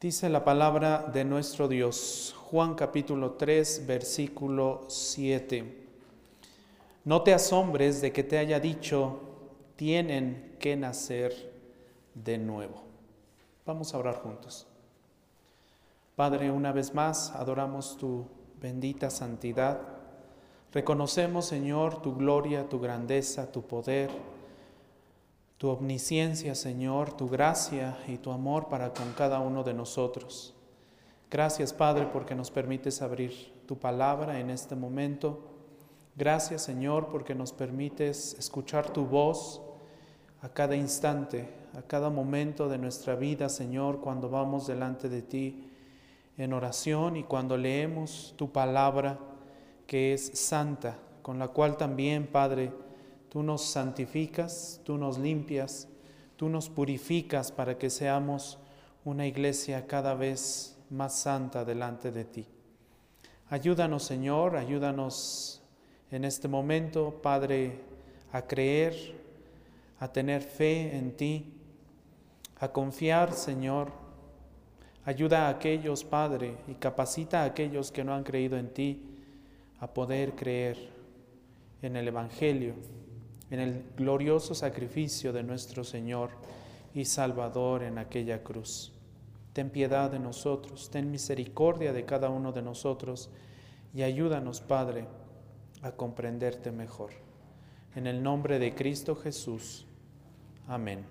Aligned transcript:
Dice 0.00 0.30
la 0.30 0.42
palabra 0.44 1.10
de 1.12 1.26
nuestro 1.26 1.68
Dios, 1.68 2.34
Juan 2.46 2.74
capítulo 2.74 3.32
3, 3.32 3.86
versículo 3.86 4.86
7. 4.88 5.88
No 7.04 7.20
te 7.20 7.34
asombres 7.34 8.00
de 8.00 8.10
que 8.10 8.24
te 8.24 8.38
haya 8.38 8.58
dicho, 8.60 9.20
tienen 9.76 10.56
que 10.58 10.74
nacer 10.74 11.52
de 12.14 12.38
nuevo. 12.38 12.82
Vamos 13.66 13.92
a 13.92 13.98
orar 13.98 14.22
juntos. 14.22 14.66
Padre, 16.16 16.50
una 16.50 16.72
vez 16.72 16.94
más 16.94 17.32
adoramos 17.32 17.98
tu 17.98 18.24
bendita 18.58 19.10
santidad. 19.10 19.82
Reconocemos, 20.72 21.44
Señor, 21.44 22.00
tu 22.00 22.16
gloria, 22.16 22.66
tu 22.70 22.80
grandeza, 22.80 23.52
tu 23.52 23.60
poder 23.66 24.08
tu 25.60 25.68
omnisciencia, 25.68 26.54
Señor, 26.54 27.12
tu 27.12 27.28
gracia 27.28 27.98
y 28.08 28.16
tu 28.16 28.32
amor 28.32 28.70
para 28.70 28.94
con 28.94 29.12
cada 29.12 29.40
uno 29.40 29.62
de 29.62 29.74
nosotros. 29.74 30.54
Gracias, 31.30 31.74
Padre, 31.74 32.08
porque 32.10 32.34
nos 32.34 32.50
permites 32.50 33.02
abrir 33.02 33.52
tu 33.66 33.78
palabra 33.78 34.40
en 34.40 34.48
este 34.48 34.74
momento. 34.74 35.50
Gracias, 36.16 36.62
Señor, 36.62 37.08
porque 37.08 37.34
nos 37.34 37.52
permites 37.52 38.34
escuchar 38.38 38.88
tu 38.88 39.04
voz 39.04 39.60
a 40.40 40.48
cada 40.48 40.76
instante, 40.76 41.50
a 41.74 41.82
cada 41.82 42.08
momento 42.08 42.70
de 42.70 42.78
nuestra 42.78 43.14
vida, 43.14 43.50
Señor, 43.50 44.00
cuando 44.00 44.30
vamos 44.30 44.66
delante 44.66 45.10
de 45.10 45.20
ti 45.20 45.70
en 46.38 46.54
oración 46.54 47.18
y 47.18 47.24
cuando 47.24 47.58
leemos 47.58 48.32
tu 48.38 48.50
palabra 48.50 49.18
que 49.86 50.14
es 50.14 50.38
santa, 50.38 50.96
con 51.20 51.38
la 51.38 51.48
cual 51.48 51.76
también, 51.76 52.28
Padre, 52.28 52.72
Tú 53.30 53.44
nos 53.44 53.62
santificas, 53.64 54.80
tú 54.82 54.98
nos 54.98 55.16
limpias, 55.16 55.86
tú 56.36 56.48
nos 56.48 56.68
purificas 56.68 57.52
para 57.52 57.78
que 57.78 57.88
seamos 57.88 58.58
una 59.04 59.24
iglesia 59.24 59.86
cada 59.86 60.14
vez 60.14 60.76
más 60.90 61.14
santa 61.14 61.64
delante 61.64 62.10
de 62.10 62.24
ti. 62.24 62.46
Ayúdanos, 63.48 64.02
Señor, 64.02 64.56
ayúdanos 64.56 65.62
en 66.10 66.24
este 66.24 66.48
momento, 66.48 67.20
Padre, 67.22 67.78
a 68.32 68.42
creer, 68.42 69.14
a 70.00 70.12
tener 70.12 70.42
fe 70.42 70.96
en 70.96 71.16
ti, 71.16 71.54
a 72.58 72.72
confiar, 72.72 73.32
Señor. 73.32 73.92
Ayuda 75.04 75.46
a 75.46 75.50
aquellos, 75.50 76.02
Padre, 76.02 76.56
y 76.66 76.74
capacita 76.74 77.42
a 77.42 77.44
aquellos 77.44 77.92
que 77.92 78.02
no 78.02 78.12
han 78.12 78.24
creído 78.24 78.58
en 78.58 78.74
ti 78.74 79.04
a 79.78 79.86
poder 79.86 80.34
creer 80.34 80.90
en 81.80 81.94
el 81.94 82.08
Evangelio 82.08 82.74
en 83.50 83.60
el 83.60 83.84
glorioso 83.96 84.54
sacrificio 84.54 85.32
de 85.32 85.42
nuestro 85.42 85.82
Señor 85.84 86.30
y 86.94 87.04
Salvador 87.04 87.82
en 87.82 87.98
aquella 87.98 88.42
cruz. 88.42 88.92
Ten 89.52 89.70
piedad 89.70 90.10
de 90.10 90.20
nosotros, 90.20 90.90
ten 90.90 91.10
misericordia 91.10 91.92
de 91.92 92.04
cada 92.04 92.30
uno 92.30 92.52
de 92.52 92.62
nosotros 92.62 93.28
y 93.92 94.02
ayúdanos, 94.02 94.60
Padre, 94.60 95.06
a 95.82 95.90
comprenderte 95.92 96.70
mejor. 96.70 97.10
En 97.96 98.06
el 98.06 98.22
nombre 98.22 98.60
de 98.60 98.74
Cristo 98.74 99.16
Jesús. 99.16 99.84
Amén. 100.68 101.04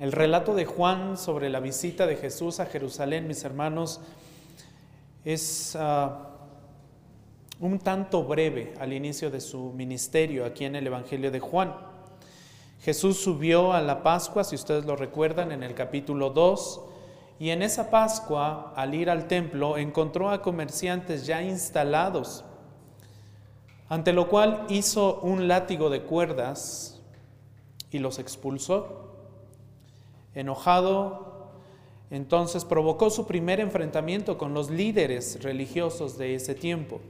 El 0.00 0.10
relato 0.10 0.56
de 0.56 0.64
Juan 0.64 1.16
sobre 1.16 1.48
la 1.50 1.60
visita 1.60 2.08
de 2.08 2.16
Jesús 2.16 2.58
a 2.58 2.66
Jerusalén, 2.66 3.28
mis 3.28 3.44
hermanos, 3.44 4.00
es... 5.24 5.76
Ah, 5.76 6.33
un 7.60 7.78
tanto 7.78 8.24
breve 8.24 8.74
al 8.80 8.92
inicio 8.92 9.30
de 9.30 9.40
su 9.40 9.72
ministerio 9.72 10.44
aquí 10.44 10.64
en 10.64 10.76
el 10.76 10.86
Evangelio 10.86 11.30
de 11.30 11.40
Juan. 11.40 11.74
Jesús 12.80 13.18
subió 13.18 13.72
a 13.72 13.80
la 13.80 14.02
Pascua, 14.02 14.44
si 14.44 14.56
ustedes 14.56 14.84
lo 14.84 14.96
recuerdan, 14.96 15.52
en 15.52 15.62
el 15.62 15.74
capítulo 15.74 16.30
2, 16.30 16.82
y 17.38 17.50
en 17.50 17.62
esa 17.62 17.90
Pascua, 17.90 18.72
al 18.76 18.94
ir 18.94 19.08
al 19.08 19.26
templo, 19.26 19.78
encontró 19.78 20.30
a 20.30 20.42
comerciantes 20.42 21.26
ya 21.26 21.42
instalados, 21.42 22.44
ante 23.88 24.12
lo 24.12 24.28
cual 24.28 24.66
hizo 24.68 25.20
un 25.20 25.48
látigo 25.48 25.90
de 25.90 26.02
cuerdas 26.02 27.02
y 27.90 27.98
los 27.98 28.18
expulsó. 28.18 29.12
Enojado, 30.34 31.52
entonces 32.10 32.64
provocó 32.64 33.08
su 33.10 33.26
primer 33.26 33.60
enfrentamiento 33.60 34.36
con 34.36 34.52
los 34.52 34.70
líderes 34.70 35.42
religiosos 35.42 36.18
de 36.18 36.34
ese 36.34 36.54
tiempo. 36.54 37.00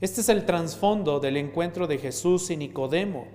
Este 0.00 0.22
es 0.22 0.30
el 0.30 0.46
trasfondo 0.46 1.20
del 1.20 1.36
encuentro 1.36 1.86
de 1.86 1.98
Jesús 1.98 2.50
y 2.50 2.56
Nicodemo. 2.56 3.26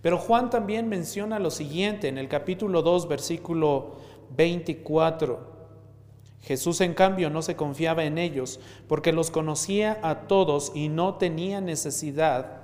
Pero 0.00 0.16
Juan 0.16 0.48
también 0.48 0.88
menciona 0.88 1.38
lo 1.38 1.50
siguiente 1.50 2.08
en 2.08 2.16
el 2.16 2.28
capítulo 2.28 2.80
2, 2.80 3.08
versículo 3.08 3.96
24. 4.34 5.58
Jesús, 6.40 6.80
en 6.80 6.94
cambio, 6.94 7.28
no 7.28 7.42
se 7.42 7.56
confiaba 7.56 8.04
en 8.04 8.16
ellos 8.16 8.58
porque 8.86 9.12
los 9.12 9.30
conocía 9.30 9.98
a 10.02 10.20
todos 10.28 10.72
y 10.74 10.88
no 10.88 11.16
tenía 11.16 11.60
necesidad, 11.60 12.62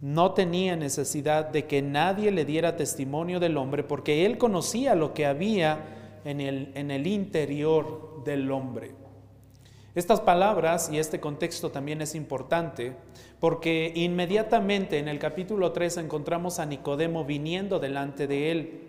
no 0.00 0.32
tenía 0.32 0.76
necesidad 0.76 1.46
de 1.46 1.66
que 1.66 1.82
nadie 1.82 2.30
le 2.30 2.44
diera 2.44 2.76
testimonio 2.76 3.40
del 3.40 3.56
hombre 3.56 3.82
porque 3.82 4.26
él 4.26 4.38
conocía 4.38 4.94
lo 4.94 5.12
que 5.12 5.26
había 5.26 6.20
en 6.24 6.40
el, 6.40 6.70
en 6.76 6.92
el 6.92 7.08
interior 7.08 8.22
del 8.24 8.48
hombre. 8.52 8.97
Estas 9.94 10.20
palabras 10.20 10.90
y 10.92 10.98
este 10.98 11.18
contexto 11.18 11.70
también 11.70 12.02
es 12.02 12.14
importante 12.14 12.94
porque 13.40 13.90
inmediatamente 13.94 14.98
en 14.98 15.08
el 15.08 15.18
capítulo 15.18 15.72
3 15.72 15.96
encontramos 15.98 16.58
a 16.58 16.66
Nicodemo 16.66 17.24
viniendo 17.24 17.78
delante 17.78 18.26
de 18.26 18.50
él. 18.50 18.80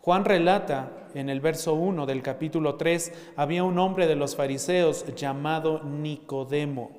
Juan 0.00 0.24
relata 0.24 1.08
en 1.14 1.28
el 1.28 1.40
verso 1.40 1.74
1 1.74 2.06
del 2.06 2.22
capítulo 2.22 2.76
3, 2.76 3.12
había 3.36 3.64
un 3.64 3.78
hombre 3.78 4.06
de 4.06 4.16
los 4.16 4.34
fariseos 4.34 5.04
llamado 5.14 5.82
Nicodemo. 5.82 6.90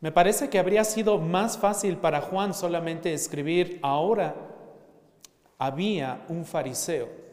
Me 0.00 0.12
parece 0.12 0.48
que 0.48 0.58
habría 0.58 0.84
sido 0.84 1.18
más 1.18 1.58
fácil 1.58 1.98
para 1.98 2.20
Juan 2.20 2.54
solamente 2.54 3.12
escribir 3.12 3.78
ahora 3.82 4.34
había 5.58 6.24
un 6.28 6.44
fariseo. 6.44 7.23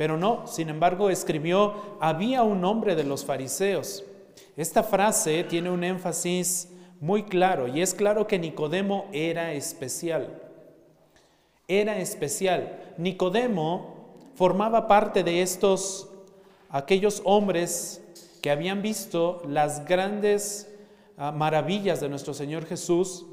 Pero 0.00 0.16
no, 0.16 0.46
sin 0.46 0.70
embargo, 0.70 1.10
escribió, 1.10 1.74
había 2.00 2.42
un 2.42 2.64
hombre 2.64 2.96
de 2.96 3.04
los 3.04 3.22
fariseos. 3.22 4.02
Esta 4.56 4.82
frase 4.82 5.44
tiene 5.44 5.70
un 5.70 5.84
énfasis 5.84 6.70
muy 7.00 7.24
claro 7.24 7.68
y 7.68 7.82
es 7.82 7.92
claro 7.92 8.26
que 8.26 8.38
Nicodemo 8.38 9.08
era 9.12 9.52
especial. 9.52 10.40
Era 11.68 11.98
especial. 11.98 12.94
Nicodemo 12.96 14.16
formaba 14.36 14.88
parte 14.88 15.22
de 15.22 15.42
estos, 15.42 16.08
aquellos 16.70 17.20
hombres 17.26 18.02
que 18.40 18.50
habían 18.50 18.80
visto 18.80 19.42
las 19.46 19.84
grandes 19.84 20.74
ah, 21.18 21.30
maravillas 21.30 22.00
de 22.00 22.08
nuestro 22.08 22.32
Señor 22.32 22.64
Jesús, 22.64 23.26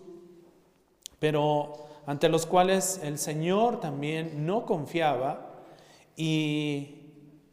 pero 1.20 1.88
ante 2.06 2.28
los 2.28 2.46
cuales 2.46 3.00
el 3.04 3.18
Señor 3.18 3.80
también 3.80 4.46
no 4.46 4.66
confiaba 4.66 5.47
y 6.18 6.96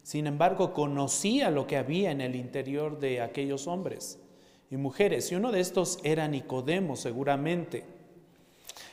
sin 0.03 0.27
embargo 0.27 0.73
conocía 0.73 1.51
lo 1.51 1.67
que 1.67 1.77
había 1.77 2.11
en 2.11 2.19
el 2.19 2.35
interior 2.35 2.99
de 2.99 3.21
aquellos 3.21 3.67
hombres 3.67 4.19
y 4.69 4.75
mujeres. 4.75 5.31
Y 5.31 5.35
uno 5.35 5.51
de 5.51 5.61
estos 5.61 5.99
era 6.03 6.27
Nicodemo, 6.27 6.95
seguramente. 6.95 7.85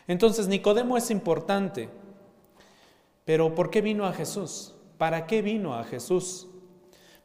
Entonces 0.06 0.46
Nicodemo 0.46 0.96
es 0.96 1.10
importante. 1.10 1.88
Pero 3.24 3.54
¿por 3.54 3.70
qué 3.70 3.80
vino 3.80 4.04
a 4.06 4.12
Jesús? 4.12 4.74
¿Para 4.98 5.26
qué 5.26 5.42
vino 5.42 5.74
a 5.74 5.84
Jesús? 5.84 6.48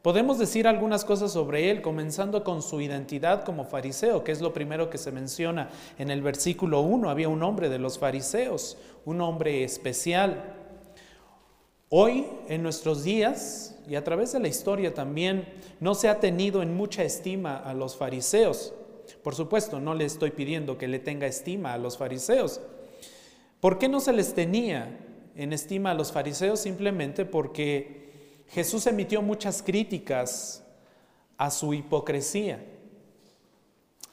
Podemos 0.00 0.38
decir 0.38 0.68
algunas 0.68 1.04
cosas 1.04 1.32
sobre 1.32 1.70
él, 1.70 1.82
comenzando 1.82 2.44
con 2.44 2.62
su 2.62 2.80
identidad 2.80 3.44
como 3.44 3.64
fariseo, 3.64 4.22
que 4.22 4.32
es 4.32 4.40
lo 4.40 4.52
primero 4.52 4.90
que 4.90 4.96
se 4.96 5.12
menciona 5.12 5.70
en 5.98 6.10
el 6.10 6.22
versículo 6.22 6.80
1. 6.80 7.10
Había 7.10 7.28
un 7.28 7.42
hombre 7.42 7.68
de 7.68 7.78
los 7.78 7.98
fariseos, 7.98 8.78
un 9.04 9.20
hombre 9.20 9.64
especial. 9.64 10.57
Hoy, 11.90 12.26
en 12.48 12.62
nuestros 12.62 13.02
días, 13.02 13.74
y 13.88 13.94
a 13.94 14.04
través 14.04 14.32
de 14.32 14.40
la 14.40 14.48
historia 14.48 14.92
también, 14.92 15.48
no 15.80 15.94
se 15.94 16.10
ha 16.10 16.20
tenido 16.20 16.60
en 16.60 16.76
mucha 16.76 17.02
estima 17.02 17.56
a 17.56 17.72
los 17.72 17.96
fariseos. 17.96 18.74
Por 19.22 19.34
supuesto, 19.34 19.80
no 19.80 19.94
le 19.94 20.04
estoy 20.04 20.32
pidiendo 20.32 20.76
que 20.76 20.86
le 20.86 20.98
tenga 20.98 21.26
estima 21.26 21.72
a 21.72 21.78
los 21.78 21.96
fariseos. 21.96 22.60
¿Por 23.60 23.78
qué 23.78 23.88
no 23.88 24.00
se 24.00 24.12
les 24.12 24.34
tenía 24.34 24.98
en 25.34 25.54
estima 25.54 25.92
a 25.92 25.94
los 25.94 26.12
fariseos? 26.12 26.60
Simplemente 26.60 27.24
porque 27.24 28.44
Jesús 28.48 28.86
emitió 28.86 29.22
muchas 29.22 29.62
críticas 29.62 30.62
a 31.38 31.50
su 31.50 31.72
hipocresía, 31.72 32.62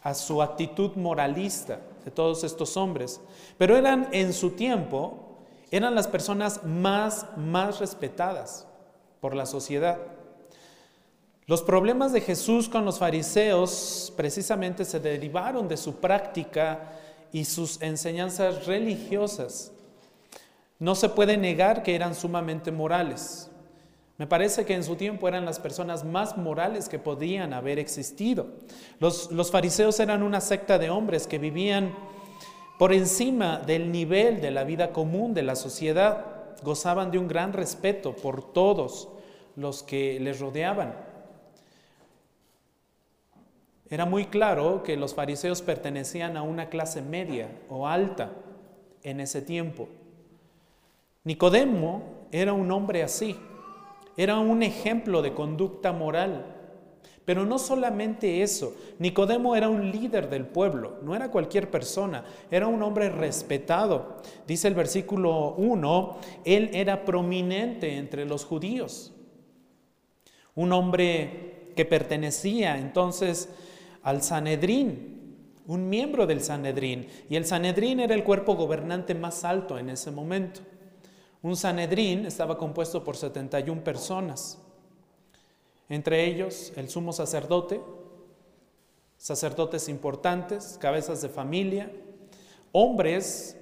a 0.01 0.13
su 0.13 0.41
actitud 0.41 0.95
moralista 0.95 1.81
de 2.05 2.11
todos 2.11 2.45
estos 2.45 2.77
hombres. 2.77 3.19
Pero 3.57 3.75
eran 3.75 4.07
en 4.13 4.31
su 4.31 4.51
tiempo 4.51 5.24
eran 5.75 5.93
las 5.93 6.07
personas 6.07 6.63
más, 6.63 7.25
más 7.35 7.79
respetadas 7.79 8.65
por 9.19 9.35
la 9.35 9.45
sociedad. 9.45 9.97
Los 11.47 11.61
problemas 11.61 12.13
de 12.13 12.21
Jesús 12.21 12.69
con 12.69 12.85
los 12.85 12.97
fariseos 12.97 14.13
precisamente 14.15 14.85
se 14.85 14.99
derivaron 14.99 15.67
de 15.67 15.77
su 15.77 15.97
práctica 15.97 16.93
y 17.31 17.43
sus 17.43 17.81
enseñanzas 17.81 18.65
religiosas. 18.65 19.73
No 20.79 20.95
se 20.95 21.09
puede 21.09 21.35
negar 21.35 21.83
que 21.83 21.93
eran 21.93 22.15
sumamente 22.15 22.71
morales. 22.71 23.51
Me 24.17 24.27
parece 24.27 24.65
que 24.65 24.75
en 24.75 24.83
su 24.83 24.95
tiempo 24.95 25.27
eran 25.27 25.43
las 25.43 25.59
personas 25.59 26.05
más 26.05 26.37
morales 26.37 26.87
que 26.87 26.99
podían 26.99 27.53
haber 27.53 27.79
existido. 27.79 28.47
Los, 28.99 29.29
los, 29.29 29.51
fariseos 29.51 29.99
eran 29.99 30.23
una 30.23 30.39
secta 30.39 30.79
de 30.79 30.89
hombres 30.89 31.27
que 31.27 31.37
vivían 31.37 31.93
por 32.77 32.93
encima 32.93 33.59
del 33.59 33.91
nivel 33.91 34.41
de 34.41 34.51
la 34.51 34.63
vida 34.63 34.91
común 34.91 35.33
de 35.33 35.43
la 35.43 35.55
sociedad. 35.55 36.25
Gozaban 36.63 37.11
de 37.11 37.19
un 37.19 37.27
gran 37.27 37.53
respeto 37.53 38.15
por 38.15 38.53
todos 38.53 39.09
los 39.55 39.83
que 39.83 40.19
les 40.19 40.39
rodeaban. 40.39 40.95
Era 43.89 44.05
muy 44.05 44.25
claro 44.25 44.83
que 44.83 44.97
los 44.97 45.13
fariseos 45.13 45.61
pertenecían 45.61 46.37
a 46.37 46.41
una 46.41 46.69
clase 46.69 47.01
media 47.01 47.49
o 47.69 47.87
alta 47.87 48.31
en 49.03 49.19
ese 49.19 49.41
tiempo. 49.41 49.87
Nicodemo 51.23 52.27
era 52.31 52.53
un 52.53 52.71
hombre 52.71 53.03
así, 53.03 53.35
era 54.17 54.39
un 54.39 54.63
ejemplo 54.63 55.21
de 55.21 55.33
conducta 55.33 55.91
moral. 55.91 56.54
Pero 57.25 57.43
no 57.43 57.57
solamente 57.57 58.43
eso, 58.43 58.75
Nicodemo 58.99 59.55
era 59.55 59.67
un 59.67 59.91
líder 59.91 60.29
del 60.29 60.45
pueblo, 60.45 60.99
no 61.01 61.15
era 61.15 61.31
cualquier 61.31 61.71
persona, 61.71 62.23
era 62.51 62.67
un 62.67 62.81
hombre 62.83 63.09
respetado. 63.09 64.17
Dice 64.47 64.67
el 64.67 64.75
versículo 64.75 65.55
1, 65.55 66.17
él 66.45 66.69
era 66.71 67.03
prominente 67.03 67.97
entre 67.97 68.25
los 68.25 68.45
judíos, 68.45 69.11
un 70.53 70.71
hombre 70.71 71.71
que 71.75 71.83
pertenecía 71.83 72.77
entonces 72.77 73.49
al 74.03 74.21
Sanedrín, 74.21 75.15
un 75.65 75.89
miembro 75.89 76.27
del 76.27 76.41
Sanedrín, 76.41 77.07
y 77.27 77.37
el 77.37 77.45
Sanedrín 77.45 77.99
era 77.99 78.13
el 78.13 78.23
cuerpo 78.23 78.53
gobernante 78.55 79.15
más 79.15 79.43
alto 79.43 79.79
en 79.79 79.89
ese 79.89 80.11
momento. 80.11 80.61
Un 81.41 81.55
Sanedrín 81.55 82.27
estaba 82.27 82.55
compuesto 82.55 83.03
por 83.03 83.17
71 83.17 83.83
personas, 83.83 84.59
entre 85.89 86.25
ellos 86.25 86.73
el 86.75 86.89
sumo 86.89 87.13
sacerdote, 87.13 87.81
sacerdotes 89.17 89.89
importantes, 89.89 90.77
cabezas 90.79 91.21
de 91.21 91.29
familia, 91.29 91.91
hombres 92.71 93.57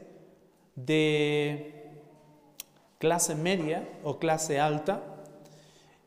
de 0.75 1.91
clase 2.97 3.35
media 3.35 3.87
o 4.03 4.19
clase 4.19 4.59
alta, 4.59 5.03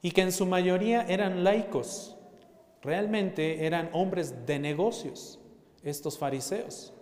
y 0.03 0.11
que 0.13 0.23
en 0.23 0.33
su 0.33 0.47
mayoría 0.47 1.03
eran 1.09 1.45
laicos, 1.45 2.17
realmente 2.83 3.67
eran 3.67 3.91
hombres 3.93 4.47
de 4.47 4.59
negocios, 4.59 5.41
estos 5.83 6.19
fariseos 6.19 6.93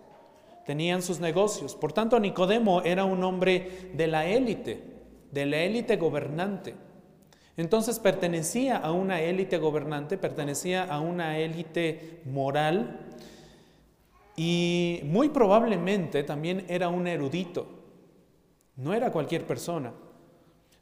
tenían 0.65 1.01
sus 1.01 1.19
negocios. 1.19 1.75
Por 1.75 1.93
tanto, 1.93 2.19
Nicodemo 2.19 2.81
era 2.81 3.05
un 3.05 3.23
hombre 3.23 3.91
de 3.93 4.07
la 4.07 4.25
élite, 4.25 4.83
de 5.31 5.45
la 5.45 5.57
élite 5.59 5.95
gobernante. 5.95 6.75
Entonces 7.57 7.99
pertenecía 7.99 8.77
a 8.77 8.91
una 8.91 9.21
élite 9.21 9.57
gobernante, 9.57 10.17
pertenecía 10.17 10.83
a 10.83 10.99
una 10.99 11.37
élite 11.39 12.21
moral 12.25 12.99
y 14.35 14.99
muy 15.05 15.29
probablemente 15.29 16.23
también 16.23 16.65
era 16.67 16.89
un 16.89 17.07
erudito. 17.07 17.67
No 18.75 18.93
era 18.93 19.11
cualquier 19.11 19.45
persona. 19.47 19.93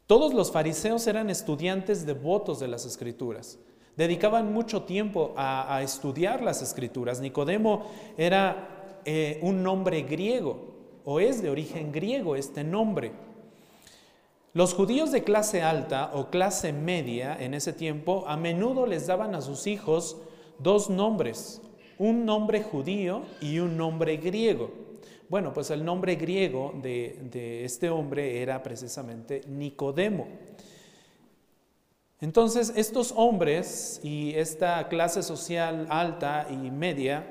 Todos 0.07 0.33
los 0.33 0.51
fariseos 0.51 1.05
eran 1.05 1.29
estudiantes 1.29 2.05
devotos 2.05 2.59
de 2.59 2.67
las 2.67 2.85
escrituras. 2.85 3.59
Dedicaban 3.95 4.51
mucho 4.51 4.83
tiempo 4.83 5.33
a, 5.37 5.79
estudiar 5.83 6.41
las 6.41 6.63
escrituras. 6.63 7.21
Nicodemo 7.21 7.85
era 8.17 8.99
eh, 9.05 9.39
un 9.43 9.61
nombre 9.61 10.01
griego, 10.01 10.73
o 11.05 11.19
es 11.19 11.43
de 11.43 11.51
origen 11.51 11.91
griego 11.91 12.35
este 12.35 12.63
nombre. 12.63 13.11
Los 14.53 14.75
judíos 14.75 15.11
de 15.11 15.23
clase 15.23 15.63
alta 15.63 16.11
o 16.13 16.29
clase 16.29 16.73
media 16.73 17.35
en 17.39 17.55
ese 17.55 17.73
tiempo 17.73 18.25
a 18.27 18.37
menudo 18.37 18.85
les 18.85 19.07
daban 19.07 19.33
a 19.33 19.41
sus 19.41 19.65
hijos 19.65 20.17
dos 20.59 20.91
nombres, 20.91 21.59
un 21.97 22.23
nombre 22.23 22.61
judío 22.61 23.23
y 23.41 23.57
un 23.57 23.77
nombre 23.77 24.17
griego. 24.17 24.69
Bueno, 25.27 25.53
pues 25.53 25.71
el 25.71 25.83
nombre 25.83 26.17
griego 26.17 26.71
de, 26.83 27.65
este 27.65 27.89
hombre 27.89 28.43
era 28.43 28.61
precisamente 28.61 29.41
Nicodemo. 29.47 30.27
Entonces, 32.21 32.73
estos 32.75 33.11
hombres 33.17 33.99
y 34.03 34.35
esta 34.35 34.87
clase 34.87 35.23
social 35.23 35.87
alta 35.89 36.45
y 36.51 36.69
media 36.69 37.25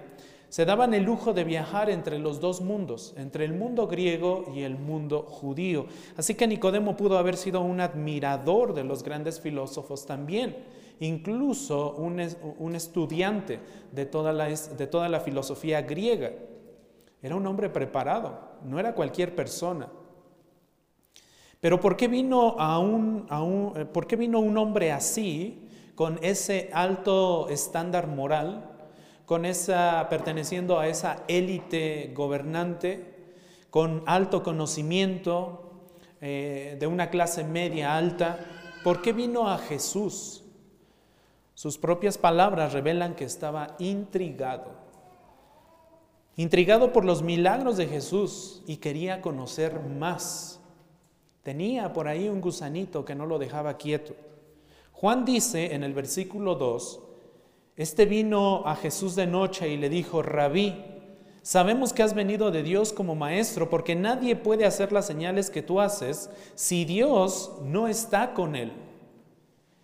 se 0.52 0.66
daban 0.66 0.92
el 0.92 1.04
lujo 1.04 1.32
de 1.32 1.44
viajar 1.44 1.88
entre 1.88 2.18
los 2.18 2.38
dos 2.38 2.60
mundos, 2.60 3.14
entre 3.16 3.46
el 3.46 3.54
mundo 3.54 3.86
griego 3.86 4.44
y 4.54 4.64
el 4.64 4.76
mundo 4.76 5.22
judío. 5.22 5.86
Así 6.18 6.34
que 6.34 6.46
Nicodemo 6.46 6.94
pudo 6.94 7.16
haber 7.16 7.38
sido 7.38 7.62
un 7.62 7.80
admirador 7.80 8.74
de 8.74 8.84
los 8.84 9.02
grandes 9.02 9.40
filósofos 9.40 10.04
también, 10.04 10.58
incluso 11.00 11.92
un, 11.92 12.20
estudiante 12.74 13.60
de 13.92 14.04
toda, 14.04 14.34
la, 14.34 15.20
filosofía 15.20 15.80
griega. 15.80 16.32
Era 17.22 17.34
un 17.34 17.46
hombre 17.46 17.70
preparado, 17.70 18.38
no 18.62 18.78
era 18.78 18.94
cualquier 18.94 19.34
persona. 19.34 19.88
Pero 21.62 21.80
¿por 21.80 21.96
qué 21.96 22.08
vino, 22.08 22.56
eh, 23.74 23.86
¿por 23.86 24.06
qué 24.06 24.16
vino 24.16 24.38
un 24.40 24.58
hombre 24.58 24.92
así, 24.92 25.66
con 25.94 26.18
ese 26.20 26.68
alto 26.74 27.48
estándar 27.48 28.06
moral, 28.06 28.71
con 29.26 29.44
esa, 29.44 30.08
perteneciendo 30.08 30.78
a 30.78 30.88
esa 30.88 31.24
élite 31.28 32.12
gobernante, 32.14 33.12
con 33.70 34.02
alto 34.06 34.42
conocimiento, 34.42 35.62
eh, 36.20 36.76
de 36.78 36.86
una 36.86 37.10
clase 37.10 37.42
media 37.42 37.96
alta. 37.96 38.38
¿Por 38.84 39.02
qué 39.02 39.12
vino 39.12 39.48
a 39.48 39.58
Jesús? 39.58 40.44
Sus 41.54 41.78
propias 41.78 42.18
palabras 42.18 42.72
revelan 42.72 43.14
que 43.14 43.24
estaba 43.24 43.76
intrigado, 43.78 44.72
intrigado 46.36 46.92
por 46.92 47.04
los 47.04 47.22
milagros 47.22 47.76
de 47.76 47.86
Jesús 47.86 48.62
y 48.66 48.76
quería 48.76 49.20
conocer 49.20 49.80
más. 49.80 50.60
Tenía 51.42 51.92
por 51.92 52.08
ahí 52.08 52.28
un 52.28 52.40
gusanito 52.40 53.04
que 53.04 53.14
no 53.14 53.26
lo 53.26 53.38
dejaba 53.38 53.76
quieto. 53.76 54.14
Juan 54.92 55.24
dice 55.24 55.74
en 55.74 55.82
el 55.82 55.92
versículo 55.92 56.54
2, 56.54 57.00
este 57.76 58.04
vino 58.04 58.66
a 58.66 58.76
Jesús 58.76 59.14
de 59.14 59.26
noche 59.26 59.68
y 59.68 59.76
le 59.76 59.88
dijo, 59.88 60.22
Rabí, 60.22 60.74
sabemos 61.42 61.92
que 61.92 62.02
has 62.02 62.14
venido 62.14 62.50
de 62.50 62.62
Dios 62.62 62.92
como 62.92 63.14
maestro, 63.14 63.70
porque 63.70 63.94
nadie 63.94 64.36
puede 64.36 64.66
hacer 64.66 64.92
las 64.92 65.06
señales 65.06 65.50
que 65.50 65.62
tú 65.62 65.80
haces 65.80 66.30
si 66.54 66.84
Dios 66.84 67.52
no 67.62 67.88
está 67.88 68.34
con 68.34 68.56
él. 68.56 68.72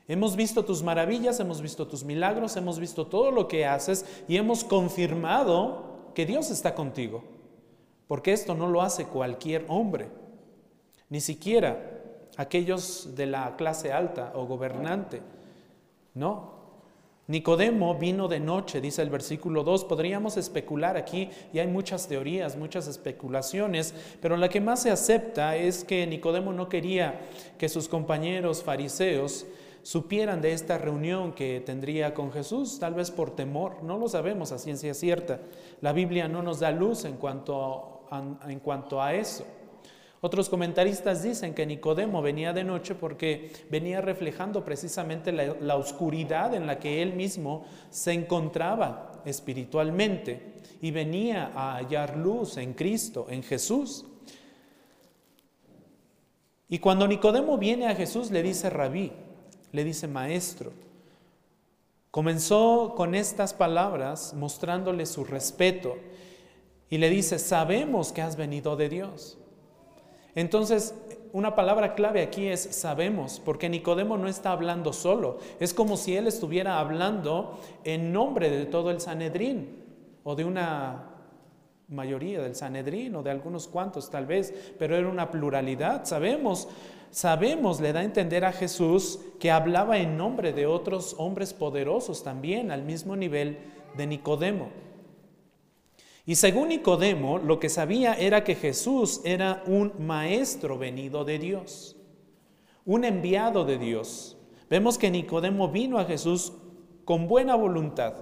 Hemos 0.07 0.37
visto 0.37 0.64
tus 0.64 0.83
maravillas, 0.83 1.38
hemos 1.40 1.61
visto 1.61 1.87
tus 1.87 2.04
milagros, 2.04 2.57
hemos 2.57 2.78
visto 2.78 3.07
todo 3.07 3.30
lo 3.30 3.47
que 3.47 3.66
haces 3.66 4.07
y 4.26 4.37
hemos 4.37 4.64
confirmado 4.64 6.11
que 6.14 6.25
Dios 6.25 6.50
está 6.50 6.75
contigo, 6.75 7.25
porque 8.07 8.33
esto 8.33 8.54
no 8.54 8.68
lo 8.68 8.80
hace 8.80 9.04
cualquier 9.04 9.66
hombre, 9.68 10.09
ni 11.11 11.21
siquiera 11.21 12.00
aquellos 12.38 13.16
de 13.16 13.26
la 13.26 13.57
clase 13.57 13.92
alta 13.92 14.33
o 14.35 14.47
gobernante. 14.47 15.21
No, 16.14 16.57
Nicodemo 17.28 17.94
vino 17.94 18.26
de 18.26 18.40
noche, 18.40 18.80
dice 18.80 19.02
el 19.02 19.11
versículo 19.11 19.62
2. 19.62 19.85
Podríamos 19.85 20.38
especular 20.38 20.97
aquí, 20.97 21.28
y 21.52 21.58
hay 21.58 21.66
muchas 21.66 22.08
teorías, 22.08 22.56
muchas 22.56 22.88
especulaciones, 22.88 23.94
pero 24.23 24.38
la 24.38 24.49
que 24.49 24.62
más 24.62 24.82
se 24.82 24.90
acepta 24.90 25.54
es 25.54 25.85
que 25.85 26.06
Nicodemo 26.06 26.54
no 26.54 26.70
quería 26.70 27.20
que 27.58 27.68
sus 27.68 27.87
compañeros 27.87 28.62
fariseos 28.62 29.47
supieran 29.82 30.40
de 30.40 30.52
esta 30.52 30.78
reunión 30.78 31.35
que 31.35 31.61
tendría 31.61 32.14
con 32.14 32.32
Jesús, 32.32 32.78
tal 32.78 32.94
vez 32.94 33.11
por 33.11 33.37
temor, 33.37 33.82
no 33.82 33.99
lo 33.99 34.08
sabemos 34.08 34.50
a 34.52 34.58
ciencia 34.58 34.94
cierta. 34.94 35.40
La 35.82 35.92
Biblia 35.92 36.28
no 36.28 36.42
nos 36.42 36.61
da 36.61 36.70
luz 36.70 37.04
en 37.04 37.16
cuanto 37.16 38.06
en 38.47 38.61
cuanto 38.61 39.02
a 39.02 39.14
eso. 39.14 39.44
Otros 40.20 40.48
comentaristas 40.48 41.22
dicen 41.22 41.54
que 41.54 41.64
Nicodemo 41.64 42.20
venía 42.22 42.52
de 42.52 42.64
noche 42.64 42.96
porque 42.96 43.52
venía 43.70 44.00
reflejando 44.00 44.64
precisamente 44.64 45.30
la, 45.30 45.76
oscuridad 45.76 46.54
en 46.54 46.66
la 46.66 46.80
que 46.80 47.02
él 47.02 47.12
mismo 47.12 47.64
se 47.90 48.14
encontraba 48.14 49.12
espiritualmente 49.25 50.54
y 50.80 50.90
venía 50.90 51.52
a 51.54 51.76
hallar 51.76 52.16
luz 52.16 52.56
en 52.56 52.75
Cristo, 52.75 53.26
en 53.30 53.44
Jesús. 53.44 54.06
Y 56.68 56.80
cuando 56.80 57.06
Nicodemo 57.06 57.56
viene 57.56 57.87
a 57.87 57.94
Jesús 57.94 58.32
le 58.32 58.42
dice 58.42 58.70
rabí, 58.70 59.12
le 59.70 59.84
dice 59.84 60.08
maestro. 60.08 60.72
Comenzó 62.10 62.94
con 62.96 63.14
estas 63.14 63.54
palabras 63.54 64.34
mostrándole 64.34 65.06
su 65.06 65.22
respeto 65.22 65.96
y 66.90 66.98
le 66.98 67.08
dice, 67.08 67.38
sabemos 67.38 68.12
que 68.12 68.22
has 68.22 68.34
venido 68.34 68.75
de 68.75 68.88
Dios. 68.88 69.38
Entonces, 70.38 70.95
una 71.33 71.57
palabra 71.57 71.97
clave 71.97 72.23
aquí 72.23 72.47
es 72.47 72.61
sabemos, 72.61 73.42
porque 73.45 73.68
Nicodemo 73.68 74.16
no 74.16 74.28
está 74.28 74.52
hablando 74.52 74.92
solo. 74.92 75.38
Es 75.59 75.75
como 75.75 75.97
si 75.97 76.14
él 76.16 76.28
estuviera 76.28 76.78
hablando 76.78 77.59
en 77.83 78.12
nombre 78.12 78.49
de 78.49 78.64
todo 78.66 78.92
el 78.92 79.00
Sanedrín 79.00 79.83
o 80.23 80.37
de 80.37 80.45
una 80.45 81.11
mayoría 81.88 82.40
del 82.40 82.54
Sanedrín 82.54 83.16
o 83.16 83.25
de 83.25 83.33
algunos 83.33 83.66
cuantos 83.66 84.11
tal 84.11 84.26
vez, 84.26 84.54
pero 84.78 84.95
era 84.95 85.09
una 85.09 85.33
pluralidad. 85.33 86.04
Sabemos, 86.04 86.68
sabemos, 87.11 87.80
le 87.80 87.92
da 87.92 87.99
a 87.99 88.04
entender 88.04 88.45
a 88.45 88.52
Jesús 88.52 89.18
que 89.40 89.50
hablaba 89.50 89.99
en 89.99 90.16
nombre 90.16 90.52
de 90.52 90.66
otros 90.66 91.16
hombres 91.18 91.52
poderosos 91.52 92.23
también, 92.23 92.71
al 92.71 92.85
mismo 92.85 93.16
nivel 93.16 93.59
de 93.97 94.07
Nicodemo. 94.07 94.68
Y 96.28 96.35
según 96.35 96.68
Nicodemo, 96.68 97.38
lo 97.38 97.58
que 97.58 97.70
sabía 97.70 98.12
era 98.12 98.44
que 98.44 98.54
Jesús 98.54 99.23
era 99.25 99.62
un 99.66 99.94
maestro 99.99 100.76
venido 100.76 101.25
de 101.25 101.38
Dios, 101.38 101.97
un 102.85 103.06
enviado 103.06 103.64
de 103.64 103.78
Dios. 103.78 104.37
Vemos 104.68 104.99
que 104.99 105.11
Nicodemo 105.11 105.68
vino 105.68 105.99
a 105.99 106.04
Jesús 106.04 106.52
con 107.06 107.28
buena 107.28 107.54
voluntad. 107.54 108.12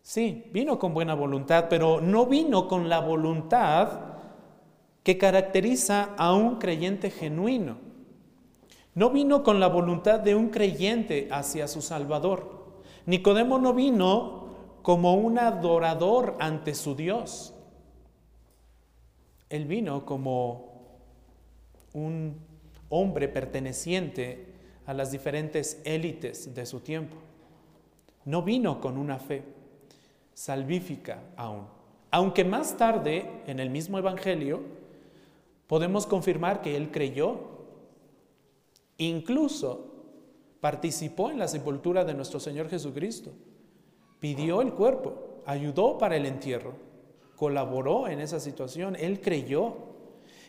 Sí, 0.00 0.44
vino 0.54 0.78
con 0.78 0.94
buena 0.94 1.12
voluntad, 1.12 1.66
pero 1.68 2.00
no 2.00 2.24
vino 2.24 2.66
con 2.66 2.88
la 2.88 3.00
voluntad 3.00 4.00
que 5.02 5.18
caracteriza 5.18 6.14
a 6.16 6.32
un 6.32 6.56
creyente 6.56 7.10
genuino. 7.10 7.76
No 8.94 9.10
vino 9.10 9.42
con 9.42 9.60
la 9.60 9.66
voluntad 9.66 10.20
de 10.20 10.34
un 10.34 10.48
creyente 10.48 11.28
hacia 11.30 11.68
su 11.68 11.82
Salvador. 11.82 12.80
Nicodemo 13.04 13.58
no 13.58 13.74
vino 13.74 14.45
como 14.86 15.14
un 15.14 15.36
adorador 15.36 16.36
ante 16.38 16.72
su 16.72 16.94
Dios. 16.94 17.52
Él 19.50 19.66
vino 19.66 20.06
como 20.06 20.76
un 21.92 22.36
hombre 22.88 23.26
perteneciente 23.26 24.54
a 24.86 24.94
las 24.94 25.10
diferentes 25.10 25.80
élites 25.84 26.54
de 26.54 26.64
su 26.66 26.78
tiempo 26.78 27.16
no 28.26 28.42
vino 28.42 28.80
con 28.80 28.98
una 28.98 29.18
fe 29.18 29.42
salvífica 30.34 31.22
aún. 31.36 31.64
Aunque 32.10 32.44
más 32.44 32.76
tarde, 32.76 33.42
en 33.46 33.60
el 33.60 33.70
mismo 33.70 33.98
Evangelio, 33.98 34.62
podemos 35.66 36.06
confirmar 36.06 36.60
que 36.60 36.76
él 36.76 36.90
creyó, 36.90 37.38
incluso 38.98 39.92
participó 40.60 41.30
en 41.30 41.38
la 41.38 41.48
sepultura 41.48 42.04
de 42.04 42.14
nuestro 42.14 42.40
Señor 42.40 42.68
Jesucristo, 42.68 43.32
pidió 44.26 44.60
el 44.60 44.72
cuerpo, 44.72 45.14
ayudó 45.46 45.98
para 45.98 46.16
el 46.16 46.26
entierro, 46.26 46.72
colaboró 47.36 48.08
en 48.08 48.18
esa 48.18 48.40
situación, 48.40 48.96
él 48.98 49.20
creyó. 49.20 49.76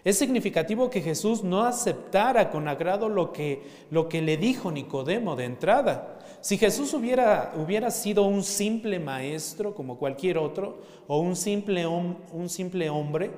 Es 0.03 0.17
significativo 0.17 0.89
que 0.89 1.01
Jesús 1.01 1.43
no 1.43 1.63
aceptara 1.63 2.49
con 2.49 2.67
agrado 2.67 3.07
lo 3.07 3.31
que, 3.31 3.61
lo 3.91 4.09
que 4.09 4.23
le 4.23 4.37
dijo 4.37 4.71
Nicodemo 4.71 5.35
de 5.35 5.45
entrada. 5.45 6.17
Si 6.41 6.57
Jesús 6.57 6.91
hubiera, 6.95 7.53
hubiera 7.55 7.91
sido 7.91 8.23
un 8.23 8.41
simple 8.43 8.99
maestro 8.99 9.75
como 9.75 9.99
cualquier 9.99 10.39
otro 10.39 10.79
o 11.07 11.19
un 11.19 11.35
simple, 11.35 11.85
un 11.85 12.49
simple 12.49 12.89
hombre, 12.89 13.29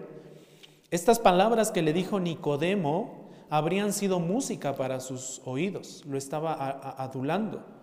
estas 0.90 1.20
palabras 1.20 1.70
que 1.70 1.82
le 1.82 1.92
dijo 1.92 2.18
Nicodemo 2.18 3.28
habrían 3.50 3.92
sido 3.92 4.22
música 4.22 4.78
para 4.78 5.02
sus 5.02 5.42
oídos, 5.44 6.06
lo 6.06 6.18
estaba 6.18 6.54
adulando. 6.98 7.79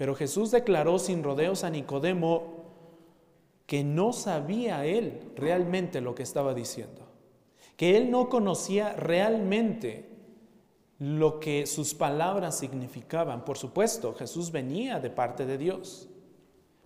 Pero 0.00 0.14
Jesús 0.14 0.50
declaró 0.50 0.98
sin 0.98 1.22
rodeos 1.22 1.62
a 1.62 1.68
Nicodemo 1.68 2.64
que 3.66 3.84
no 3.84 4.14
sabía 4.14 4.86
él 4.86 5.20
realmente 5.36 6.00
lo 6.00 6.14
que 6.14 6.22
estaba 6.22 6.54
diciendo 6.54 7.10
que 7.80 7.96
él 7.96 8.10
no 8.10 8.28
conocía 8.28 8.92
realmente 8.92 10.04
lo 10.98 11.40
que 11.40 11.66
sus 11.66 11.94
palabras 11.94 12.58
significaban. 12.58 13.42
Por 13.42 13.56
supuesto, 13.56 14.14
Jesús 14.14 14.52
venía 14.52 15.00
de 15.00 15.08
parte 15.08 15.46
de 15.46 15.56
Dios, 15.56 16.06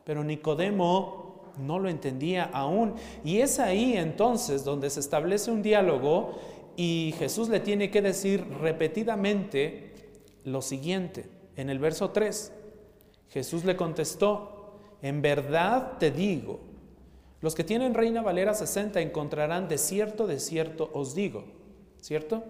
pero 0.04 0.22
Nicodemo 0.22 1.52
no 1.58 1.80
lo 1.80 1.88
entendía 1.88 2.44
aún. 2.44 2.94
Y 3.24 3.38
es 3.38 3.58
ahí 3.58 3.96
entonces 3.96 4.62
donde 4.62 4.88
se 4.88 5.00
establece 5.00 5.50
un 5.50 5.62
diálogo 5.62 6.38
y 6.76 7.12
Jesús 7.18 7.48
le 7.48 7.58
tiene 7.58 7.90
que 7.90 8.00
decir 8.00 8.46
repetidamente 8.60 9.94
lo 10.44 10.62
siguiente. 10.62 11.28
En 11.56 11.70
el 11.70 11.80
verso 11.80 12.10
3, 12.10 12.52
Jesús 13.34 13.64
le 13.64 13.74
contestó, 13.74 14.76
en 15.02 15.20
verdad 15.20 15.98
te 15.98 16.12
digo, 16.12 16.60
los 17.40 17.56
que 17.56 17.64
tienen 17.64 17.92
Reina 17.92 18.22
Valera 18.22 18.54
60 18.54 19.00
encontrarán 19.00 19.66
de 19.66 19.76
cierto, 19.76 20.28
de 20.28 20.38
cierto 20.38 20.88
os 20.94 21.16
digo, 21.16 21.42
¿cierto? 22.00 22.44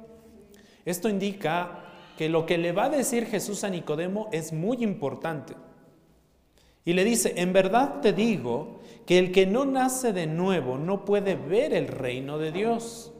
Esto 0.85 1.09
indica 1.09 1.87
que 2.19 2.29
lo 2.29 2.45
que 2.45 2.59
le 2.59 2.73
va 2.73 2.85
a 2.85 2.91
decir 2.91 3.25
Jesús 3.25 3.65
a 3.65 3.71
Nicodemo 3.71 4.29
es 4.31 4.53
muy 4.53 4.85
importante. 4.85 5.55
Y 6.85 6.93
le 6.93 7.03
dice, 7.05 7.33
en 7.39 7.55
verdad 7.55 8.03
te 8.03 8.13
digo 8.13 8.81
que 9.07 9.19
el 9.19 9.33
que 9.33 9.47
no 9.47 9.65
nace 9.65 10.13
de 10.13 10.27
nuevo 10.27 10.77
no 10.77 11.07
puede 11.07 11.35
ver 11.35 11.73
el 11.73 11.89
reino 11.89 12.37
de 12.37 12.53
Dios. 12.53 13.14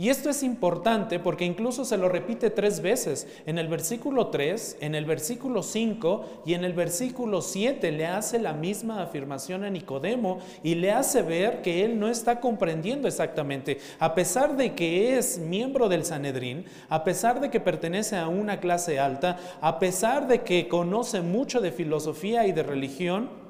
Y 0.00 0.08
esto 0.08 0.30
es 0.30 0.42
importante 0.42 1.18
porque 1.18 1.44
incluso 1.44 1.84
se 1.84 1.98
lo 1.98 2.08
repite 2.08 2.48
tres 2.48 2.80
veces. 2.80 3.28
En 3.44 3.58
el 3.58 3.68
versículo 3.68 4.28
3, 4.28 4.78
en 4.80 4.94
el 4.94 5.04
versículo 5.04 5.62
5 5.62 6.42
y 6.46 6.54
en 6.54 6.64
el 6.64 6.72
versículo 6.72 7.42
7 7.42 7.92
le 7.92 8.06
hace 8.06 8.38
la 8.38 8.54
misma 8.54 9.02
afirmación 9.02 9.62
a 9.62 9.68
Nicodemo 9.68 10.38
y 10.62 10.76
le 10.76 10.90
hace 10.90 11.20
ver 11.20 11.60
que 11.60 11.84
él 11.84 12.00
no 12.00 12.08
está 12.08 12.40
comprendiendo 12.40 13.08
exactamente. 13.08 13.76
A 13.98 14.14
pesar 14.14 14.56
de 14.56 14.74
que 14.74 15.18
es 15.18 15.38
miembro 15.38 15.90
del 15.90 16.06
Sanedrín, 16.06 16.64
a 16.88 17.04
pesar 17.04 17.38
de 17.38 17.50
que 17.50 17.60
pertenece 17.60 18.16
a 18.16 18.28
una 18.28 18.58
clase 18.58 18.98
alta, 18.98 19.36
a 19.60 19.78
pesar 19.78 20.28
de 20.28 20.40
que 20.40 20.66
conoce 20.66 21.20
mucho 21.20 21.60
de 21.60 21.72
filosofía 21.72 22.46
y 22.46 22.52
de 22.52 22.62
religión, 22.62 23.49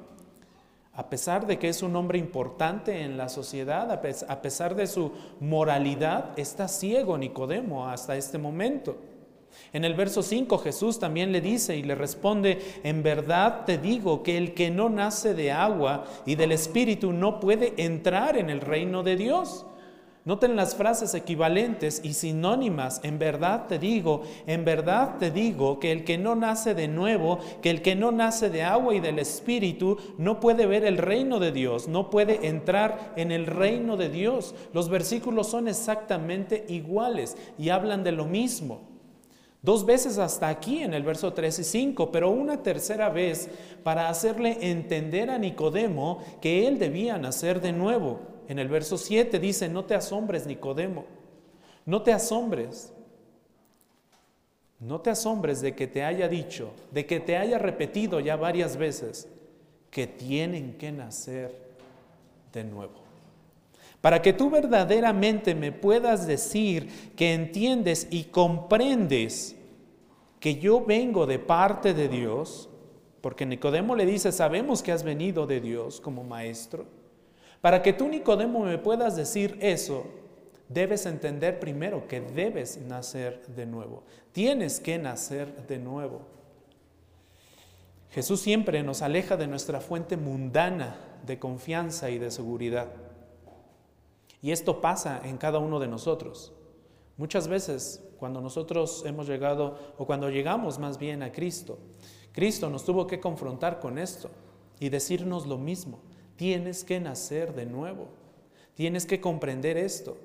a 0.93 1.09
pesar 1.09 1.47
de 1.47 1.57
que 1.57 1.69
es 1.69 1.83
un 1.83 1.95
hombre 1.95 2.19
importante 2.19 3.01
en 3.01 3.17
la 3.17 3.29
sociedad, 3.29 3.89
a 3.91 4.41
pesar 4.41 4.75
de 4.75 4.87
su 4.87 5.11
moralidad, 5.39 6.37
está 6.37 6.67
ciego 6.67 7.17
Nicodemo 7.17 7.87
hasta 7.87 8.17
este 8.17 8.37
momento. 8.37 8.97
En 9.73 9.85
el 9.85 9.93
verso 9.93 10.21
5 10.21 10.57
Jesús 10.59 10.99
también 10.99 11.31
le 11.31 11.41
dice 11.41 11.77
y 11.77 11.83
le 11.83 11.95
responde, 11.95 12.59
en 12.83 13.03
verdad 13.03 13.63
te 13.65 13.77
digo 13.77 14.23
que 14.23 14.37
el 14.37 14.53
que 14.53 14.69
no 14.69 14.89
nace 14.89 15.33
de 15.33 15.51
agua 15.51 16.05
y 16.25 16.35
del 16.35 16.51
Espíritu 16.51 17.13
no 17.13 17.39
puede 17.39 17.73
entrar 17.77 18.37
en 18.37 18.49
el 18.49 18.61
reino 18.61 19.03
de 19.03 19.15
Dios. 19.15 19.65
Noten 20.23 20.55
las 20.55 20.75
frases 20.75 21.15
equivalentes 21.15 21.99
y 22.03 22.13
sinónimas. 22.13 23.01
En 23.03 23.17
verdad 23.17 23.65
te 23.67 23.79
digo, 23.79 24.21
en 24.45 24.63
verdad 24.63 25.17
te 25.17 25.31
digo 25.31 25.79
que 25.79 25.91
el 25.91 26.03
que 26.03 26.19
no 26.19 26.35
nace 26.35 26.75
de 26.75 26.87
nuevo, 26.87 27.39
que 27.63 27.71
el 27.71 27.81
que 27.81 27.95
no 27.95 28.11
nace 28.11 28.51
de 28.51 28.61
agua 28.61 28.93
y 28.93 28.99
del 28.99 29.17
Espíritu, 29.17 29.97
no 30.19 30.39
puede 30.39 30.67
ver 30.67 30.85
el 30.85 30.99
reino 30.99 31.39
de 31.39 31.51
Dios, 31.51 31.87
no 31.87 32.11
puede 32.11 32.47
entrar 32.47 33.13
en 33.15 33.31
el 33.31 33.47
reino 33.47 33.97
de 33.97 34.09
Dios. 34.09 34.53
Los 34.73 34.89
versículos 34.89 35.47
son 35.47 35.67
exactamente 35.67 36.65
iguales 36.69 37.35
y 37.57 37.69
hablan 37.69 38.03
de 38.03 38.11
lo 38.11 38.25
mismo. 38.25 38.91
Dos 39.63 39.87
veces 39.87 40.19
hasta 40.19 40.49
aquí 40.49 40.83
en 40.83 40.93
el 40.93 41.01
verso 41.01 41.33
3 41.33 41.59
y 41.59 41.63
5, 41.63 42.11
pero 42.11 42.29
una 42.29 42.61
tercera 42.61 43.09
vez 43.09 43.49
para 43.83 44.07
hacerle 44.07 44.57
entender 44.61 45.31
a 45.31 45.39
Nicodemo 45.39 46.19
que 46.41 46.67
él 46.67 46.77
debía 46.77 47.17
nacer 47.17 47.59
de 47.59 47.71
nuevo. 47.71 48.30
En 48.51 48.59
el 48.59 48.67
verso 48.67 48.97
7 48.97 49.39
dice, 49.39 49.69
no 49.69 49.85
te 49.85 49.95
asombres, 49.95 50.45
Nicodemo, 50.45 51.05
no 51.85 52.01
te 52.01 52.11
asombres. 52.11 52.91
No 54.77 54.99
te 54.99 55.09
asombres 55.09 55.61
de 55.61 55.73
que 55.73 55.87
te 55.87 56.03
haya 56.03 56.27
dicho, 56.27 56.73
de 56.91 57.05
que 57.05 57.21
te 57.21 57.37
haya 57.37 57.57
repetido 57.57 58.19
ya 58.19 58.35
varias 58.35 58.75
veces 58.75 59.29
que 59.89 60.05
tienen 60.05 60.77
que 60.77 60.91
nacer 60.91 61.55
de 62.51 62.65
nuevo. 62.65 62.95
Para 64.01 64.21
que 64.21 64.33
tú 64.33 64.49
verdaderamente 64.49 65.55
me 65.55 65.71
puedas 65.71 66.27
decir 66.27 66.89
que 67.15 67.33
entiendes 67.33 68.05
y 68.11 68.25
comprendes 68.25 69.55
que 70.41 70.55
yo 70.55 70.83
vengo 70.83 71.25
de 71.25 71.39
parte 71.39 71.93
de 71.93 72.09
Dios, 72.09 72.67
porque 73.21 73.45
Nicodemo 73.45 73.95
le 73.95 74.05
dice, 74.05 74.33
sabemos 74.33 74.83
que 74.83 74.91
has 74.91 75.03
venido 75.03 75.47
de 75.47 75.61
Dios 75.61 76.01
como 76.01 76.25
maestro. 76.25 76.99
Para 77.61 77.81
que 77.81 77.93
tú, 77.93 78.07
Nicodemo, 78.07 78.65
me 78.65 78.77
puedas 78.79 79.15
decir 79.15 79.57
eso, 79.61 80.05
debes 80.67 81.05
entender 81.05 81.59
primero 81.59 82.07
que 82.07 82.19
debes 82.19 82.77
nacer 82.81 83.45
de 83.47 83.65
nuevo. 83.65 84.03
Tienes 84.31 84.79
que 84.79 84.97
nacer 84.97 85.67
de 85.67 85.77
nuevo. 85.77 86.21
Jesús 88.09 88.41
siempre 88.41 88.83
nos 88.83 89.01
aleja 89.01 89.37
de 89.37 89.47
nuestra 89.47 89.79
fuente 89.79 90.17
mundana 90.17 90.97
de 91.25 91.39
confianza 91.39 92.09
y 92.09 92.17
de 92.17 92.31
seguridad. 92.31 92.87
Y 94.41 94.51
esto 94.51 94.81
pasa 94.81 95.21
en 95.23 95.37
cada 95.37 95.59
uno 95.59 95.79
de 95.79 95.87
nosotros. 95.87 96.51
Muchas 97.15 97.47
veces 97.47 98.03
cuando 98.17 98.41
nosotros 98.41 99.03
hemos 99.05 99.27
llegado, 99.27 99.77
o 99.97 100.05
cuando 100.05 100.29
llegamos 100.29 100.79
más 100.79 100.97
bien 100.97 101.23
a 101.23 101.31
Cristo, 101.31 101.77
Cristo 102.31 102.69
nos 102.69 102.83
tuvo 102.83 103.07
que 103.07 103.19
confrontar 103.19 103.79
con 103.79 103.97
esto 103.97 104.29
y 104.79 104.89
decirnos 104.89 105.45
lo 105.45 105.57
mismo. 105.57 105.99
Tienes 106.41 106.83
que 106.83 106.99
nacer 106.99 107.53
de 107.53 107.67
nuevo. 107.67 108.07
Tienes 108.73 109.05
que 109.05 109.21
comprender 109.21 109.77
esto. 109.77 110.17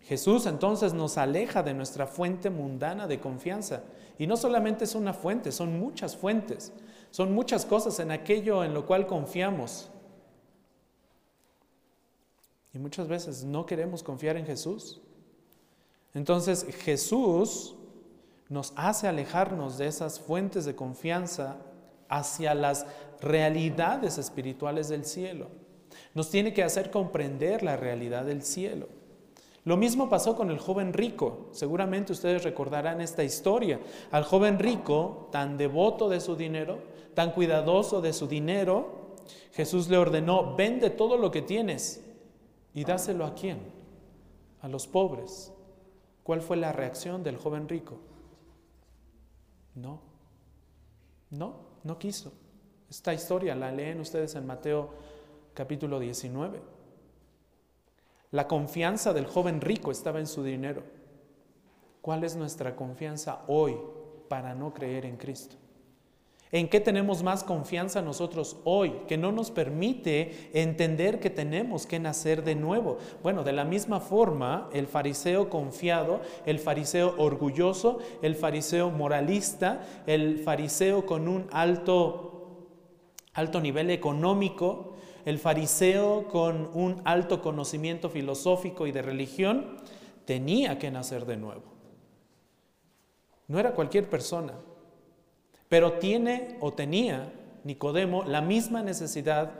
Jesús 0.00 0.46
entonces 0.46 0.94
nos 0.94 1.16
aleja 1.16 1.62
de 1.62 1.74
nuestra 1.74 2.08
fuente 2.08 2.50
mundana 2.50 3.06
de 3.06 3.20
confianza. 3.20 3.84
Y 4.18 4.26
no 4.26 4.36
solamente 4.36 4.82
es 4.82 4.96
una 4.96 5.14
fuente, 5.14 5.52
son 5.52 5.78
muchas 5.78 6.16
fuentes. 6.16 6.72
Son 7.12 7.32
muchas 7.32 7.64
cosas 7.64 8.00
en 8.00 8.10
aquello 8.10 8.64
en 8.64 8.74
lo 8.74 8.84
cual 8.84 9.06
confiamos. 9.06 9.92
Y 12.74 12.80
muchas 12.80 13.06
veces 13.06 13.44
no 13.44 13.64
queremos 13.64 14.02
confiar 14.02 14.36
en 14.36 14.44
Jesús. 14.44 15.02
Entonces 16.14 16.66
Jesús 16.80 17.76
nos 18.48 18.72
hace 18.74 19.06
alejarnos 19.06 19.78
de 19.78 19.86
esas 19.86 20.18
fuentes 20.18 20.64
de 20.64 20.74
confianza 20.74 21.58
hacia 22.08 22.54
las 22.54 22.86
realidades 23.22 24.18
espirituales 24.18 24.88
del 24.88 25.04
cielo. 25.04 25.48
Nos 26.14 26.30
tiene 26.30 26.52
que 26.52 26.62
hacer 26.62 26.90
comprender 26.90 27.62
la 27.62 27.76
realidad 27.76 28.24
del 28.24 28.42
cielo. 28.42 28.88
Lo 29.64 29.76
mismo 29.76 30.08
pasó 30.08 30.34
con 30.34 30.50
el 30.50 30.58
joven 30.58 30.92
rico. 30.92 31.48
Seguramente 31.52 32.12
ustedes 32.12 32.42
recordarán 32.42 33.00
esta 33.00 33.22
historia. 33.22 33.80
Al 34.10 34.24
joven 34.24 34.58
rico, 34.58 35.28
tan 35.30 35.56
devoto 35.56 36.08
de 36.08 36.20
su 36.20 36.34
dinero, 36.34 36.80
tan 37.14 37.30
cuidadoso 37.30 38.00
de 38.00 38.12
su 38.12 38.26
dinero, 38.26 39.14
Jesús 39.52 39.88
le 39.88 39.98
ordenó, 39.98 40.56
vende 40.56 40.90
todo 40.90 41.16
lo 41.16 41.30
que 41.30 41.42
tienes 41.42 42.04
y 42.74 42.84
dáselo 42.84 43.24
a 43.24 43.34
quién? 43.34 43.58
A 44.62 44.68
los 44.68 44.88
pobres. 44.88 45.52
¿Cuál 46.24 46.40
fue 46.40 46.56
la 46.56 46.72
reacción 46.72 47.22
del 47.22 47.36
joven 47.36 47.68
rico? 47.68 47.98
No, 49.74 50.00
no, 51.30 51.54
no 51.84 51.98
quiso. 51.98 52.32
Esta 52.92 53.14
historia 53.14 53.54
la 53.54 53.72
leen 53.72 54.00
ustedes 54.00 54.34
en 54.34 54.44
Mateo 54.44 54.90
capítulo 55.54 55.98
19. 55.98 56.60
La 58.32 58.46
confianza 58.46 59.14
del 59.14 59.24
joven 59.24 59.62
rico 59.62 59.90
estaba 59.90 60.20
en 60.20 60.26
su 60.26 60.44
dinero. 60.44 60.82
¿Cuál 62.02 62.22
es 62.22 62.36
nuestra 62.36 62.76
confianza 62.76 63.44
hoy 63.48 63.78
para 64.28 64.54
no 64.54 64.74
creer 64.74 65.06
en 65.06 65.16
Cristo? 65.16 65.56
¿En 66.50 66.68
qué 66.68 66.80
tenemos 66.80 67.22
más 67.22 67.44
confianza 67.44 68.02
nosotros 68.02 68.58
hoy 68.64 68.92
que 69.08 69.16
no 69.16 69.32
nos 69.32 69.50
permite 69.50 70.50
entender 70.52 71.18
que 71.18 71.30
tenemos 71.30 71.86
que 71.86 71.98
nacer 71.98 72.44
de 72.44 72.56
nuevo? 72.56 72.98
Bueno, 73.22 73.42
de 73.42 73.52
la 73.52 73.64
misma 73.64 74.00
forma, 74.00 74.68
el 74.74 74.86
fariseo 74.86 75.48
confiado, 75.48 76.20
el 76.44 76.58
fariseo 76.58 77.14
orgulloso, 77.16 78.00
el 78.20 78.36
fariseo 78.36 78.90
moralista, 78.90 79.80
el 80.06 80.40
fariseo 80.40 81.06
con 81.06 81.26
un 81.26 81.46
alto, 81.52 82.41
alto 83.34 83.60
nivel 83.60 83.90
económico, 83.90 84.94
el 85.24 85.38
fariseo 85.38 86.28
con 86.28 86.70
un 86.74 87.00
alto 87.04 87.40
conocimiento 87.40 88.10
filosófico 88.10 88.86
y 88.86 88.92
de 88.92 89.02
religión, 89.02 89.76
tenía 90.24 90.78
que 90.78 90.90
nacer 90.90 91.26
de 91.26 91.36
nuevo. 91.36 91.72
No 93.48 93.58
era 93.58 93.74
cualquier 93.74 94.08
persona, 94.08 94.54
pero 95.68 95.94
tiene 95.94 96.56
o 96.60 96.72
tenía 96.72 97.32
Nicodemo 97.64 98.24
la 98.24 98.40
misma 98.40 98.82
necesidad 98.82 99.52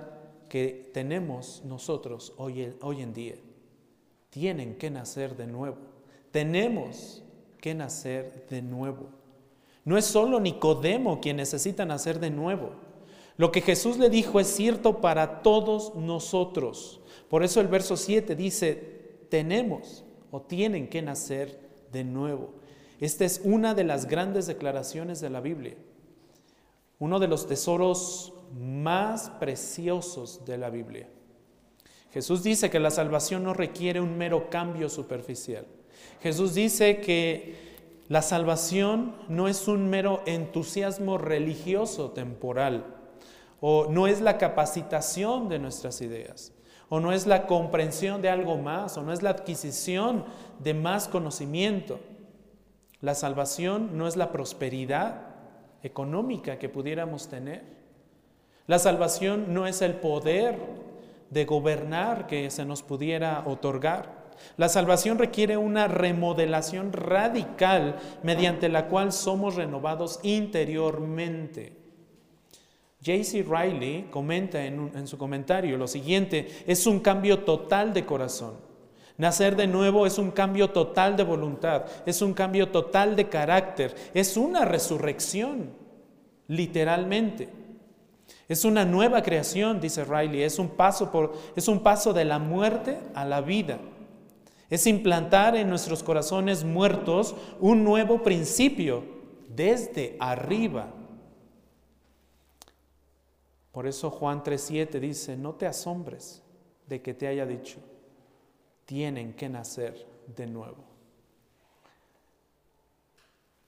que 0.48 0.90
tenemos 0.92 1.62
nosotros 1.64 2.34
hoy, 2.36 3.00
en 3.00 3.14
día. 3.14 3.36
Tienen 4.28 4.76
que 4.76 4.90
nacer 4.90 5.36
de 5.36 5.46
nuevo. 5.46 5.78
Tenemos 6.30 7.22
que 7.60 7.74
nacer 7.74 8.46
de 8.50 8.60
nuevo. 8.60 9.08
No 9.84 9.96
es 9.96 10.04
solo 10.04 10.40
Nicodemo 10.40 11.20
quien 11.20 11.36
necesita 11.36 11.84
nacer 11.84 12.20
de 12.20 12.30
nuevo. 12.30 12.72
Lo 13.36 13.50
que 13.50 13.60
Jesús 13.60 13.98
le 13.98 14.10
dijo 14.10 14.40
es 14.40 14.48
cierto 14.48 15.00
para 15.00 15.42
todos 15.42 15.94
nosotros. 15.94 17.00
Por 17.28 17.42
eso 17.42 17.60
el 17.60 17.68
verso 17.68 17.96
7 17.96 18.36
dice, 18.36 19.26
tenemos 19.28 20.04
o 20.30 20.42
tienen 20.42 20.88
que 20.88 21.02
nacer 21.02 21.58
de 21.90 22.04
nuevo. 22.04 22.50
Esta 23.00 23.24
es 23.24 23.40
una 23.44 23.74
de 23.74 23.84
las 23.84 24.06
grandes 24.06 24.46
declaraciones 24.46 25.20
de 25.20 25.30
la 25.30 25.40
Biblia 25.40 25.76
uno 27.02 27.18
de 27.18 27.26
los 27.26 27.48
tesoros 27.48 28.32
más 28.56 29.28
preciosos 29.40 30.44
de 30.44 30.56
la 30.56 30.70
Biblia. 30.70 31.08
Jesús 32.12 32.44
dice 32.44 32.70
que 32.70 32.78
la 32.78 32.92
salvación 32.92 33.42
no 33.42 33.54
requiere 33.54 34.00
un 34.00 34.16
mero 34.16 34.48
cambio 34.48 34.88
superficial. 34.88 35.66
Jesús 36.22 36.54
dice 36.54 37.00
que 37.00 37.56
la 38.06 38.22
salvación 38.22 39.16
no 39.28 39.48
es 39.48 39.66
un 39.66 39.90
mero 39.90 40.22
entusiasmo 40.26 41.18
religioso 41.18 42.12
temporal, 42.12 42.86
o 43.64 43.86
no 43.88 44.08
es 44.08 44.20
la 44.20 44.38
capacitación 44.38 45.48
de 45.48 45.60
nuestras 45.60 46.00
ideas, 46.02 46.52
o 46.88 46.98
no 46.98 47.12
es 47.12 47.28
la 47.28 47.46
comprensión 47.46 48.20
de 48.20 48.28
algo 48.28 48.58
más, 48.58 48.98
o 48.98 49.02
no 49.02 49.12
es 49.12 49.22
la 49.22 49.30
adquisición 49.30 50.24
de 50.58 50.74
más 50.74 51.06
conocimiento. 51.06 52.00
La 53.00 53.14
salvación 53.14 53.96
no 53.96 54.08
es 54.08 54.16
la 54.16 54.32
prosperidad, 54.32 55.28
económica 55.84 56.58
que 56.58 56.68
pudiéramos 56.68 57.28
tener. 57.28 57.62
La 58.66 58.80
salvación 58.80 59.54
no 59.54 59.68
es 59.68 59.80
el 59.80 59.94
poder 59.94 60.58
de 61.30 61.44
gobernar 61.44 62.26
que 62.26 62.50
se 62.50 62.64
nos 62.64 62.82
pudiera 62.82 63.44
otorgar. 63.46 64.22
La 64.56 64.68
salvación 64.68 65.18
requiere 65.18 65.56
una 65.56 65.86
remodelación 65.86 66.92
radical 66.92 67.96
mediante 68.24 68.68
la 68.68 68.88
cual 68.88 69.12
somos 69.12 69.54
renovados 69.54 70.18
interiormente. 70.24 71.81
J.C. 73.04 73.42
Riley 73.42 74.06
comenta 74.10 74.64
en, 74.64 74.92
en, 74.94 75.06
su 75.08 75.18
comentario 75.18 75.76
lo 75.76 75.88
siguiente, 75.88 76.62
es 76.66 76.86
un 76.86 77.00
cambio 77.00 77.40
total 77.40 77.92
de 77.92 78.04
corazón. 78.04 78.54
Nacer 79.18 79.56
de 79.56 79.66
nuevo 79.66 80.06
es 80.06 80.18
un 80.18 80.30
cambio 80.30 80.70
total 80.70 81.16
de 81.16 81.24
voluntad, 81.24 81.84
es 82.06 82.22
un 82.22 82.32
cambio 82.32 82.68
total 82.68 83.16
de 83.16 83.28
carácter, 83.28 83.94
es 84.14 84.36
una 84.36 84.64
resurrección, 84.64 85.70
literalmente. 86.48 87.48
Es 88.48 88.64
una 88.64 88.84
nueva 88.84 89.22
creación, 89.22 89.80
dice 89.80 90.04
Riley, 90.04 90.42
es 90.42 90.58
un 90.58 90.68
paso, 90.68 91.10
por, 91.10 91.32
es 91.56 91.68
un 91.68 91.80
paso 91.80 92.12
de 92.12 92.24
la 92.24 92.38
muerte 92.38 92.98
a 93.14 93.24
la 93.24 93.40
vida. 93.40 93.78
Es 94.70 94.86
implantar 94.86 95.56
en 95.56 95.68
nuestros 95.68 96.02
corazones 96.02 96.64
muertos 96.64 97.34
un 97.60 97.84
nuevo 97.84 98.22
principio 98.22 99.04
desde 99.48 100.16
arriba. 100.18 100.92
Por 103.72 103.86
eso 103.86 104.10
Juan 104.10 104.42
3.7 104.44 105.00
dice, 105.00 105.36
no 105.36 105.54
te 105.54 105.66
asombres 105.66 106.42
de 106.86 107.00
que 107.00 107.14
te 107.14 107.26
haya 107.26 107.46
dicho, 107.46 107.78
tienen 108.84 109.32
que 109.32 109.48
nacer 109.48 110.06
de 110.36 110.46
nuevo. 110.46 110.84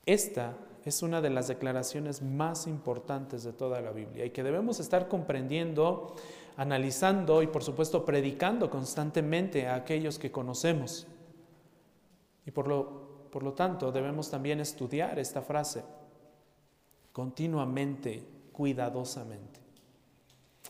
Esta 0.05 0.55
es 0.85 1.01
una 1.01 1.19
de 1.19 1.31
las 1.31 1.47
declaraciones 1.47 2.21
más 2.21 2.67
importantes 2.67 3.43
de 3.43 3.53
toda 3.53 3.81
la 3.81 3.91
Biblia 3.91 4.25
y 4.25 4.29
que 4.29 4.43
debemos 4.43 4.79
estar 4.79 5.07
comprendiendo, 5.07 6.15
analizando 6.57 7.41
y 7.41 7.47
por 7.47 7.63
supuesto 7.63 8.05
predicando 8.05 8.69
constantemente 8.69 9.65
a 9.67 9.73
aquellos 9.73 10.19
que 10.19 10.31
conocemos. 10.31 11.07
Y 12.45 12.51
por 12.51 12.67
lo, 12.67 13.29
por 13.31 13.41
lo 13.41 13.53
tanto 13.53 13.91
debemos 13.91 14.29
también 14.29 14.59
estudiar 14.59 15.17
esta 15.17 15.41
frase 15.41 15.83
continuamente, 17.11 18.23
cuidadosamente. 18.51 19.64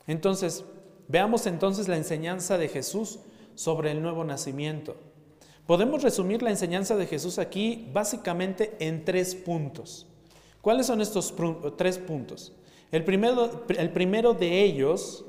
Entonces, 0.07 0.63
veamos 1.07 1.45
entonces 1.47 1.87
la 1.87 1.97
enseñanza 1.97 2.57
de 2.57 2.69
Jesús 2.69 3.19
sobre 3.55 3.91
el 3.91 4.01
nuevo 4.01 4.23
nacimiento. 4.23 4.95
Podemos 5.65 6.03
resumir 6.03 6.43
la 6.43 6.51
enseñanza 6.51 6.95
de 6.95 7.07
Jesús 7.07 7.39
aquí 7.39 7.89
básicamente 7.91 8.75
en 8.79 9.03
tres 9.03 9.33
puntos. 9.33 10.07
¿Cuáles 10.61 10.87
son 10.87 11.01
estos 11.01 11.33
tres 11.77 11.97
puntos? 11.97 12.53
El 12.91 13.03
primero, 13.03 13.65
el 13.69 13.91
primero 13.91 14.33
de 14.33 14.63
ellos 14.63 15.25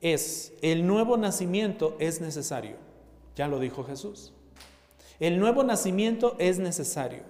es, 0.00 0.54
el 0.62 0.86
nuevo 0.86 1.16
nacimiento 1.16 1.96
es 1.98 2.20
necesario. 2.20 2.76
Ya 3.36 3.48
lo 3.48 3.58
dijo 3.58 3.84
Jesús. 3.84 4.32
El 5.18 5.38
nuevo 5.38 5.62
nacimiento 5.62 6.36
es 6.38 6.58
necesario. 6.58 7.22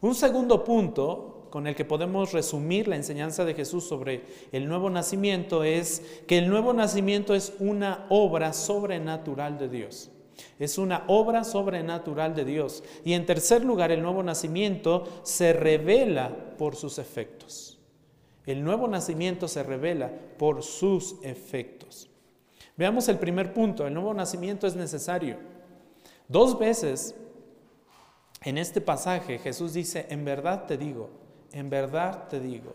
Un 0.00 0.14
segundo 0.14 0.64
punto 0.64 1.31
con 1.52 1.66
el 1.66 1.74
que 1.74 1.84
podemos 1.84 2.32
resumir 2.32 2.88
la 2.88 2.96
enseñanza 2.96 3.44
de 3.44 3.52
Jesús 3.52 3.84
sobre 3.84 4.22
el 4.52 4.66
nuevo 4.66 4.88
nacimiento 4.88 5.64
es 5.64 6.02
que 6.26 6.38
el 6.38 6.48
nuevo 6.48 6.72
nacimiento 6.72 7.34
es 7.34 7.52
una 7.58 8.06
obra 8.08 8.54
sobrenatural 8.54 9.58
de 9.58 9.68
Dios. 9.68 10.10
Es 10.58 10.78
una 10.78 11.04
obra 11.08 11.44
sobrenatural 11.44 12.34
de 12.34 12.46
Dios. 12.46 12.82
Y 13.04 13.12
en 13.12 13.26
tercer 13.26 13.66
lugar, 13.66 13.92
el 13.92 14.00
nuevo 14.00 14.22
nacimiento 14.22 15.04
se 15.24 15.52
revela 15.52 16.34
por 16.56 16.74
sus 16.74 16.96
efectos. 16.96 17.78
El 18.46 18.64
nuevo 18.64 18.88
nacimiento 18.88 19.46
se 19.46 19.62
revela 19.62 20.10
por 20.38 20.62
sus 20.62 21.16
efectos. 21.22 22.08
Veamos 22.78 23.08
el 23.08 23.18
primer 23.18 23.52
punto. 23.52 23.86
El 23.86 23.92
nuevo 23.92 24.14
nacimiento 24.14 24.66
es 24.66 24.74
necesario. 24.74 25.36
Dos 26.28 26.58
veces 26.58 27.14
en 28.42 28.56
este 28.56 28.80
pasaje 28.80 29.38
Jesús 29.38 29.74
dice, 29.74 30.06
en 30.08 30.24
verdad 30.24 30.64
te 30.64 30.78
digo, 30.78 31.20
en 31.52 31.70
verdad 31.70 32.28
te 32.28 32.40
digo. 32.40 32.72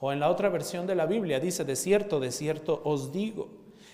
O 0.00 0.12
en 0.12 0.20
la 0.20 0.30
otra 0.30 0.48
versión 0.48 0.86
de 0.86 0.94
la 0.94 1.06
Biblia 1.06 1.38
dice, 1.38 1.64
de 1.64 1.76
cierto, 1.76 2.18
de 2.18 2.32
cierto 2.32 2.80
os 2.84 3.12
digo. 3.12 3.48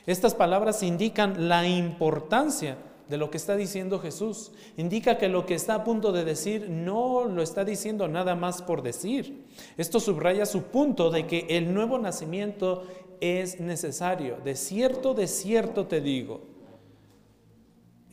Estas 0.06 0.34
palabras 0.34 0.82
indican 0.82 1.48
la 1.48 1.66
importancia 1.68 2.78
de 3.08 3.16
lo 3.16 3.30
que 3.30 3.36
está 3.36 3.56
diciendo 3.56 3.98
Jesús. 3.98 4.52
Indica 4.76 5.18
que 5.18 5.28
lo 5.28 5.44
que 5.46 5.54
está 5.54 5.74
a 5.74 5.84
punto 5.84 6.12
de 6.12 6.24
decir 6.24 6.68
no 6.70 7.24
lo 7.24 7.42
está 7.42 7.64
diciendo 7.64 8.08
nada 8.08 8.34
más 8.34 8.62
por 8.62 8.82
decir. 8.82 9.44
Esto 9.76 10.00
subraya 10.00 10.46
su 10.46 10.62
punto 10.64 11.10
de 11.10 11.26
que 11.26 11.46
el 11.50 11.74
nuevo 11.74 11.98
nacimiento 11.98 12.84
es 13.20 13.60
necesario. 13.60 14.38
De 14.44 14.54
cierto, 14.54 15.14
de 15.14 15.26
cierto 15.26 15.86
te 15.86 16.00
digo. 16.00 16.40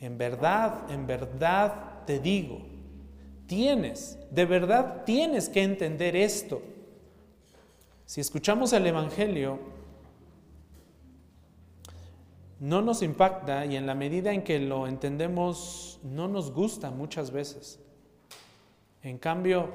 En 0.00 0.18
verdad, 0.18 0.90
en 0.90 1.06
verdad 1.06 2.04
te 2.06 2.18
digo, 2.18 2.60
tienes, 3.46 4.18
de 4.30 4.44
verdad 4.44 5.04
tienes 5.04 5.48
que 5.48 5.62
entender 5.62 6.16
esto. 6.16 6.62
Si 8.04 8.20
escuchamos 8.20 8.72
el 8.72 8.86
Evangelio, 8.86 9.58
no 12.60 12.80
nos 12.80 13.02
impacta 13.02 13.66
y 13.66 13.76
en 13.76 13.86
la 13.86 13.94
medida 13.94 14.32
en 14.32 14.42
que 14.42 14.58
lo 14.58 14.86
entendemos 14.86 15.98
no 16.02 16.28
nos 16.28 16.52
gusta 16.52 16.90
muchas 16.90 17.30
veces. 17.30 17.80
En 19.02 19.18
cambio, 19.18 19.68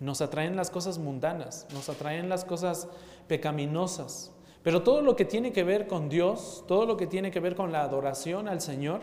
nos 0.00 0.20
atraen 0.20 0.56
las 0.56 0.70
cosas 0.70 0.98
mundanas, 0.98 1.66
nos 1.72 1.88
atraen 1.88 2.28
las 2.28 2.44
cosas 2.44 2.88
pecaminosas. 3.28 4.32
Pero 4.62 4.82
todo 4.82 5.00
lo 5.00 5.16
que 5.16 5.24
tiene 5.24 5.52
que 5.52 5.64
ver 5.64 5.86
con 5.86 6.08
Dios, 6.08 6.64
todo 6.66 6.86
lo 6.86 6.96
que 6.96 7.06
tiene 7.06 7.30
que 7.30 7.40
ver 7.40 7.54
con 7.54 7.72
la 7.72 7.82
adoración 7.82 8.48
al 8.48 8.60
Señor, 8.60 9.02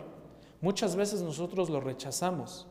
muchas 0.60 0.96
veces 0.96 1.22
nosotros 1.22 1.70
lo 1.70 1.80
rechazamos. 1.80 2.66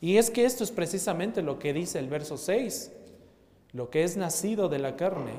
Y 0.00 0.16
es 0.16 0.30
que 0.30 0.44
esto 0.44 0.64
es 0.64 0.70
precisamente 0.70 1.42
lo 1.42 1.58
que 1.58 1.72
dice 1.72 1.98
el 1.98 2.08
verso 2.08 2.36
6. 2.36 2.92
Lo 3.72 3.90
que 3.90 4.02
es 4.02 4.16
nacido 4.16 4.68
de 4.68 4.78
la 4.78 4.96
carne, 4.96 5.34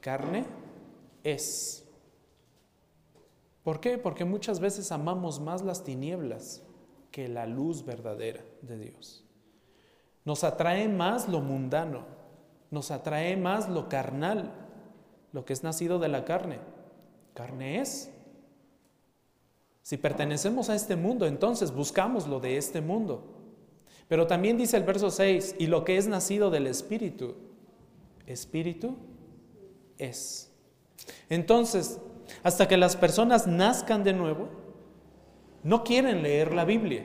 carne 0.00 0.44
es. 1.22 1.84
¿Por 3.62 3.80
qué? 3.80 3.96
Porque 3.96 4.24
muchas 4.24 4.60
veces 4.60 4.90
amamos 4.92 5.40
más 5.40 5.62
las 5.62 5.84
tinieblas 5.84 6.62
que 7.10 7.28
la 7.28 7.46
luz 7.46 7.84
verdadera 7.84 8.42
de 8.62 8.78
Dios. 8.78 9.24
Nos 10.24 10.42
atrae 10.42 10.88
más 10.88 11.28
lo 11.28 11.40
mundano, 11.40 12.04
nos 12.70 12.90
atrae 12.90 13.36
más 13.36 13.68
lo 13.68 13.88
carnal, 13.88 14.52
lo 15.32 15.44
que 15.44 15.52
es 15.52 15.62
nacido 15.62 15.98
de 15.98 16.08
la 16.08 16.24
carne. 16.24 16.58
Carne 17.34 17.80
es. 17.80 18.10
Si 19.82 19.96
pertenecemos 19.96 20.70
a 20.70 20.74
este 20.74 20.96
mundo, 20.96 21.26
entonces 21.26 21.72
buscamos 21.72 22.26
lo 22.26 22.40
de 22.40 22.56
este 22.56 22.80
mundo. 22.80 23.33
Pero 24.08 24.26
también 24.26 24.56
dice 24.56 24.76
el 24.76 24.84
verso 24.84 25.10
6, 25.10 25.56
y 25.58 25.66
lo 25.66 25.84
que 25.84 25.96
es 25.96 26.06
nacido 26.06 26.50
del 26.50 26.66
Espíritu, 26.66 27.34
Espíritu 28.26 28.96
es. 29.98 30.50
Entonces, 31.28 31.98
hasta 32.42 32.68
que 32.68 32.76
las 32.76 32.96
personas 32.96 33.46
nazcan 33.46 34.04
de 34.04 34.12
nuevo, 34.12 34.48
no 35.62 35.84
quieren 35.84 36.22
leer 36.22 36.54
la 36.54 36.64
Biblia. 36.64 37.04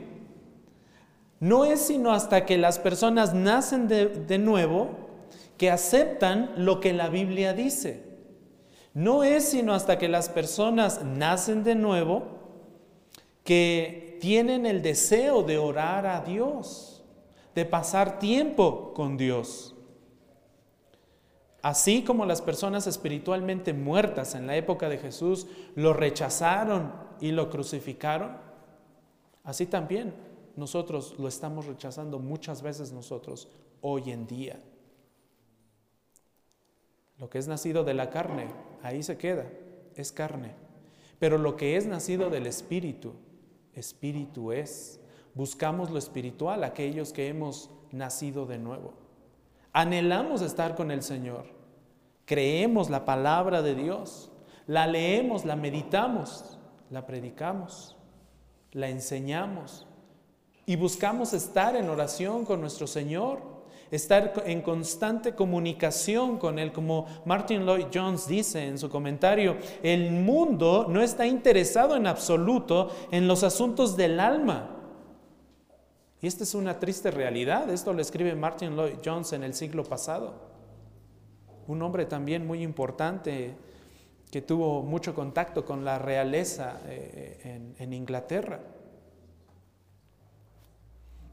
No 1.39 1.63
es 1.63 1.79
sino 1.79 2.12
hasta 2.12 2.45
que 2.45 2.57
las 2.57 2.79
personas 2.79 3.33
nacen 3.33 3.88
de, 3.88 4.38
nuevo 4.38 4.89
que 5.57 5.71
aceptan 5.71 6.51
lo 6.57 6.81
que 6.81 6.91
la 6.93 7.09
Biblia 7.09 7.53
dice. 7.53 8.03
No 8.93 9.23
es 9.23 9.45
sino 9.45 9.73
hasta 9.73 9.97
que 9.97 10.09
las 10.09 10.27
personas 10.27 11.03
nacen 11.03 11.63
de 11.63 11.75
nuevo 11.75 12.23
que 13.45 14.09
tienen 14.19 14.65
el 14.65 14.82
deseo 14.82 15.43
de 15.43 15.58
orar 15.58 16.05
a 16.05 16.21
Dios, 16.21 17.03
de 17.55 17.65
pasar 17.65 18.19
tiempo 18.19 18.93
con 18.93 19.17
Dios. 19.17 19.75
Así 21.62 22.03
como 22.03 22.25
las 22.25 22.41
personas 22.41 22.88
espiritualmente 22.88 23.73
muertas 23.73 24.36
en 24.36 24.47
la 24.47 24.55
época 24.55 24.88
de 24.88 24.97
Jesús 24.97 25.47
lo 25.75 25.93
rechazaron 25.93 26.93
y 27.19 27.32
lo 27.32 27.49
crucificaron, 27.49 28.38
así 29.43 29.65
también 29.65 30.13
nosotros 30.55 31.15
lo 31.17 31.27
estamos 31.27 31.65
rechazando 31.65 32.19
muchas 32.19 32.62
veces 32.62 32.91
nosotros 32.91 33.49
hoy 33.82 34.12
en 34.12 34.27
día. 34.27 34.60
Lo 37.17 37.29
que 37.29 37.38
es 37.38 37.47
nacido 37.49 37.84
de 37.84 37.93
la 37.93 38.10
carne, 38.10 38.47
ahí 38.82 39.03
se 39.03 39.17
queda, 39.17 39.45
es 39.95 40.13
carne. 40.13 40.53
Pero 41.19 41.38
lo 41.38 41.58
que 41.58 41.75
es 41.75 41.86
nacido 41.86 42.29
del 42.29 42.47
Espíritu, 42.47 43.13
Espíritu 43.79 44.51
es. 44.51 44.99
Buscamos 45.33 45.89
lo 45.89 45.97
espiritual, 45.97 46.63
aquellos 46.63 47.13
que 47.13 47.27
hemos 47.27 47.69
nacido 47.91 48.45
de 48.45 48.57
nuevo. 48.59 48.93
Anhelamos 49.73 50.41
estar 50.41 50.75
con 50.75 50.91
el 50.91 51.01
Señor. 51.01 51.45
Creemos 52.25 52.89
la 52.89 53.05
palabra 53.05 53.61
de 53.61 53.75
Dios. 53.75 54.31
La 54.67 54.85
leemos, 54.85 55.45
la 55.45 55.55
meditamos, 55.55 56.59
la 56.91 57.07
predicamos, 57.07 57.97
la 58.71 58.89
enseñamos. 58.89 59.87
Y 60.67 60.75
buscamos 60.75 61.33
estar 61.33 61.75
en 61.75 61.89
oración 61.89 62.45
con 62.45 62.61
nuestro 62.61 62.85
Señor, 62.85 63.41
estar 63.91 64.43
en 64.45 64.62
constante 64.62 65.34
comunicación 65.36 66.38
con 66.38 66.60
Él, 66.60 66.71
como 66.71 67.06
Martin 67.25 67.65
Lloyd 67.65 67.88
Jones 67.93 68.28
dice 68.28 68.67
en 68.67 68.78
su 68.78 68.89
comentario, 68.89 69.58
el 69.84 70.12
mundo 70.12 70.86
no 70.89 71.02
está 71.02 71.25
interesado 71.25 71.95
en 71.95 72.08
absoluto 72.08 72.89
en 73.12 73.28
los 73.28 73.43
asuntos 73.43 73.97
del 73.97 74.19
alma, 74.19 74.80
y 76.21 76.28
esta 76.28 76.43
es 76.43 76.54
una 76.54 76.80
triste 76.80 77.12
realidad. 77.12 77.69
Esto 77.69 77.93
lo 77.93 78.02
escribe 78.02 78.36
Martin 78.36 78.75
Lloyd 78.75 78.97
Jones 79.04 79.32
en 79.34 79.43
el 79.43 79.54
siglo 79.54 79.84
pasado. 79.84 80.34
Un 81.67 81.82
hombre 81.82 82.06
también 82.06 82.45
muy 82.45 82.62
importante 82.62 83.56
que 84.30 84.41
tuvo 84.41 84.82
mucho 84.84 85.15
contacto 85.15 85.65
con 85.65 85.86
la 85.86 85.97
realeza 85.97 86.82
eh, 86.88 87.39
en, 87.43 87.75
en 87.80 87.93
Inglaterra. 87.93 88.60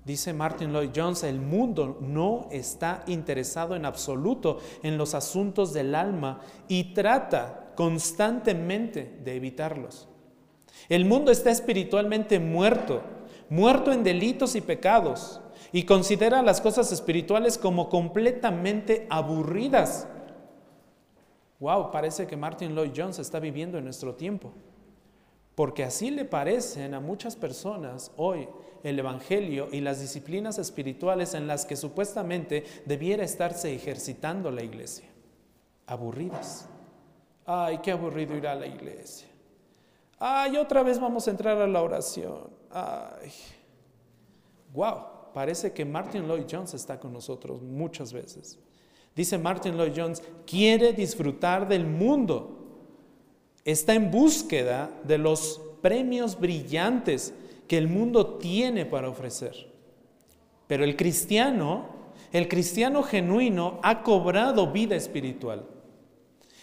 Dice 0.07 0.33
Martin 0.33 0.73
Lloyd 0.73 0.90
Jones, 0.97 1.25
el 1.25 1.40
mundo 1.40 1.99
no 2.01 2.49
está 2.51 3.03
interesado 3.07 3.77
en 3.77 3.85
absoluto 3.85 4.61
en 4.83 4.97
los 4.97 5.14
asuntos 5.14 5.75
del 5.75 5.95
alma 5.95 6.40
y 6.69 6.95
trata 6.95 7.73
constantemente 7.75 9.19
de 9.23 9.35
evitarlos. 9.35 10.09
El 10.88 11.05
mundo 11.05 11.31
está 11.31 11.51
espiritualmente 11.51 12.38
muerto 12.38 13.03
muerto 13.49 13.92
en 13.92 14.03
delitos 14.03 14.57
y 14.57 14.61
pecados, 14.61 15.40
y 15.73 15.85
considera 15.85 16.42
las 16.42 16.61
cosas 16.61 16.92
espirituales 16.92 17.59
como 17.59 17.88
completamente 17.88 19.07
aburridas. 19.11 20.09
Wow, 21.59 21.90
parece 21.90 22.27
que 22.27 22.37
Martin 22.37 22.75
Lloyd 22.75 22.92
Jones 22.95 23.19
está 23.19 23.40
viviendo 23.40 23.79
en 23.79 23.85
nuestro 23.85 24.14
tiempo. 24.14 24.53
Porque 25.55 25.85
así 25.85 26.11
le 26.11 26.25
parecen 26.25 26.92
a 26.95 27.01
muchas 27.01 27.35
personas 27.35 28.12
hoy 28.16 28.47
el 28.87 28.99
Evangelio 28.99 29.68
y 29.72 29.81
las 29.81 30.01
disciplinas 30.01 30.59
espirituales 30.59 31.35
en 31.35 31.46
las 31.46 31.66
que 31.66 31.77
supuestamente 31.77 32.64
debiera 32.85 33.25
estarse 33.25 33.75
ejercitando 33.75 34.51
la 34.51 34.62
iglesia. 34.62 35.07
Aburridas. 35.87 36.68
Ay, 37.44 37.79
qué 37.83 37.92
aburrido 37.92 38.37
ir 38.37 38.46
a 38.46 38.55
la 38.55 38.66
iglesia. 38.66 39.29
Ay, 40.18 40.57
otra 40.57 40.83
vez 40.83 40.99
vamos 40.99 41.27
a 41.27 41.31
entrar 41.31 41.59
a 41.59 41.66
la 41.66 41.83
oración. 41.83 42.51
Ay, 42.70 43.31
wow, 44.72 45.33
parece 45.35 45.72
que 45.72 45.85
Martin 45.85 46.27
Lloyd 46.27 46.46
Jones 46.51 46.75
está 46.75 46.99
con 46.99 47.12
nosotros 47.12 47.62
muchas 47.62 48.12
veces. 48.12 48.59
Dice 49.14 49.38
Martin 49.38 49.77
Lloyd 49.77 49.92
Jones, 49.96 50.22
quiere 50.46 50.92
disfrutar 50.92 51.66
del 51.66 51.87
mundo. 51.87 52.53
Está 53.64 53.94
en 53.94 54.11
búsqueda 54.11 54.90
de 55.05 55.18
los 55.18 55.61
premios 55.81 56.38
brillantes 56.38 57.33
que 57.68 57.79
el 57.79 57.88
mundo 57.88 58.35
tiene 58.35 58.87
para 58.87 59.09
ofrecer. 59.09 59.72
Pero 60.66 60.85
el 60.85 60.96
cristiano, 60.96 61.87
el 62.33 62.48
cristiano 62.48 63.02
genuino 63.02 63.81
ha 63.83 64.02
cobrado 64.02 64.72
vida 64.72 64.96
espiritual. 64.96 65.66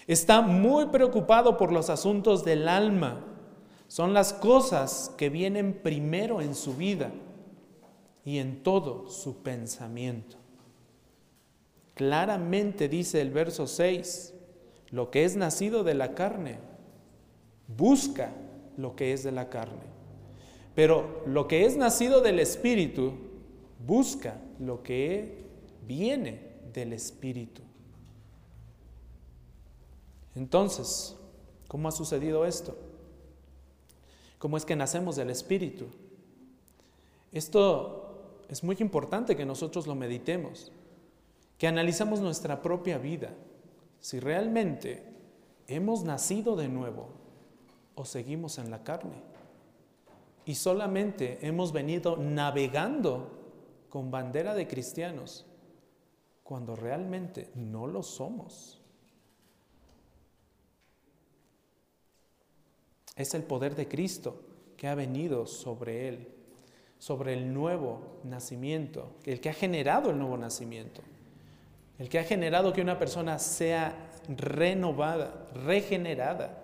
Está 0.08 0.42
muy 0.42 0.88
preocupado 0.88 1.58
por 1.58 1.72
los 1.72 1.90
asuntos 1.90 2.44
del 2.44 2.68
alma 2.68 3.26
son 3.94 4.12
las 4.16 4.34
cosas 4.34 5.14
que 5.18 5.30
vienen 5.30 5.72
primero 5.72 6.42
en 6.42 6.56
su 6.56 6.76
vida 6.76 7.12
y 8.26 8.40
en 8.40 8.64
todo 8.64 9.08
su 9.08 9.44
pensamiento. 9.44 10.38
Claramente 11.94 12.90
dice 12.90 13.22
el 13.22 13.30
verso 13.30 13.68
6, 13.68 14.34
lo 14.90 15.12
que 15.12 15.26
es 15.26 15.36
nacido 15.36 15.84
de 15.84 15.94
la 15.94 16.16
carne, 16.16 16.58
busca 17.68 18.32
lo 18.78 18.96
que 18.96 19.14
es 19.14 19.24
de 19.24 19.32
la 19.32 19.50
carne. 19.52 19.93
Pero 20.76 21.24
lo 21.26 21.48
que 21.48 21.66
es 21.66 21.78
nacido 21.78 22.22
del 22.22 22.40
Espíritu, 22.40 23.14
busca 23.86 24.42
lo 24.60 24.82
que 24.82 25.44
viene 25.86 26.40
del 26.74 26.94
Espíritu. 26.94 27.62
Entonces, 30.36 31.16
¿cómo 31.68 31.88
ha 31.88 31.92
sucedido 31.92 32.46
esto? 32.46 32.76
cómo 34.44 34.58
es 34.58 34.66
que 34.66 34.76
nacemos 34.76 35.16
del 35.16 35.30
Espíritu. 35.30 35.86
Esto 37.32 38.44
es 38.50 38.62
muy 38.62 38.76
importante 38.82 39.38
que 39.38 39.46
nosotros 39.46 39.88
lo 39.88 39.96
meditemos, 39.96 40.70
que 41.58 41.66
analicemos 41.66 42.20
nuestra 42.20 42.62
propia 42.62 42.98
vida, 42.98 43.30
si 44.02 44.20
realmente 44.20 45.02
hemos 45.68 46.04
nacido 46.04 46.58
de 46.58 46.68
nuevo 46.68 47.08
o 47.96 48.04
seguimos 48.04 48.58
en 48.58 48.70
la 48.70 48.84
carne. 48.84 49.16
Y 50.46 50.56
solamente 50.56 51.40
hemos 51.42 51.72
venido 51.72 52.18
navegando 52.18 53.44
con 53.90 54.12
bandera 54.12 54.54
de 54.54 54.68
cristianos 54.68 55.46
cuando 56.44 56.76
realmente 56.76 57.50
no 57.56 57.88
lo 57.88 58.04
somos. 58.04 58.82
Es 63.16 63.34
el 63.34 63.44
poder 63.44 63.76
de 63.76 63.88
Cristo 63.88 64.42
que 64.76 64.88
ha 64.88 64.96
venido 64.96 65.46
sobre 65.46 66.08
él, 66.10 66.28
sobre 66.98 67.34
el 67.34 67.54
nuevo 67.54 68.20
nacimiento, 68.24 69.12
el 69.24 69.40
que 69.40 69.50
ha 69.50 69.54
generado 69.54 70.10
el 70.10 70.18
nuevo 70.18 70.38
nacimiento, 70.38 71.02
el 72.00 72.10
que 72.10 72.20
ha 72.20 72.24
generado 72.24 72.74
que 72.74 72.82
una 72.82 72.98
persona 72.98 73.40
sea 73.40 74.10
renovada, 74.28 75.48
regenerada, 75.54 76.63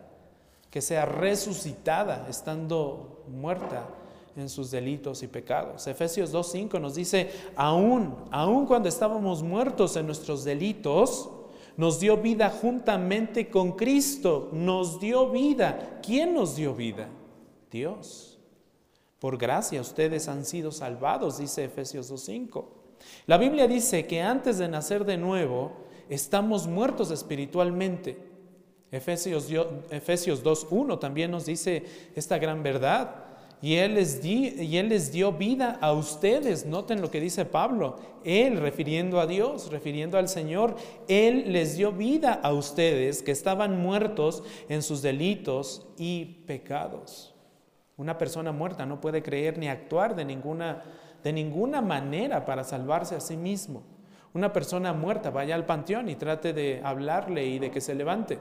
que 0.69 0.81
sea 0.81 1.05
resucitada 1.05 2.27
estando 2.29 3.23
muerta 3.27 3.87
en 4.35 4.49
sus 4.49 4.71
delitos 4.71 5.23
y 5.23 5.27
pecados. 5.27 5.87
Efesios 5.87 6.33
2.5 6.33 6.79
nos 6.79 6.95
dice, 6.95 7.31
aún, 7.55 8.15
aún 8.31 8.65
cuando 8.65 8.87
estábamos 8.87 9.43
muertos 9.43 9.95
en 9.95 10.05
nuestros 10.05 10.43
delitos, 10.43 11.29
nos 11.75 11.99
dio 11.99 12.17
vida 12.17 12.49
juntamente 12.49 13.49
con 13.49 13.73
Cristo, 13.73 14.49
nos 14.51 14.99
dio 14.99 15.29
vida. 15.29 15.99
¿Quién 16.05 16.33
nos 16.33 16.55
dio 16.55 16.73
vida? 16.73 17.07
Dios. 17.71 18.37
Por 19.19 19.37
gracia 19.37 19.81
ustedes 19.81 20.27
han 20.27 20.45
sido 20.45 20.71
salvados, 20.71 21.39
dice 21.39 21.65
Efesios 21.65 22.11
2.5. 22.11 22.65
La 23.27 23.37
Biblia 23.37 23.67
dice 23.67 24.05
que 24.07 24.21
antes 24.21 24.57
de 24.57 24.67
nacer 24.67 25.05
de 25.05 25.17
nuevo, 25.17 25.71
estamos 26.09 26.67
muertos 26.67 27.11
espiritualmente. 27.11 28.28
Efesios, 28.91 29.47
Efesios 29.91 30.43
2.1 30.43 30.99
también 30.99 31.31
nos 31.31 31.45
dice 31.45 31.83
esta 32.15 32.37
gran 32.37 32.63
verdad. 32.63 33.25
Y 33.61 33.75
él, 33.75 33.95
les 33.95 35.11
dio 35.11 35.33
vida 35.33 35.77
a 35.81 35.91
ustedes. 35.91 36.65
Noten 36.65 37.01
lo 37.01 37.11
que 37.11 37.19
dice 37.19 37.43
Pablo. 37.43 37.97
Él, 38.23 38.57
refiriendo 38.57 39.19
a 39.19 39.27
Dios, 39.27 39.69
refiriendo 39.69 40.17
al 40.17 40.29
Señor, 40.29 40.75
Él 41.09 41.51
les 41.51 41.75
dio 41.75 41.91
vida 41.91 42.39
a 42.41 42.53
ustedes 42.53 43.21
que 43.21 43.31
estaban 43.31 43.81
muertos 43.81 44.43
en 44.69 44.81
sus 44.81 45.01
delitos 45.01 45.87
y 45.97 46.43
pecados. 46.47 47.35
Una 47.97 48.17
persona 48.17 48.53
muerta 48.53 48.85
no 48.85 49.01
puede 49.01 49.21
creer 49.21 49.57
ni 49.57 49.67
actuar 49.67 50.15
de 50.15 50.23
ninguna, 50.23 50.83
de 51.21 51.33
ninguna 51.33 51.81
manera 51.81 52.45
para 52.45 52.63
salvarse 52.63 53.15
a 53.15 53.19
sí 53.19 53.35
mismo. 53.35 53.83
Una 54.33 54.53
persona 54.53 54.93
muerta 54.93 55.31
vaya 55.31 55.55
al 55.55 55.65
panteón 55.65 56.07
y 56.07 56.15
trate 56.15 56.53
de 56.53 56.79
hablarle 56.81 57.45
y 57.45 57.59
de 57.59 57.71
que 57.71 57.81
se 57.81 57.93
levante. 57.93 58.39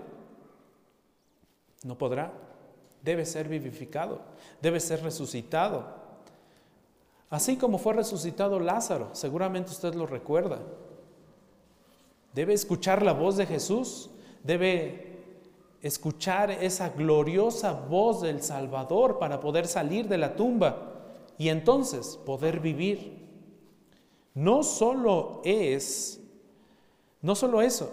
No 1.84 1.96
podrá 1.96 2.32
debe 3.02 3.24
ser 3.24 3.48
vivificado, 3.48 4.20
debe 4.60 4.80
ser 4.80 5.02
resucitado. 5.02 5.84
Así 7.30 7.56
como 7.56 7.78
fue 7.78 7.94
resucitado 7.94 8.58
Lázaro, 8.58 9.10
seguramente 9.12 9.70
usted 9.70 9.94
lo 9.94 10.06
recuerda. 10.06 10.58
Debe 12.34 12.54
escuchar 12.54 13.02
la 13.02 13.12
voz 13.12 13.36
de 13.36 13.46
Jesús, 13.46 14.10
debe 14.42 15.18
escuchar 15.82 16.50
esa 16.50 16.90
gloriosa 16.90 17.72
voz 17.72 18.22
del 18.22 18.42
Salvador 18.42 19.18
para 19.18 19.40
poder 19.40 19.66
salir 19.66 20.08
de 20.08 20.18
la 20.18 20.36
tumba 20.36 20.94
y 21.36 21.48
entonces 21.48 22.18
poder 22.24 22.60
vivir. 22.60 23.26
No 24.34 24.62
solo 24.62 25.40
es, 25.44 26.20
no 27.22 27.34
solo 27.34 27.60
eso, 27.60 27.92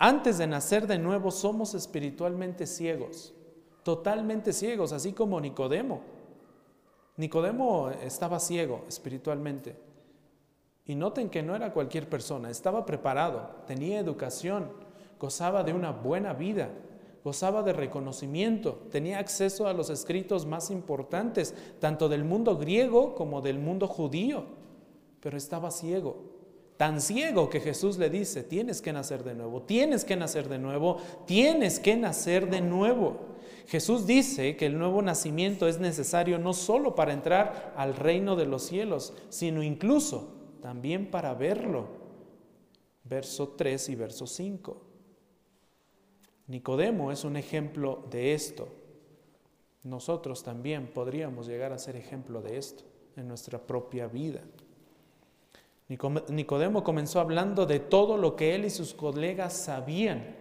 antes 0.00 0.38
de 0.38 0.48
nacer 0.48 0.88
de 0.88 0.98
nuevo 0.98 1.30
somos 1.30 1.74
espiritualmente 1.74 2.66
ciegos 2.66 3.34
totalmente 3.82 4.52
ciegos, 4.52 4.92
así 4.92 5.12
como 5.12 5.40
Nicodemo. 5.40 6.02
Nicodemo 7.16 7.90
estaba 7.90 8.38
ciego 8.38 8.84
espiritualmente. 8.88 9.76
Y 10.86 10.94
noten 10.94 11.28
que 11.28 11.42
no 11.42 11.54
era 11.54 11.72
cualquier 11.72 12.08
persona, 12.08 12.50
estaba 12.50 12.84
preparado, 12.84 13.50
tenía 13.66 14.00
educación, 14.00 14.70
gozaba 15.18 15.62
de 15.62 15.72
una 15.72 15.92
buena 15.92 16.32
vida, 16.32 16.70
gozaba 17.22 17.62
de 17.62 17.72
reconocimiento, 17.72 18.86
tenía 18.90 19.18
acceso 19.18 19.68
a 19.68 19.72
los 19.72 19.90
escritos 19.90 20.46
más 20.46 20.70
importantes, 20.70 21.54
tanto 21.78 22.08
del 22.08 22.24
mundo 22.24 22.56
griego 22.56 23.14
como 23.14 23.40
del 23.40 23.58
mundo 23.58 23.86
judío, 23.86 24.44
pero 25.20 25.36
estaba 25.36 25.70
ciego. 25.70 26.39
Tan 26.80 27.02
ciego 27.02 27.50
que 27.50 27.60
Jesús 27.60 27.98
le 27.98 28.08
dice, 28.08 28.42
tienes 28.42 28.80
que 28.80 28.90
nacer 28.90 29.22
de 29.22 29.34
nuevo, 29.34 29.60
tienes 29.60 30.02
que 30.02 30.16
nacer 30.16 30.48
de 30.48 30.58
nuevo, 30.58 30.96
tienes 31.26 31.78
que 31.78 31.94
nacer 31.94 32.48
de 32.48 32.62
nuevo. 32.62 33.18
Jesús 33.66 34.06
dice 34.06 34.56
que 34.56 34.64
el 34.64 34.78
nuevo 34.78 35.02
nacimiento 35.02 35.68
es 35.68 35.78
necesario 35.78 36.38
no 36.38 36.54
solo 36.54 36.94
para 36.94 37.12
entrar 37.12 37.74
al 37.76 37.94
reino 37.94 38.34
de 38.34 38.46
los 38.46 38.62
cielos, 38.62 39.12
sino 39.28 39.62
incluso 39.62 40.32
también 40.62 41.10
para 41.10 41.34
verlo. 41.34 41.86
Verso 43.04 43.48
3 43.48 43.90
y 43.90 43.94
verso 43.96 44.26
5. 44.26 44.82
Nicodemo 46.46 47.12
es 47.12 47.24
un 47.24 47.36
ejemplo 47.36 48.06
de 48.10 48.32
esto. 48.32 48.68
Nosotros 49.82 50.42
también 50.42 50.86
podríamos 50.86 51.46
llegar 51.46 51.74
a 51.74 51.78
ser 51.78 51.96
ejemplo 51.96 52.40
de 52.40 52.56
esto 52.56 52.84
en 53.16 53.28
nuestra 53.28 53.58
propia 53.58 54.06
vida. 54.06 54.40
Nicodemo 56.28 56.84
comenzó 56.84 57.20
hablando 57.20 57.66
de 57.66 57.80
todo 57.80 58.16
lo 58.16 58.36
que 58.36 58.54
él 58.54 58.64
y 58.64 58.70
sus 58.70 58.94
colegas 58.94 59.52
sabían 59.52 60.40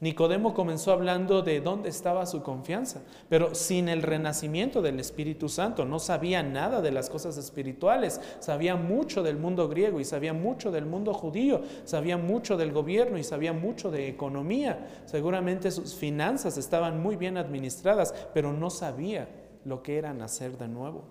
Nicodemo 0.00 0.54
comenzó 0.54 0.92
hablando 0.92 1.42
de 1.42 1.60
dónde 1.60 1.90
estaba 1.90 2.24
su 2.24 2.42
confianza, 2.42 3.02
pero 3.28 3.54
sin 3.54 3.90
el 3.90 4.00
renacimiento 4.00 4.80
del 4.80 4.98
Espíritu 4.98 5.50
Santo 5.50 5.84
no 5.84 5.98
sabía 5.98 6.42
nada 6.42 6.80
de 6.80 6.90
las 6.90 7.10
cosas 7.10 7.36
espirituales, 7.36 8.18
sabía 8.40 8.76
mucho 8.76 9.22
del 9.22 9.36
mundo 9.36 9.68
griego 9.68 10.00
y 10.00 10.06
sabía 10.06 10.32
mucho 10.32 10.70
del 10.70 10.86
mundo 10.86 11.12
judío, 11.12 11.60
sabía 11.84 12.16
mucho 12.16 12.56
del 12.56 12.72
gobierno 12.72 13.18
y 13.18 13.24
sabía 13.24 13.52
mucho 13.52 13.90
de 13.90 14.08
economía. 14.08 14.88
Seguramente 15.04 15.70
sus 15.70 15.94
finanzas 15.94 16.56
estaban 16.56 17.02
muy 17.02 17.16
bien 17.16 17.36
administradas, 17.36 18.14
pero 18.32 18.54
no 18.54 18.70
sabía 18.70 19.28
lo 19.66 19.82
que 19.82 19.98
era 19.98 20.14
nacer 20.14 20.56
de 20.56 20.68
nuevo. 20.68 21.04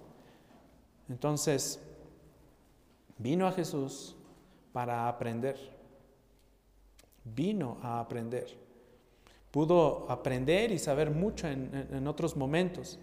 Entonces, 1.09 1.79
vino 3.19 3.45
a 3.45 3.51
Jesús 3.51 4.15
para 4.73 5.07
aprender. 5.07 5.57
Vino 7.23 7.77
a 7.83 7.99
aprender. 7.99 8.57
Pudo 9.51 10.09
aprender 10.09 10.71
y 10.71 10.79
saber 10.79 11.11
mucho 11.11 11.47
en, 11.47 12.07
otros 12.07 12.35
momentos. 12.35 12.99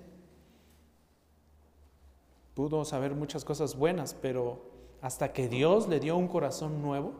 Pudo 2.54 2.84
saber 2.84 3.14
muchas 3.14 3.44
cosas 3.44 3.76
buenas, 3.76 4.14
pero 4.14 4.60
hasta 5.02 5.32
que 5.32 5.48
Dios 5.48 5.88
le 5.88 6.00
dio 6.00 6.16
un 6.16 6.28
corazón 6.28 6.80
nuevo, 6.82 7.12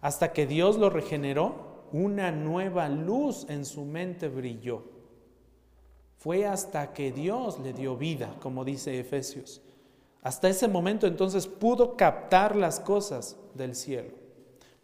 hasta 0.00 0.32
que 0.32 0.46
Dios 0.46 0.76
lo 0.76 0.88
regeneró, 0.90 1.70
una 1.92 2.30
nueva 2.30 2.88
luz 2.88 3.46
en 3.48 3.64
su 3.64 3.84
mente 3.84 4.28
brilló. 4.28 4.84
Fue 6.18 6.46
hasta 6.46 6.92
que 6.92 7.10
Dios 7.10 7.58
le 7.58 7.72
dio 7.72 7.96
vida, 7.96 8.36
como 8.40 8.64
dice 8.64 9.00
Efesios. 9.00 9.62
Hasta 10.22 10.48
ese 10.48 10.68
momento 10.68 11.06
entonces 11.06 11.46
pudo 11.46 11.96
captar 11.96 12.54
las 12.54 12.78
cosas 12.78 13.36
del 13.54 13.74
cielo. 13.74 14.10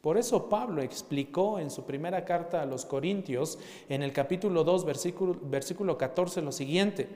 Por 0.00 0.16
eso 0.16 0.48
Pablo 0.48 0.82
explicó 0.82 1.58
en 1.58 1.70
su 1.70 1.84
primera 1.84 2.24
carta 2.24 2.62
a 2.62 2.66
los 2.66 2.86
Corintios, 2.86 3.58
en 3.88 4.02
el 4.02 4.12
capítulo 4.12 4.64
2, 4.64 4.84
versículo, 4.84 5.36
versículo 5.42 5.98
14, 5.98 6.42
lo 6.42 6.52
siguiente. 6.52 7.08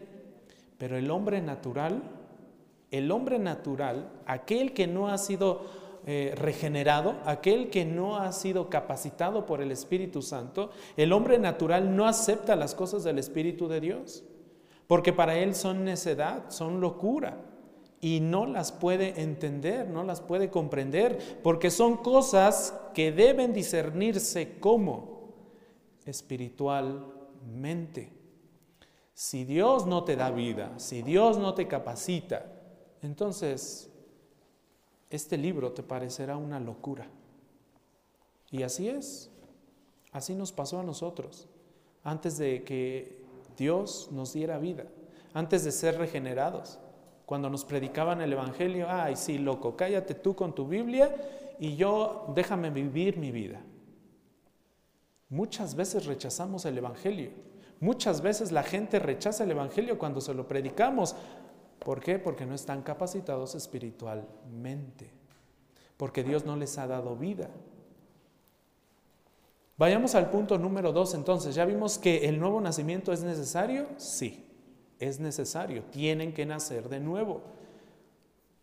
Pero 0.77 0.99
el 0.99 1.11
hombre 1.11 1.41
natural, 1.41 2.03
el 2.91 3.11
hombre 3.11 3.39
natural, 3.39 4.11
aquel 4.27 4.75
que 4.75 4.87
no 4.87 5.09
ha 5.09 5.19
sido 5.19 5.63
eh, 6.07 6.35
regenerado, 6.37 7.15
aquel 7.25 7.71
que 7.71 7.85
no 7.85 8.17
ha 8.17 8.33
sido 8.33 8.69
capacitado 8.69 9.47
por 9.47 9.63
el 9.63 9.71
Espíritu 9.71 10.21
Santo, 10.21 10.71
el 10.97 11.13
hombre 11.13 11.39
natural 11.39 11.95
no 11.97 12.07
acepta 12.07 12.57
las 12.57 12.75
cosas 12.75 13.05
del 13.05 13.19
Espíritu 13.19 13.69
de 13.69 13.81
Dios, 13.81 14.25
porque 14.89 15.13
para 15.13 15.39
él 15.39 15.55
son 15.55 15.85
necedad, 15.85 16.51
son 16.51 16.81
locura 16.81 17.50
y 18.01 18.21
no 18.21 18.47
las 18.47 18.73
puede 18.73 19.21
entender, 19.21 19.87
no 19.89 20.03
las 20.03 20.23
puede 20.23 20.51
comprender, 20.51 21.41
porque 21.43 21.71
son 21.71 21.99
cosas 21.99 22.75
que 22.95 23.13
deben 23.13 23.53
discernirse 23.53 24.59
como 24.59 25.35
espiritualmente. 26.07 28.11
Si 29.13 29.45
Dios 29.45 29.85
no 29.87 30.05
te 30.05 30.17
da 30.17 30.31
vida, 30.31 30.73
si 30.79 31.03
Dios 31.03 31.37
no 31.37 31.53
te 31.53 31.69
capacita, 31.69 32.47
entonces 33.03 33.91
este 35.11 35.37
libro 35.37 35.73
te 35.73 35.83
parecerá 35.83 36.39
una 36.39 36.59
locura. 36.59 37.07
Y 38.51 38.63
así 38.63 38.89
es, 38.89 39.31
así 40.11 40.35
nos 40.35 40.53
pasó 40.53 40.81
a 40.81 40.85
nosotros, 40.85 41.49
antes 42.03 42.39
de 42.39 42.65
que 42.65 43.21
Dios 43.59 44.09
nos 44.11 44.33
diera 44.33 44.59
vida, 44.59 44.87
antes 45.35 45.65
de 45.65 45.73
ser 45.73 45.99
regenerados 45.99 46.79
cuando 47.31 47.49
nos 47.49 47.65
predicaban 47.65 48.21
el 48.21 48.33
Evangelio, 48.33 48.89
ay, 48.91 49.15
sí, 49.15 49.39
loco, 49.39 49.77
cállate 49.77 50.17
tú 50.17 50.35
con 50.35 50.53
tu 50.53 50.67
Biblia 50.67 51.15
y 51.61 51.77
yo 51.77 52.33
déjame 52.35 52.71
vivir 52.71 53.19
mi 53.19 53.31
vida. 53.31 53.61
Muchas 55.29 55.77
veces 55.77 56.07
rechazamos 56.07 56.65
el 56.65 56.77
Evangelio. 56.77 57.31
Muchas 57.79 58.21
veces 58.21 58.51
la 58.51 58.65
gente 58.65 58.99
rechaza 58.99 59.45
el 59.45 59.53
Evangelio 59.53 59.97
cuando 59.97 60.21
se 60.21 60.35
lo 60.35 60.49
predicamos. 60.49 61.15
¿Por 61.79 62.01
qué? 62.01 62.19
Porque 62.19 62.47
no 62.47 62.55
están 62.57 62.83
capacitados 62.83 63.55
espiritualmente. 63.55 65.09
Porque 65.97 66.25
Dios 66.25 66.45
no 66.45 66.57
les 66.57 66.79
ha 66.79 66.89
dado 66.89 67.15
vida. 67.15 67.49
Vayamos 69.79 70.17
al 70.17 70.31
punto 70.31 70.59
número 70.59 70.91
dos 70.91 71.15
entonces. 71.15 71.55
¿Ya 71.55 71.65
vimos 71.65 71.97
que 71.97 72.29
el 72.29 72.41
nuevo 72.41 72.61
nacimiento 72.61 73.13
es 73.13 73.23
necesario? 73.23 73.87
Sí. 73.99 74.50
Es 75.01 75.19
necesario, 75.19 75.83
tienen 75.91 76.33
que 76.33 76.47
nacer 76.47 76.89
de 76.89 77.01
nuevo. 77.01 77.41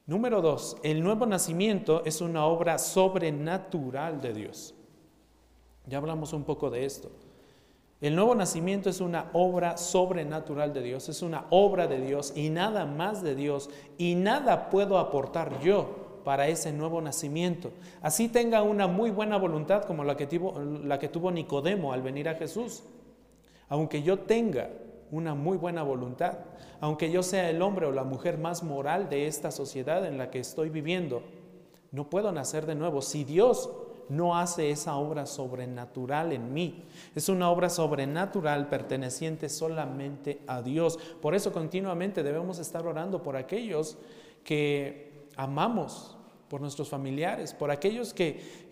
Número 0.05 0.41
dos, 0.41 0.77
el 0.83 1.03
nuevo 1.03 1.25
nacimiento 1.25 2.03
es 2.05 2.21
una 2.21 2.45
obra 2.45 2.77
sobrenatural 2.77 4.21
de 4.21 4.33
Dios. 4.33 4.73
Ya 5.85 5.97
hablamos 5.97 6.31
un 6.31 6.43
poco 6.43 6.69
de 6.69 6.85
esto. 6.85 7.11
El 7.99 8.15
nuevo 8.15 8.35
nacimiento 8.35 8.89
es 8.89 9.01
una 9.01 9.29
obra 9.33 9.75
sobrenatural 9.75 10.71
de 10.71 10.83
Dios, 10.83 11.09
es 11.09 11.23
una 11.23 11.45
obra 11.49 11.87
de 11.87 11.99
Dios 11.99 12.31
y 12.35 12.49
nada 12.49 12.85
más 12.85 13.23
de 13.23 13.33
Dios 13.33 13.71
y 13.97 14.13
nada 14.13 14.69
puedo 14.69 14.99
aportar 14.99 15.59
yo 15.61 16.21
para 16.23 16.47
ese 16.47 16.71
nuevo 16.71 17.01
nacimiento. 17.01 17.71
Así 18.01 18.29
tenga 18.29 18.61
una 18.61 18.87
muy 18.87 19.09
buena 19.09 19.37
voluntad 19.37 19.83
como 19.85 20.03
la 20.03 20.15
que 20.15 20.27
tuvo, 20.27 20.59
la 20.59 20.99
que 20.99 21.07
tuvo 21.07 21.31
Nicodemo 21.31 21.91
al 21.91 22.03
venir 22.03 22.29
a 22.29 22.35
Jesús. 22.35 22.83
Aunque 23.67 24.03
yo 24.03 24.19
tenga 24.19 24.69
una 25.11 25.35
muy 25.35 25.57
buena 25.57 25.83
voluntad, 25.83 26.39
aunque 26.79 27.11
yo 27.11 27.23
sea 27.23 27.49
el 27.49 27.61
hombre 27.61 27.85
o 27.85 27.91
la 27.91 28.03
mujer 28.03 28.37
más 28.37 28.63
moral 28.63 29.09
de 29.09 29.27
esta 29.27 29.51
sociedad 29.51 30.05
en 30.05 30.17
la 30.17 30.29
que 30.29 30.39
estoy 30.39 30.69
viviendo, 30.69 31.23
no 31.91 32.09
puedo 32.09 32.31
nacer 32.31 32.65
de 32.65 32.75
nuevo. 32.75 33.01
Si 33.01 33.23
Dios 33.23 33.69
no 34.09 34.37
hace 34.37 34.69
esa 34.69 34.95
obra 34.95 35.25
sobrenatural 35.25 36.31
en 36.31 36.53
mí. 36.53 36.85
Es 37.15 37.29
una 37.29 37.49
obra 37.49 37.69
sobrenatural 37.69 38.69
perteneciente 38.69 39.49
solamente 39.49 40.41
a 40.47 40.61
Dios. 40.61 40.97
Por 41.21 41.35
eso 41.35 41.51
continuamente 41.51 42.23
debemos 42.23 42.59
estar 42.59 42.85
orando 42.85 43.21
por 43.21 43.35
aquellos 43.35 43.97
que 44.43 45.27
amamos, 45.35 46.15
por 46.47 46.61
nuestros 46.61 46.89
familiares, 46.89 47.53
por 47.53 47.69
aquellos 47.69 48.13
que, 48.13 48.67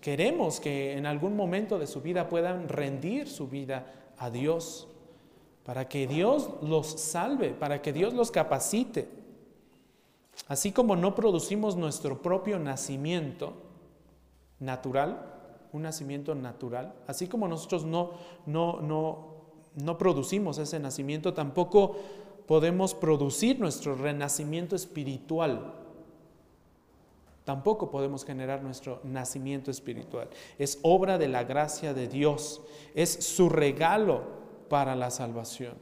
queremos 0.00 0.60
que 0.60 0.96
en 0.96 1.06
algún 1.06 1.36
momento 1.36 1.78
de 1.78 1.86
su 1.86 2.00
vida 2.00 2.28
puedan 2.28 2.68
rendir 2.68 3.28
su 3.28 3.48
vida 3.48 3.92
a 4.16 4.30
Dios, 4.30 4.88
para 5.64 5.88
que 5.88 6.06
Dios 6.06 6.50
los 6.62 7.00
salve, 7.00 7.50
para 7.50 7.80
que 7.80 7.92
Dios 7.92 8.12
los 8.12 8.30
capacite. 8.30 9.08
Así 10.46 10.72
como 10.72 10.94
no 10.94 11.14
producimos 11.14 11.76
nuestro 11.76 12.20
propio 12.20 12.58
nacimiento, 12.58 13.54
natural, 14.60 15.34
un 15.72 15.82
nacimiento 15.82 16.34
natural. 16.34 16.94
Así 17.06 17.28
como 17.28 17.48
nosotros 17.48 17.84
no, 17.84 18.12
no, 18.44 18.80
no, 18.80 19.26
no 19.74 19.98
producimos 19.98 20.58
ese 20.58 20.78
nacimiento, 20.78 21.32
tampoco 21.32 21.96
podemos 22.46 22.94
producir 22.94 23.58
nuestro 23.58 23.94
renacimiento 23.94 24.76
espiritual. 24.76 25.74
Tampoco 27.44 27.90
podemos 27.90 28.24
generar 28.24 28.62
nuestro 28.62 29.00
nacimiento 29.02 29.70
espiritual. 29.70 30.28
Es 30.58 30.78
obra 30.82 31.16
de 31.18 31.28
la 31.28 31.44
gracia 31.44 31.94
de 31.94 32.08
Dios. 32.08 32.62
Es 32.94 33.10
su 33.10 33.48
regalo 33.48 34.43
para 34.68 34.96
la 34.96 35.10
salvación. 35.10 35.74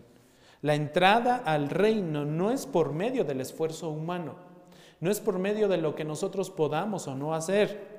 La 0.61 0.75
entrada 0.75 1.37
al 1.37 1.71
reino 1.71 2.25
no 2.25 2.51
es 2.51 2.67
por 2.67 2.93
medio 2.93 3.25
del 3.25 3.41
esfuerzo 3.41 3.91
humano, 3.91 4.37
no 5.01 5.11
es 5.11 5.21
por 5.21 5.39
medio 5.39 5.69
de 5.69 5.79
lo 5.79 5.95
que 5.95 6.05
nosotros 6.05 6.51
podamos 6.51 7.09
o 7.09 7.15
no 7.15 7.35
hacer 7.35 7.93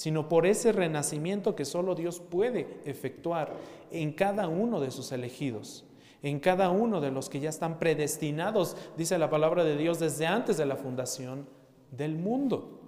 sino 0.00 0.30
por 0.30 0.46
ese 0.46 0.72
renacimiento 0.72 1.54
que 1.54 1.66
solo 1.66 1.94
Dios 1.94 2.20
puede 2.20 2.80
efectuar 2.86 3.52
en 3.90 4.12
cada 4.12 4.48
uno 4.48 4.80
de 4.80 4.90
sus 4.90 5.12
elegidos, 5.12 5.84
en 6.22 6.40
cada 6.40 6.70
uno 6.70 7.02
de 7.02 7.10
los 7.10 7.28
que 7.28 7.38
ya 7.38 7.50
están 7.50 7.78
predestinados, 7.78 8.78
dice 8.96 9.18
la 9.18 9.28
palabra 9.28 9.62
de 9.62 9.76
Dios, 9.76 9.98
desde 9.98 10.26
antes 10.26 10.56
de 10.56 10.64
la 10.64 10.76
fundación 10.76 11.46
del 11.90 12.16
mundo. 12.16 12.80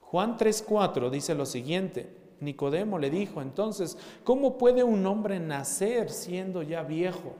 Juan 0.00 0.38
3:4 0.38 1.10
dice 1.10 1.34
lo 1.34 1.44
siguiente, 1.44 2.16
Nicodemo 2.40 2.98
le 2.98 3.10
dijo 3.10 3.42
entonces, 3.42 3.96
¿cómo 4.24 4.58
puede 4.58 4.84
un 4.84 5.04
hombre 5.06 5.40
nacer 5.40 6.10
siendo 6.10 6.62
ya 6.62 6.82
viejo? 6.82 7.34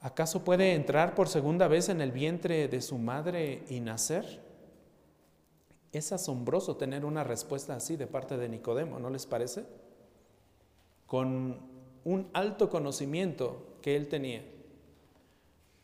¿Acaso 0.00 0.44
puede 0.44 0.74
entrar 0.74 1.14
por 1.14 1.28
segunda 1.28 1.66
vez 1.66 1.88
en 1.88 2.00
el 2.00 2.12
vientre 2.12 2.68
de 2.68 2.80
su 2.80 2.98
madre 2.98 3.64
y 3.68 3.80
nacer? 3.80 4.40
Es 5.90 6.12
asombroso 6.12 6.76
tener 6.76 7.04
una 7.04 7.24
respuesta 7.24 7.74
así 7.74 7.96
de 7.96 8.06
parte 8.06 8.36
de 8.36 8.48
Nicodemo, 8.48 8.98
¿no 8.98 9.10
les 9.10 9.26
parece? 9.26 9.64
Con 11.06 11.58
un 12.04 12.28
alto 12.34 12.70
conocimiento 12.70 13.78
que 13.82 13.96
él 13.96 14.08
tenía, 14.08 14.44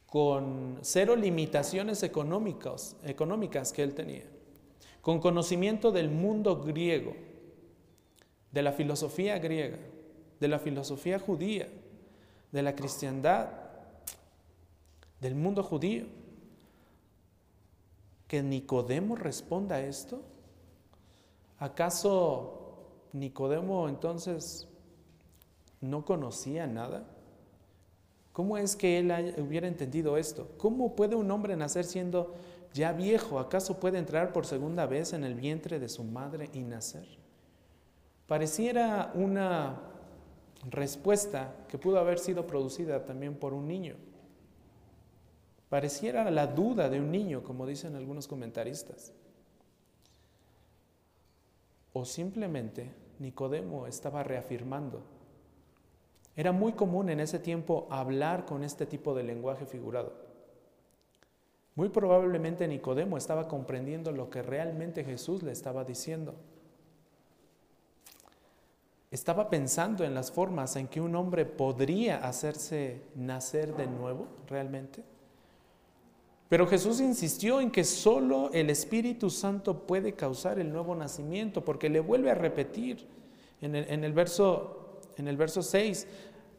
con 0.06 0.78
cero 0.82 1.16
limitaciones 1.16 2.02
económicas, 2.02 2.94
que 3.72 3.82
él 3.82 3.94
tenía, 3.94 4.24
con 5.00 5.18
conocimiento 5.18 5.90
del 5.90 6.10
mundo 6.10 6.60
griego, 6.60 7.16
de 8.52 8.62
la 8.62 8.72
filosofía 8.72 9.38
griega, 9.38 9.78
de 10.38 10.48
la 10.48 10.58
filosofía 10.58 11.18
judía, 11.18 11.68
de 12.52 12.62
la 12.62 12.74
cristiandad, 12.74 13.48
del 15.20 15.34
mundo 15.34 15.62
judío 15.62 16.06
que 18.28 18.42
Nicodemo 18.42 19.14
responda 19.14 19.76
a 19.76 19.80
esto? 19.82 20.22
¿Acaso 21.58 23.08
Nicodemo 23.12 23.88
entonces 23.88 24.68
no 25.80 26.04
conocía 26.04 26.66
nada? 26.66 27.04
¿Cómo 28.32 28.56
es 28.56 28.74
que 28.74 28.98
él 28.98 29.34
hubiera 29.38 29.68
entendido 29.68 30.16
esto? 30.16 30.48
¿Cómo 30.56 30.96
puede 30.96 31.14
un 31.14 31.30
hombre 31.30 31.56
nacer 31.56 31.84
siendo 31.84 32.34
ya 32.72 32.92
viejo? 32.92 33.38
¿Acaso 33.38 33.78
puede 33.78 33.98
entrar 33.98 34.32
por 34.32 34.46
segunda 34.46 34.86
vez 34.86 35.12
en 35.12 35.24
el 35.24 35.34
vientre 35.34 35.78
de 35.78 35.90
su 35.90 36.02
madre 36.02 36.48
y 36.54 36.60
nacer? 36.60 37.06
Pareciera 38.26 39.12
una 39.14 39.80
respuesta 40.70 41.54
que 41.68 41.78
pudo 41.78 41.98
haber 41.98 42.18
sido 42.18 42.46
producida 42.46 43.04
también 43.04 43.34
por 43.34 43.52
un 43.52 43.66
niño. 43.66 43.96
Pareciera 45.68 46.30
la 46.30 46.46
duda 46.46 46.88
de 46.88 47.00
un 47.00 47.10
niño, 47.10 47.42
como 47.42 47.66
dicen 47.66 47.96
algunos 47.96 48.28
comentaristas. 48.28 49.12
O 51.92 52.04
simplemente 52.04 52.92
Nicodemo 53.18 53.86
estaba 53.86 54.22
reafirmando. 54.22 55.02
Era 56.36 56.52
muy 56.52 56.72
común 56.72 57.10
en 57.10 57.20
ese 57.20 57.38
tiempo 57.38 57.86
hablar 57.90 58.46
con 58.46 58.64
este 58.64 58.86
tipo 58.86 59.14
de 59.14 59.22
lenguaje 59.22 59.66
figurado. 59.66 60.12
Muy 61.74 61.88
probablemente 61.88 62.68
Nicodemo 62.68 63.16
estaba 63.16 63.48
comprendiendo 63.48 64.12
lo 64.12 64.30
que 64.30 64.42
realmente 64.42 65.04
Jesús 65.04 65.42
le 65.42 65.52
estaba 65.52 65.84
diciendo. 65.84 66.34
Estaba 69.12 69.50
pensando 69.50 70.04
en 70.04 70.14
las 70.14 70.32
formas 70.32 70.74
en 70.76 70.88
que 70.88 70.98
un 70.98 71.14
hombre 71.14 71.44
podría 71.44 72.26
hacerse 72.26 73.02
nacer 73.14 73.76
de 73.76 73.86
nuevo 73.86 74.26
realmente. 74.48 75.04
Pero 76.48 76.66
Jesús 76.66 76.98
insistió 76.98 77.60
en 77.60 77.70
que 77.70 77.84
solo 77.84 78.50
el 78.54 78.70
Espíritu 78.70 79.28
Santo 79.28 79.86
puede 79.86 80.14
causar 80.14 80.58
el 80.58 80.72
nuevo 80.72 80.94
nacimiento, 80.94 81.62
porque 81.62 81.90
le 81.90 82.00
vuelve 82.00 82.30
a 82.30 82.34
repetir 82.34 83.06
en 83.60 83.74
el, 83.74 84.12
verso, 84.14 85.00
en 85.18 85.28
el 85.28 85.36
verso 85.36 85.62
6, 85.62 86.06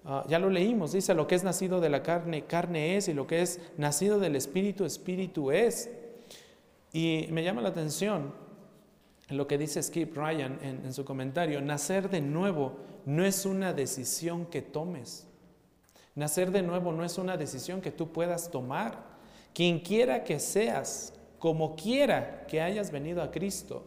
ah, 0.05 0.23
ya 0.29 0.37
lo 0.37 0.51
leímos, 0.51 0.91
dice, 0.91 1.15
lo 1.15 1.25
que 1.25 1.33
es 1.33 1.43
nacido 1.43 1.81
de 1.81 1.89
la 1.89 2.03
carne, 2.03 2.45
carne 2.45 2.97
es, 2.97 3.07
y 3.07 3.13
lo 3.13 3.25
que 3.25 3.41
es 3.41 3.59
nacido 3.77 4.19
del 4.19 4.35
Espíritu, 4.35 4.85
Espíritu 4.85 5.49
es. 5.49 5.89
Y 6.91 7.27
me 7.31 7.43
llama 7.43 7.61
la 7.61 7.69
atención 7.69 8.31
lo 9.29 9.47
que 9.47 9.57
dice 9.57 9.81
Skip 9.81 10.15
Ryan 10.15 10.59
en 10.61 10.93
su 10.93 11.05
comentario, 11.05 11.61
nacer 11.61 12.09
de 12.09 12.21
nuevo 12.21 12.77
no 13.05 13.25
es 13.25 13.45
una 13.45 13.73
decisión 13.73 14.45
que 14.45 14.61
tomes. 14.61 15.27
Nacer 16.15 16.51
de 16.51 16.61
nuevo 16.61 16.91
no 16.91 17.03
es 17.03 17.17
una 17.17 17.37
decisión 17.37 17.81
que 17.81 17.91
tú 17.91 18.11
puedas 18.11 18.51
tomar. 18.51 19.03
Quien 19.53 19.79
quiera 19.79 20.23
que 20.23 20.39
seas, 20.39 21.13
como 21.39 21.75
quiera 21.75 22.45
que 22.47 22.61
hayas 22.61 22.91
venido 22.91 23.21
a 23.21 23.31
Cristo, 23.31 23.83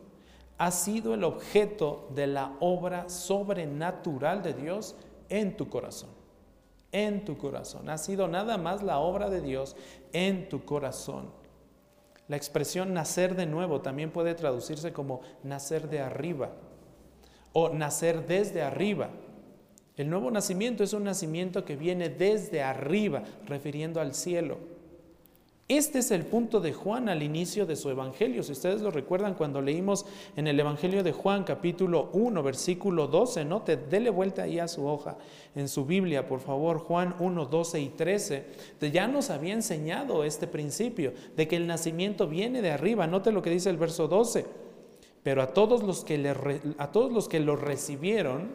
ha 0.59 0.71
sido 0.71 1.15
el 1.15 1.25
objeto 1.25 2.09
de 2.15 2.27
la 2.27 2.57
obra 2.61 3.09
sobrenatural 3.09 4.43
de 4.43 4.55
Dios 4.55 4.97
en 5.29 5.57
tu 5.57 5.69
corazón. 5.69 6.11
En 6.93 7.25
tu 7.25 7.37
corazón. 7.37 7.89
Ha 7.91 7.99
sido 7.99 8.27
nada 8.27 8.59
más 8.59 8.83
la 8.83 8.99
obra 8.99 9.29
de 9.31 9.41
Dios 9.41 9.77
en 10.13 10.49
tu 10.49 10.65
corazón. 10.65 11.31
La 12.29 12.37
expresión 12.37 12.93
nacer 12.93 13.37
de 13.37 13.47
nuevo 13.47 13.81
también 13.81 14.11
puede 14.11 14.35
traducirse 14.35 14.93
como 14.93 15.21
nacer 15.45 15.89
de 15.89 16.01
arriba 16.01 16.51
o 17.53 17.71
nacer 17.71 18.27
desde 18.27 18.63
arriba. 18.63 19.11
El 19.97 20.11
nuevo 20.11 20.31
nacimiento 20.31 20.85
es 20.85 20.93
un 20.93 21.05
nacimiento 21.05 21.65
que 21.65 21.77
viene 21.77 22.11
desde 22.11 22.63
arriba, 22.63 23.23
refiriendo 23.47 24.01
al 24.01 24.15
cielo. 24.15 24.59
Este 25.69 25.99
es 25.99 26.13
el 26.13 26.25
punto 26.25 26.61
de 26.61 26.73
Juan 26.73 27.09
al 27.09 27.25
inicio 27.25 27.67
de 27.67 27.75
su 27.75 27.91
evangelio. 27.91 28.45
Si 28.45 28.53
ustedes 28.53 28.83
lo 28.83 28.93
recuerdan 28.93 29.35
cuando 29.35 29.61
leímos 29.61 30.07
en 30.37 30.47
el 30.47 30.61
evangelio 30.61 31.03
de 31.03 31.11
Juan 31.11 31.43
capítulo 31.43 32.09
1 32.13 32.41
versículo 32.45 33.09
12, 33.09 33.45
¿no? 33.45 33.63
Te 33.63 33.77
dele 33.77 34.11
vuelta 34.11 34.45
ahí 34.45 34.61
a 34.61 34.69
su 34.69 34.87
hoja 34.87 35.19
en 35.57 35.67
su 35.67 35.85
Biblia, 35.85 36.29
por 36.29 36.39
favor, 36.39 36.79
Juan 36.79 37.17
1, 37.19 37.47
12 37.47 37.81
y 37.81 37.89
13. 37.89 38.47
Ya 38.93 39.09
nos 39.09 39.31
había 39.31 39.55
enseñado 39.55 40.23
este 40.23 40.47
principio 40.47 41.13
de 41.35 41.49
que 41.49 41.57
el 41.57 41.67
nacimiento 41.67 42.29
viene 42.29 42.63
de 42.63 42.71
arriba. 42.71 43.09
Note 43.09 43.33
lo 43.33 43.43
que 43.43 43.51
dice 43.51 43.69
el 43.69 43.77
verso 43.77 44.07
12. 44.07 44.47
Pero 45.25 45.43
a 45.43 45.49
todos 45.49 45.83
los 45.83 46.05
que, 46.05 46.17
le, 46.17 46.33
a 46.79 46.93
todos 46.93 47.11
los 47.11 47.27
que 47.27 47.41
lo 47.41 47.57
recibieron, 47.57 48.51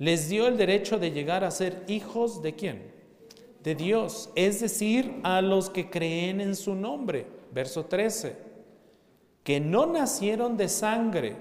les 0.00 0.28
dio 0.28 0.48
el 0.48 0.56
derecho 0.56 0.98
de 0.98 1.12
llegar 1.12 1.44
a 1.44 1.52
ser 1.52 1.84
hijos 1.86 2.42
de 2.42 2.56
quién? 2.56 2.97
De 3.68 3.74
Dios, 3.74 4.30
es 4.34 4.60
decir, 4.60 5.20
a 5.24 5.42
los 5.42 5.68
que 5.68 5.90
creen 5.90 6.40
en 6.40 6.56
su 6.56 6.74
nombre. 6.74 7.26
Verso 7.52 7.84
13, 7.84 8.34
que 9.44 9.60
no 9.60 9.84
nacieron 9.84 10.56
de 10.56 10.70
sangre, 10.70 11.36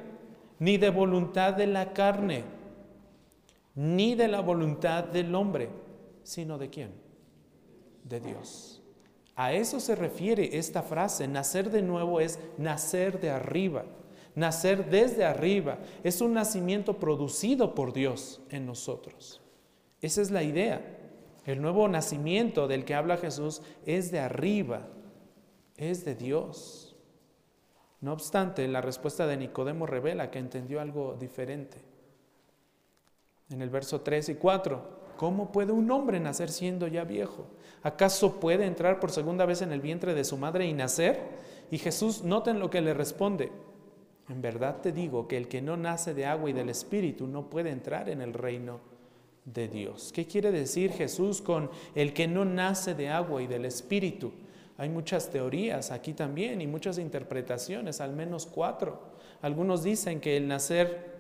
ni 0.60 0.76
de 0.76 0.90
voluntad 0.90 1.54
de 1.54 1.68
la 1.68 1.94
carne, 1.94 2.44
ni 3.76 4.14
de 4.14 4.28
la 4.28 4.42
voluntad 4.42 5.06
del 5.06 5.34
hombre, 5.36 5.70
sino 6.24 6.58
de 6.58 6.70
quién? 6.70 6.92
De 8.04 8.20
Dios. 8.20 8.82
A 9.38 9.54
eso 9.54 9.80
se 9.80 9.96
refiere 9.96 10.58
esta 10.58 10.84
frase, 10.84 11.30
nacer 11.30 11.72
de 11.72 11.82
nuevo 11.82 12.20
es 12.20 12.40
nacer 12.58 13.22
de 13.22 13.30
arriba, 13.30 13.86
nacer 14.36 14.90
desde 14.90 15.24
arriba, 15.24 15.78
es 16.04 16.20
un 16.20 16.34
nacimiento 16.34 17.00
producido 17.00 17.74
por 17.74 17.94
Dios 17.94 18.42
en 18.50 18.66
nosotros. 18.66 19.40
Esa 20.02 20.22
es 20.22 20.30
la 20.30 20.44
idea. 20.44 20.97
El 21.48 21.62
nuevo 21.62 21.88
nacimiento 21.88 22.68
del 22.68 22.84
que 22.84 22.94
habla 22.94 23.16
Jesús 23.16 23.62
es 23.86 24.12
de 24.12 24.20
arriba, 24.20 24.90
es 25.78 26.04
de 26.04 26.14
Dios. 26.14 26.98
No 28.02 28.12
obstante, 28.12 28.68
la 28.68 28.82
respuesta 28.82 29.26
de 29.26 29.38
Nicodemo 29.38 29.86
revela 29.86 30.30
que 30.30 30.40
entendió 30.40 30.82
algo 30.82 31.16
diferente. 31.18 31.78
En 33.50 33.62
el 33.62 33.70
verso 33.70 34.02
3 34.02 34.28
y 34.28 34.36
4, 34.36 35.14
¿cómo 35.16 35.54
puede 35.54 35.72
un 35.72 35.90
hombre 35.90 36.20
nacer 36.20 36.50
siendo 36.50 36.86
ya 36.86 37.06
viejo? 37.06 37.48
¿Acaso 37.82 38.42
puede 38.42 38.66
entrar 38.66 39.00
por 39.00 39.12
segunda 39.12 39.46
vez 39.46 39.62
en 39.62 39.72
el 39.72 39.80
vientre 39.80 40.14
de 40.14 40.26
su 40.26 40.36
madre 40.36 40.66
y 40.66 40.74
nacer? 40.74 41.18
Y 41.72 41.78
Jesús, 41.78 42.26
noten 42.26 42.60
lo 42.60 42.70
que 42.70 42.82
le 42.82 42.94
responde. 42.94 43.54
En 44.28 44.42
verdad 44.42 44.82
te 44.82 44.92
digo 44.92 45.30
que 45.30 45.38
el 45.38 45.48
que 45.48 45.62
no 45.62 45.78
nace 45.78 46.14
de 46.14 46.26
agua 46.26 46.50
y 46.50 46.54
del 46.54 46.68
Espíritu 46.68 47.26
no 47.26 47.50
puede 47.50 47.70
entrar 47.70 48.10
en 48.10 48.22
el 48.22 48.34
reino 48.34 48.97
de 49.54 49.68
Dios. 49.68 50.12
¿Qué 50.14 50.26
quiere 50.26 50.52
decir 50.52 50.92
Jesús 50.92 51.42
con 51.42 51.70
el 51.96 52.14
que 52.14 52.28
no 52.28 52.46
nace 52.46 52.94
de 52.94 53.10
agua 53.10 53.42
y 53.42 53.48
del 53.48 53.66
Espíritu? 53.66 54.32
Hay 54.78 54.90
muchas 54.90 55.30
teorías 55.30 55.92
aquí 55.92 56.14
también 56.14 56.62
y 56.62 56.68
muchas 56.68 57.00
interpretaciones, 57.00 58.00
al 58.02 58.14
menos 58.14 58.46
cuatro. 58.46 59.02
Algunos 59.42 59.84
dicen 59.84 60.20
que 60.20 60.38
el 60.38 60.48
nacer, 60.48 61.16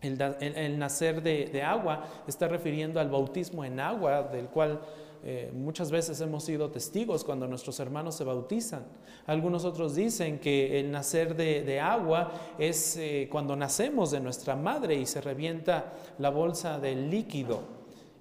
el, 0.00 0.78
nacer 0.78 1.22
de, 1.22 1.46
de 1.46 1.62
agua 1.62 2.06
está 2.26 2.48
refiriendo 2.48 3.00
al 3.00 3.10
bautismo 3.10 3.64
en 3.64 3.80
agua, 3.80 4.22
del 4.22 4.46
cual 4.46 4.80
eh, 5.26 5.50
muchas 5.54 5.90
veces 5.90 6.20
hemos 6.20 6.44
sido 6.44 6.70
testigos 6.70 7.24
cuando 7.24 7.48
nuestros 7.48 7.80
hermanos 7.80 8.14
se 8.14 8.24
bautizan. 8.24 8.84
Algunos 9.26 9.64
otros 9.64 9.94
dicen 9.94 10.38
que 10.38 10.78
el 10.78 10.90
nacer 10.90 11.34
de, 11.34 11.80
agua 11.80 12.30
es 12.58 12.98
eh, 12.98 13.26
cuando 13.32 13.56
nacemos 13.56 14.10
de 14.10 14.20
nuestra 14.20 14.54
madre 14.54 14.96
y 14.96 15.06
se 15.06 15.22
revienta 15.22 15.94
la 16.18 16.28
bolsa 16.28 16.78
del 16.78 17.10
líquido 17.10 17.62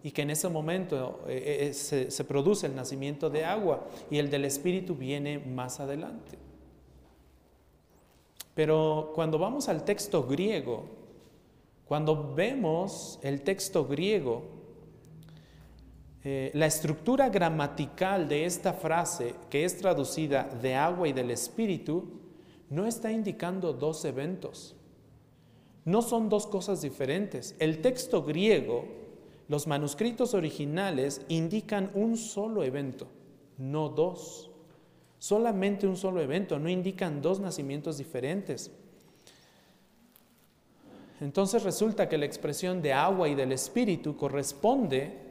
y 0.01 0.12
que 0.12 0.22
en 0.22 0.30
ese 0.30 0.47
momento 0.47 1.20
eh, 1.28 1.72
se, 1.74 2.10
se 2.10 2.24
produce 2.24 2.68
el 2.68 2.76
nacimiento 2.76 3.30
de 3.30 3.43
agua 3.43 3.86
y 4.10 4.18
el 4.18 4.30
del 4.30 4.45
Espíritu 4.45 4.95
viene 4.95 5.39
más 5.39 5.82
adelante. 5.82 6.38
Pero 8.54 9.12
cuando 9.14 9.38
vamos 9.38 9.68
al 9.68 9.84
texto 9.84 10.24
griego, 10.24 10.86
cuando 11.84 12.34
vemos 12.34 13.20
el 13.24 13.41
texto 13.41 13.86
griego, 13.86 14.53
eh, 16.26 16.52
la 16.54 16.68
estructura 16.68 17.28
gramatical 17.28 18.30
de 18.30 18.46
esta 18.46 18.74
frase, 18.74 19.36
que 19.50 19.66
es 19.66 19.78
traducida 19.78 20.44
de 20.62 20.76
agua 20.76 21.10
y 21.10 21.14
del 21.14 21.32
espíritu, 21.32 22.22
no 22.70 22.88
está 22.88 23.12
indicando 23.12 23.74
dos 23.74 24.06
eventos. 24.06 24.76
No 25.84 26.02
son 26.02 26.30
dos 26.30 26.48
cosas 26.48 26.82
diferentes. 26.82 27.56
El 27.60 27.82
texto 27.82 28.24
griego, 28.24 28.86
los 29.50 29.68
manuscritos 29.68 30.34
originales 30.34 31.26
indican 31.28 31.92
un 31.94 32.16
solo 32.16 32.64
evento, 32.64 33.08
no 33.58 33.90
dos. 33.90 34.50
Solamente 35.20 35.88
un 35.88 35.98
solo 35.98 36.22
evento, 36.22 36.58
no 36.58 36.70
indican 36.70 37.22
dos 37.22 37.42
nacimientos 37.42 37.98
diferentes. 37.98 38.72
Entonces 41.20 41.64
resulta 41.64 42.08
que 42.08 42.18
la 42.18 42.26
expresión 42.26 42.82
de 42.82 42.94
agua 42.94 43.28
y 43.28 43.36
del 43.36 43.52
espíritu 43.52 44.16
corresponde 44.16 45.23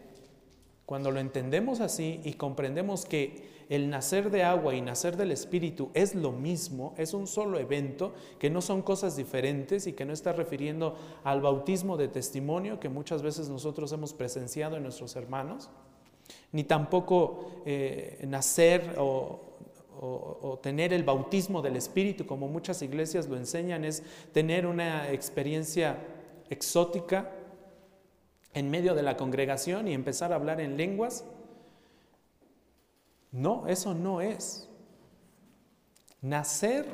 cuando 0.92 1.10
lo 1.10 1.20
entendemos 1.20 1.80
así 1.80 2.20
y 2.22 2.34
comprendemos 2.34 3.06
que 3.06 3.64
el 3.70 3.88
nacer 3.88 4.30
de 4.30 4.42
agua 4.42 4.74
y 4.74 4.82
nacer 4.82 5.16
del 5.16 5.32
Espíritu 5.32 5.88
es 5.94 6.14
lo 6.14 6.32
mismo, 6.32 6.92
es 6.98 7.14
un 7.14 7.26
solo 7.26 7.58
evento, 7.58 8.12
que 8.38 8.50
no 8.50 8.60
son 8.60 8.82
cosas 8.82 9.16
diferentes 9.16 9.86
y 9.86 9.94
que 9.94 10.04
no 10.04 10.12
está 10.12 10.34
refiriendo 10.34 10.98
al 11.24 11.40
bautismo 11.40 11.96
de 11.96 12.08
testimonio 12.08 12.78
que 12.78 12.90
muchas 12.90 13.22
veces 13.22 13.48
nosotros 13.48 13.90
hemos 13.92 14.12
presenciado 14.12 14.76
en 14.76 14.82
nuestros 14.82 15.16
hermanos, 15.16 15.70
ni 16.52 16.62
tampoco 16.62 17.62
eh, 17.64 18.22
nacer 18.28 18.96
o, 18.98 19.40
o, 19.98 20.58
tener 20.62 20.92
el 20.92 21.04
bautismo 21.04 21.62
del 21.62 21.76
Espíritu, 21.76 22.26
como 22.26 22.48
muchas 22.48 22.82
iglesias 22.82 23.28
lo 23.28 23.38
enseñan, 23.38 23.86
es 23.86 24.02
tener 24.34 24.66
una 24.66 25.10
experiencia 25.10 25.96
exótica 26.50 27.30
en 28.54 28.70
medio 28.70 28.94
de 28.94 29.02
la 29.02 29.16
congregación 29.16 29.88
y 29.88 29.94
empezar 29.94 30.32
a 30.32 30.36
hablar 30.36 30.60
en 30.60 30.76
lenguas. 30.76 31.24
No, 33.30 33.66
eso 33.66 33.94
no 33.94 34.20
es. 34.20 34.68
Nacer 36.20 36.86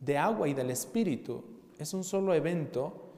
de 0.00 0.18
agua 0.18 0.48
y 0.48 0.54
del 0.54 0.70
Espíritu 0.70 1.44
es 1.78 1.92
un 1.94 2.04
solo 2.04 2.34
evento 2.34 3.10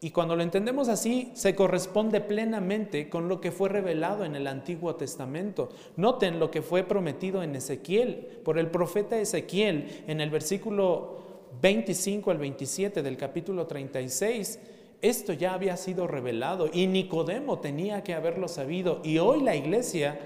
y 0.00 0.10
cuando 0.10 0.36
lo 0.36 0.42
entendemos 0.42 0.88
así, 0.88 1.32
se 1.34 1.54
corresponde 1.54 2.20
plenamente 2.20 3.08
con 3.08 3.28
lo 3.28 3.40
que 3.40 3.50
fue 3.50 3.70
revelado 3.70 4.24
en 4.24 4.36
el 4.36 4.46
Antiguo 4.46 4.94
Testamento. 4.94 5.70
Noten 5.96 6.38
lo 6.38 6.50
que 6.50 6.60
fue 6.60 6.84
prometido 6.84 7.42
en 7.42 7.56
Ezequiel, 7.56 8.40
por 8.44 8.58
el 8.58 8.70
profeta 8.70 9.18
Ezequiel, 9.18 10.04
en 10.06 10.20
el 10.20 10.28
versículo 10.28 11.16
25 11.62 12.30
al 12.30 12.38
27 12.38 13.02
del 13.02 13.16
capítulo 13.16 13.66
36 13.66 14.60
esto 15.02 15.32
ya 15.32 15.54
había 15.54 15.76
sido 15.76 16.06
revelado 16.06 16.68
y 16.72 16.86
Nicodemo 16.86 17.58
tenía 17.58 18.02
que 18.02 18.14
haberlo 18.14 18.48
sabido 18.48 19.00
y 19.04 19.18
hoy 19.18 19.42
la 19.42 19.54
iglesia 19.54 20.18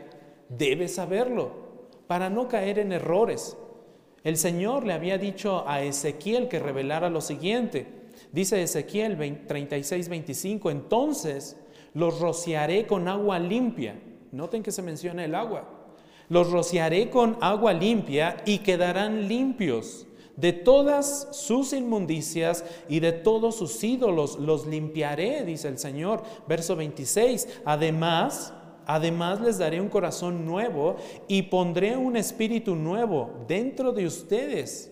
debe 0.48 0.88
saberlo 0.88 1.50
para 2.06 2.30
no 2.30 2.48
caer 2.48 2.78
en 2.78 2.92
errores. 2.92 3.56
El 4.22 4.36
Señor 4.36 4.86
le 4.86 4.92
había 4.92 5.18
dicho 5.18 5.64
a 5.66 5.82
Ezequiel 5.82 6.48
que 6.48 6.58
revelara 6.58 7.08
lo 7.08 7.20
siguiente. 7.20 7.86
Dice 8.32 8.62
Ezequiel 8.62 9.46
36, 9.46 10.08
25, 10.08 10.70
entonces 10.70 11.56
los 11.94 12.20
rociaré 12.20 12.86
con 12.86 13.08
agua 13.08 13.38
limpia. 13.38 14.00
Noten 14.32 14.62
que 14.62 14.72
se 14.72 14.82
menciona 14.82 15.24
el 15.24 15.34
agua. 15.34 15.68
Los 16.28 16.50
rociaré 16.50 17.10
con 17.10 17.38
agua 17.40 17.72
limpia 17.72 18.36
y 18.44 18.58
quedarán 18.58 19.26
limpios 19.26 20.06
de 20.40 20.52
todas 20.52 21.28
sus 21.32 21.72
inmundicias 21.72 22.64
y 22.88 23.00
de 23.00 23.12
todos 23.12 23.56
sus 23.56 23.82
ídolos 23.84 24.38
los 24.38 24.66
limpiaré, 24.66 25.44
dice 25.44 25.68
el 25.68 25.78
Señor. 25.78 26.22
Verso 26.48 26.76
26. 26.76 27.60
Además, 27.64 28.54
además 28.86 29.40
les 29.40 29.58
daré 29.58 29.80
un 29.80 29.88
corazón 29.88 30.46
nuevo 30.46 30.96
y 31.28 31.42
pondré 31.42 31.96
un 31.96 32.16
espíritu 32.16 32.74
nuevo 32.74 33.30
dentro 33.46 33.92
de 33.92 34.06
ustedes. 34.06 34.90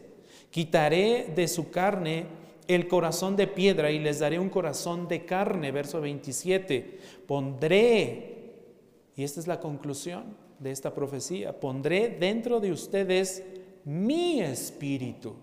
Quitaré 0.50 1.32
de 1.34 1.48
su 1.48 1.70
carne 1.70 2.26
el 2.66 2.86
corazón 2.86 3.34
de 3.34 3.46
piedra 3.46 3.90
y 3.90 3.98
les 3.98 4.18
daré 4.18 4.38
un 4.38 4.50
corazón 4.50 5.08
de 5.08 5.24
carne. 5.24 5.72
Verso 5.72 6.00
27. 6.00 6.98
Pondré, 7.26 8.52
y 9.16 9.24
esta 9.24 9.40
es 9.40 9.46
la 9.46 9.60
conclusión 9.60 10.36
de 10.58 10.72
esta 10.72 10.92
profecía, 10.92 11.58
pondré 11.58 12.08
dentro 12.20 12.60
de 12.60 12.72
ustedes 12.72 13.42
mi 13.88 14.42
espíritu. 14.42 15.34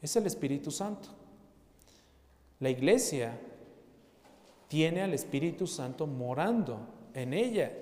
Es 0.00 0.14
el 0.14 0.26
Espíritu 0.26 0.70
Santo. 0.70 1.08
La 2.60 2.70
iglesia 2.70 3.36
tiene 4.68 5.02
al 5.02 5.12
Espíritu 5.12 5.66
Santo 5.66 6.06
morando 6.06 6.78
en 7.12 7.34
ella. 7.34 7.72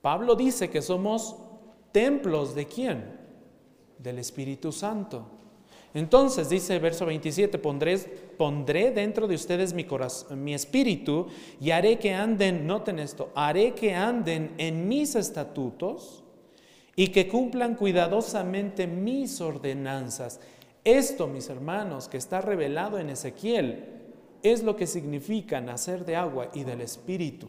Pablo 0.00 0.34
dice 0.34 0.70
que 0.70 0.80
somos 0.80 1.36
templos 1.92 2.54
de 2.54 2.66
quién? 2.66 3.04
Del 3.98 4.18
Espíritu 4.18 4.72
Santo. 4.72 5.26
Entonces 5.92 6.48
dice 6.48 6.74
el 6.74 6.80
verso 6.80 7.04
27, 7.04 7.58
pondré, 7.58 7.98
pondré 7.98 8.92
dentro 8.92 9.28
de 9.28 9.34
ustedes 9.34 9.74
mi, 9.74 9.84
corazón, 9.84 10.42
mi 10.42 10.54
espíritu 10.54 11.26
y 11.60 11.70
haré 11.70 11.98
que 11.98 12.14
anden, 12.14 12.66
noten 12.66 12.98
esto, 12.98 13.30
haré 13.34 13.74
que 13.74 13.94
anden 13.94 14.54
en 14.56 14.88
mis 14.88 15.14
estatutos 15.14 16.22
y 16.98 17.08
que 17.08 17.28
cumplan 17.28 17.74
cuidadosamente 17.74 18.86
mis 18.86 19.42
ordenanzas. 19.42 20.40
Esto, 20.82 21.26
mis 21.26 21.50
hermanos, 21.50 22.08
que 22.08 22.16
está 22.16 22.40
revelado 22.40 22.98
en 22.98 23.10
Ezequiel, 23.10 23.84
es 24.42 24.62
lo 24.62 24.76
que 24.76 24.86
significa 24.86 25.60
nacer 25.60 26.06
de 26.06 26.16
agua 26.16 26.50
y 26.54 26.64
del 26.64 26.80
Espíritu. 26.80 27.48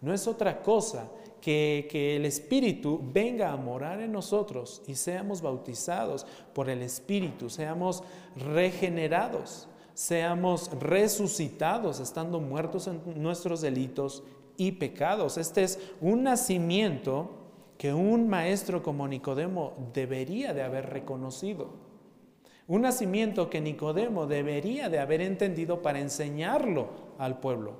No 0.00 0.14
es 0.14 0.28
otra 0.28 0.62
cosa 0.62 1.10
que, 1.40 1.88
que, 1.90 2.16
el 2.16 2.24
Espíritu 2.24 3.00
venga 3.12 3.50
a 3.50 3.56
morar 3.56 4.00
en 4.00 4.12
nosotros 4.12 4.82
y 4.86 4.94
seamos 4.94 5.42
bautizados 5.42 6.24
por 6.54 6.70
el 6.70 6.82
Espíritu, 6.82 7.50
seamos 7.50 8.04
regenerados, 8.36 9.66
seamos 9.94 10.70
resucitados 10.78 12.00
estando 12.00 12.38
muertos 12.38 12.86
en 12.86 13.00
nuestros 13.16 13.60
delitos 13.60 14.22
y 14.56 14.72
pecados. 14.72 15.36
Este 15.38 15.64
es 15.64 15.78
un 16.00 16.24
nacimiento 16.24 17.43
que 17.78 17.92
un 17.92 18.28
maestro 18.28 18.82
como 18.82 19.08
Nicodemo 19.08 19.74
debería 19.92 20.54
de 20.54 20.62
haber 20.62 20.90
reconocido. 20.90 21.70
Un 22.66 22.82
nacimiento 22.82 23.50
que 23.50 23.60
Nicodemo 23.60 24.26
debería 24.26 24.88
de 24.88 24.98
haber 24.98 25.20
entendido 25.20 25.82
para 25.82 26.00
enseñarlo 26.00 26.88
al 27.18 27.40
pueblo. 27.40 27.74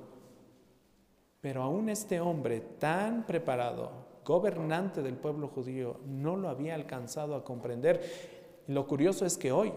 Pero 1.41 1.63
aún 1.63 1.89
este 1.89 2.21
hombre 2.21 2.61
tan 2.61 3.25
preparado, 3.25 3.91
gobernante 4.25 5.03
del 5.03 5.17
pueblo 5.17 5.49
judío, 5.49 6.01
no 6.07 6.37
lo 6.37 6.49
había 6.49 6.75
alcanzado 6.75 7.35
a 7.35 7.45
comprender. 7.45 8.03
Lo 8.67 8.87
curioso 8.87 9.25
es 9.25 9.39
que 9.39 9.53
hoy 9.53 9.73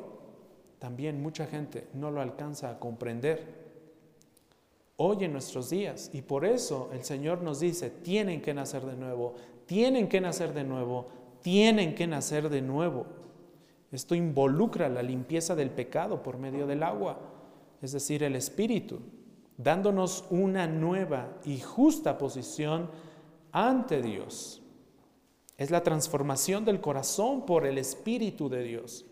también 0.79 1.21
mucha 1.21 1.45
gente 1.45 1.87
no 1.93 2.11
lo 2.11 2.21
alcanza 2.21 2.69
a 2.69 2.79
comprender 2.79 3.67
hoy 4.97 5.23
en 5.23 5.31
nuestros 5.31 5.69
días. 5.69 6.09
Y 6.13 6.21
por 6.21 6.45
eso 6.45 6.89
el 6.93 7.03
Señor 7.03 7.41
nos 7.41 7.59
dice, 7.59 7.89
tienen 7.89 8.41
que 8.41 8.53
nacer 8.53 8.83
de 8.83 8.95
nuevo, 8.95 9.35
tienen 9.67 10.07
que 10.07 10.19
nacer 10.19 10.53
de 10.53 10.63
nuevo, 10.63 11.07
tienen 11.41 11.93
que 11.93 12.07
nacer 12.07 12.49
de 12.49 12.61
nuevo. 12.61 13.05
Esto 13.91 14.15
involucra 14.15 14.89
la 14.89 15.03
limpieza 15.03 15.55
del 15.55 15.69
pecado 15.69 16.23
por 16.23 16.37
medio 16.37 16.65
del 16.65 16.83
agua, 16.83 17.19
es 17.81 17.91
decir, 17.91 18.23
el 18.23 18.35
Espíritu, 18.35 18.99
dándonos 19.57 20.25
una 20.29 20.67
nueva 20.67 21.37
y 21.45 21.59
justa 21.59 22.17
posición 22.17 22.89
ante 23.51 24.01
Dios. 24.01 24.61
Es 25.57 25.71
la 25.71 25.83
transformación 25.83 26.65
del 26.65 26.81
corazón 26.81 27.45
por 27.45 27.65
el 27.65 27.77
Espíritu 27.77 28.49
de 28.49 28.63
Dios. 28.63 29.05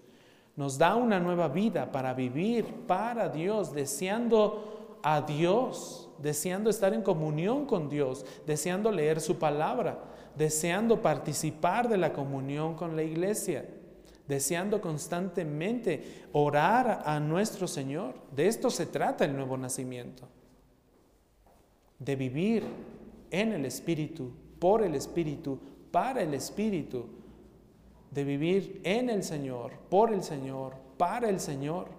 Nos 0.55 0.77
da 0.77 0.95
una 0.95 1.19
nueva 1.19 1.47
vida 1.47 1.91
para 1.91 2.13
vivir 2.13 2.65
para 2.87 3.29
Dios, 3.29 3.73
deseando 3.73 4.99
a 5.03 5.21
Dios, 5.21 6.09
deseando 6.19 6.69
estar 6.69 6.93
en 6.93 7.01
comunión 7.01 7.65
con 7.65 7.89
Dios, 7.89 8.25
deseando 8.45 8.91
leer 8.91 9.19
su 9.19 9.37
palabra, 9.37 9.99
deseando 10.37 11.01
participar 11.01 11.87
de 11.89 11.97
la 11.97 12.13
comunión 12.13 12.75
con 12.75 12.95
la 12.95 13.03
iglesia, 13.03 13.65
deseando 14.27 14.81
constantemente 14.81 16.27
orar 16.33 17.03
a 17.05 17.19
nuestro 17.19 17.67
Señor. 17.67 18.15
De 18.35 18.47
esto 18.47 18.69
se 18.69 18.85
trata 18.85 19.25
el 19.25 19.35
nuevo 19.35 19.57
nacimiento, 19.57 20.27
de 21.99 22.15
vivir 22.15 22.63
en 23.31 23.53
el 23.53 23.65
Espíritu, 23.65 24.31
por 24.59 24.83
el 24.83 24.95
Espíritu, 24.95 25.59
para 25.91 26.21
el 26.21 26.33
Espíritu, 26.33 27.05
de 28.11 28.23
vivir 28.23 28.81
en 28.83 29.09
el 29.09 29.23
Señor, 29.23 29.73
por 29.89 30.13
el 30.13 30.23
Señor, 30.23 30.75
para 30.97 31.29
el 31.29 31.39
Señor 31.39 31.89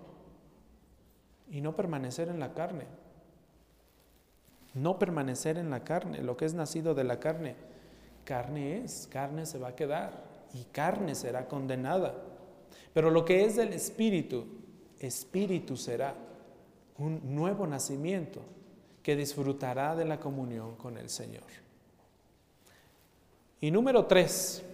y 1.51 1.61
no 1.61 1.77
permanecer 1.77 2.29
en 2.29 2.41
la 2.41 2.55
carne. 2.55 2.85
No 4.75 4.99
permanecer 4.99 5.57
en 5.57 5.71
la 5.71 5.85
carne, 5.85 6.23
lo 6.23 6.37
que 6.37 6.45
es 6.45 6.55
nacido 6.55 6.95
de 6.95 7.05
la 7.05 7.19
carne. 7.19 7.57
Carne 8.27 8.83
es, 8.83 9.09
carne 9.11 9.47
se 9.47 9.57
va 9.57 9.69
a 9.69 9.77
quedar 9.77 10.11
y 10.53 10.65
carne 10.65 11.15
será 11.15 11.47
condenada. 11.47 12.13
Pero 12.93 13.09
lo 13.09 13.25
que 13.25 13.45
es 13.45 13.55
del 13.55 13.73
Espíritu, 13.73 14.45
Espíritu 14.99 15.77
será 15.77 16.13
un 16.99 17.21
nuevo 17.37 17.69
nacimiento 17.69 18.41
que 19.01 19.15
disfrutará 19.15 19.95
de 19.95 20.05
la 20.05 20.19
comunión 20.19 20.75
con 20.75 20.99
el 20.99 21.09
Señor. 21.09 21.45
Y 23.61 23.71
número 23.71 24.07
tres, 24.07 24.65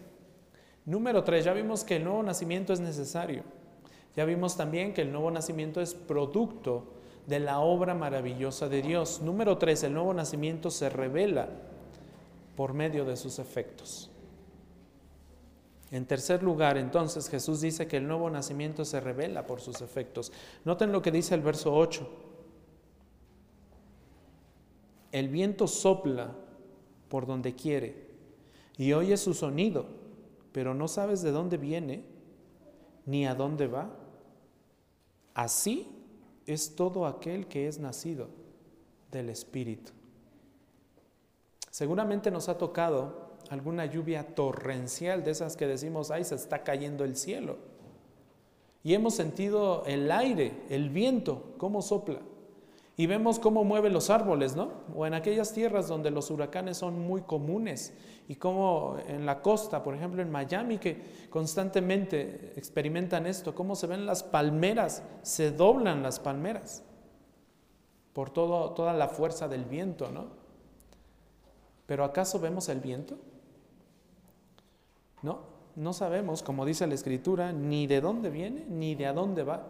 número 0.86 1.22
tres, 1.22 1.44
ya 1.44 1.52
vimos 1.52 1.84
que 1.84 1.96
el 1.96 2.04
nuevo 2.04 2.22
nacimiento 2.22 2.72
es 2.72 2.80
necesario. 2.80 3.42
Ya 4.16 4.24
vimos 4.24 4.56
también 4.56 4.94
que 4.94 5.02
el 5.02 5.12
nuevo 5.12 5.30
nacimiento 5.30 5.82
es 5.82 5.92
producto 5.92 6.84
de 7.26 7.38
la 7.38 7.60
obra 7.60 7.94
maravillosa 7.94 8.70
de 8.70 8.80
Dios. 8.80 9.20
Número 9.20 9.58
tres, 9.58 9.82
el 9.82 9.92
nuevo 9.92 10.14
nacimiento 10.14 10.70
se 10.70 10.88
revela 10.88 11.50
por 12.56 12.74
medio 12.74 13.04
de 13.04 13.16
sus 13.16 13.38
efectos. 13.38 14.10
En 15.90 16.06
tercer 16.06 16.42
lugar, 16.42 16.78
entonces, 16.78 17.28
Jesús 17.28 17.60
dice 17.60 17.86
que 17.86 17.98
el 17.98 18.08
nuevo 18.08 18.30
nacimiento 18.30 18.84
se 18.84 18.98
revela 18.98 19.46
por 19.46 19.60
sus 19.60 19.82
efectos. 19.82 20.32
Noten 20.64 20.90
lo 20.90 21.02
que 21.02 21.10
dice 21.10 21.34
el 21.34 21.42
verso 21.42 21.74
8. 21.74 22.08
El 25.12 25.28
viento 25.28 25.66
sopla 25.66 26.34
por 27.10 27.26
donde 27.26 27.54
quiere 27.54 28.06
y 28.78 28.94
oyes 28.94 29.20
su 29.20 29.34
sonido, 29.34 29.84
pero 30.52 30.72
no 30.72 30.88
sabes 30.88 31.20
de 31.20 31.30
dónde 31.30 31.58
viene 31.58 32.04
ni 33.04 33.26
a 33.26 33.34
dónde 33.34 33.66
va. 33.66 33.90
Así 35.34 35.88
es 36.46 36.74
todo 36.74 37.04
aquel 37.06 37.46
que 37.48 37.68
es 37.68 37.78
nacido 37.78 38.28
del 39.10 39.28
Espíritu. 39.28 39.92
Seguramente 41.72 42.30
nos 42.30 42.50
ha 42.50 42.58
tocado 42.58 43.32
alguna 43.48 43.86
lluvia 43.86 44.34
torrencial 44.34 45.24
de 45.24 45.30
esas 45.30 45.56
que 45.56 45.66
decimos, 45.66 46.10
ay, 46.10 46.22
se 46.22 46.34
está 46.34 46.64
cayendo 46.64 47.02
el 47.02 47.16
cielo. 47.16 47.56
Y 48.84 48.92
hemos 48.92 49.14
sentido 49.14 49.82
el 49.86 50.12
aire, 50.12 50.52
el 50.68 50.90
viento, 50.90 51.54
cómo 51.56 51.80
sopla. 51.80 52.18
Y 52.94 53.06
vemos 53.06 53.38
cómo 53.38 53.64
mueve 53.64 53.88
los 53.88 54.10
árboles, 54.10 54.54
¿no? 54.54 54.70
O 54.94 55.06
en 55.06 55.14
aquellas 55.14 55.54
tierras 55.54 55.88
donde 55.88 56.10
los 56.10 56.30
huracanes 56.30 56.76
son 56.76 57.00
muy 57.00 57.22
comunes 57.22 57.94
y 58.28 58.34
como 58.34 58.98
en 59.08 59.24
la 59.24 59.40
costa, 59.40 59.82
por 59.82 59.94
ejemplo 59.94 60.20
en 60.20 60.30
Miami, 60.30 60.76
que 60.76 61.28
constantemente 61.30 62.52
experimentan 62.54 63.26
esto, 63.26 63.54
cómo 63.54 63.76
se 63.76 63.86
ven 63.86 64.04
las 64.04 64.22
palmeras, 64.22 65.02
se 65.22 65.52
doblan 65.52 66.02
las 66.02 66.20
palmeras 66.20 66.84
por 68.12 68.28
todo, 68.28 68.72
toda 68.72 68.92
la 68.92 69.08
fuerza 69.08 69.48
del 69.48 69.64
viento, 69.64 70.10
¿no? 70.12 70.41
Pero 71.92 72.04
¿acaso 72.04 72.40
vemos 72.40 72.70
el 72.70 72.80
viento? 72.80 73.18
No, 75.20 75.40
no 75.76 75.92
sabemos, 75.92 76.42
como 76.42 76.64
dice 76.64 76.86
la 76.86 76.94
escritura, 76.94 77.52
ni 77.52 77.86
de 77.86 78.00
dónde 78.00 78.30
viene 78.30 78.64
ni 78.66 78.94
de 78.94 79.04
a 79.04 79.12
dónde 79.12 79.42
va. 79.42 79.68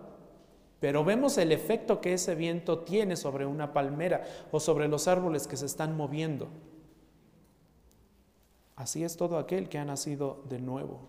Pero 0.79 1.03
vemos 1.03 1.37
el 1.37 1.51
efecto 1.51 2.01
que 2.01 2.13
ese 2.13 2.37
viento 2.37 2.79
tiene 2.79 3.17
sobre 3.17 3.45
una 3.45 3.73
palmera 3.73 4.23
o 4.53 4.61
sobre 4.61 4.87
los 4.87 5.09
árboles 5.09 5.49
que 5.49 5.57
se 5.57 5.67
están 5.67 5.97
moviendo. 5.97 6.47
Así 8.77 9.03
es 9.03 9.17
todo 9.17 9.37
aquel 9.37 9.69
que 9.69 9.79
ha 9.79 9.85
nacido 9.85 10.45
de 10.49 10.61
nuevo. 10.61 11.01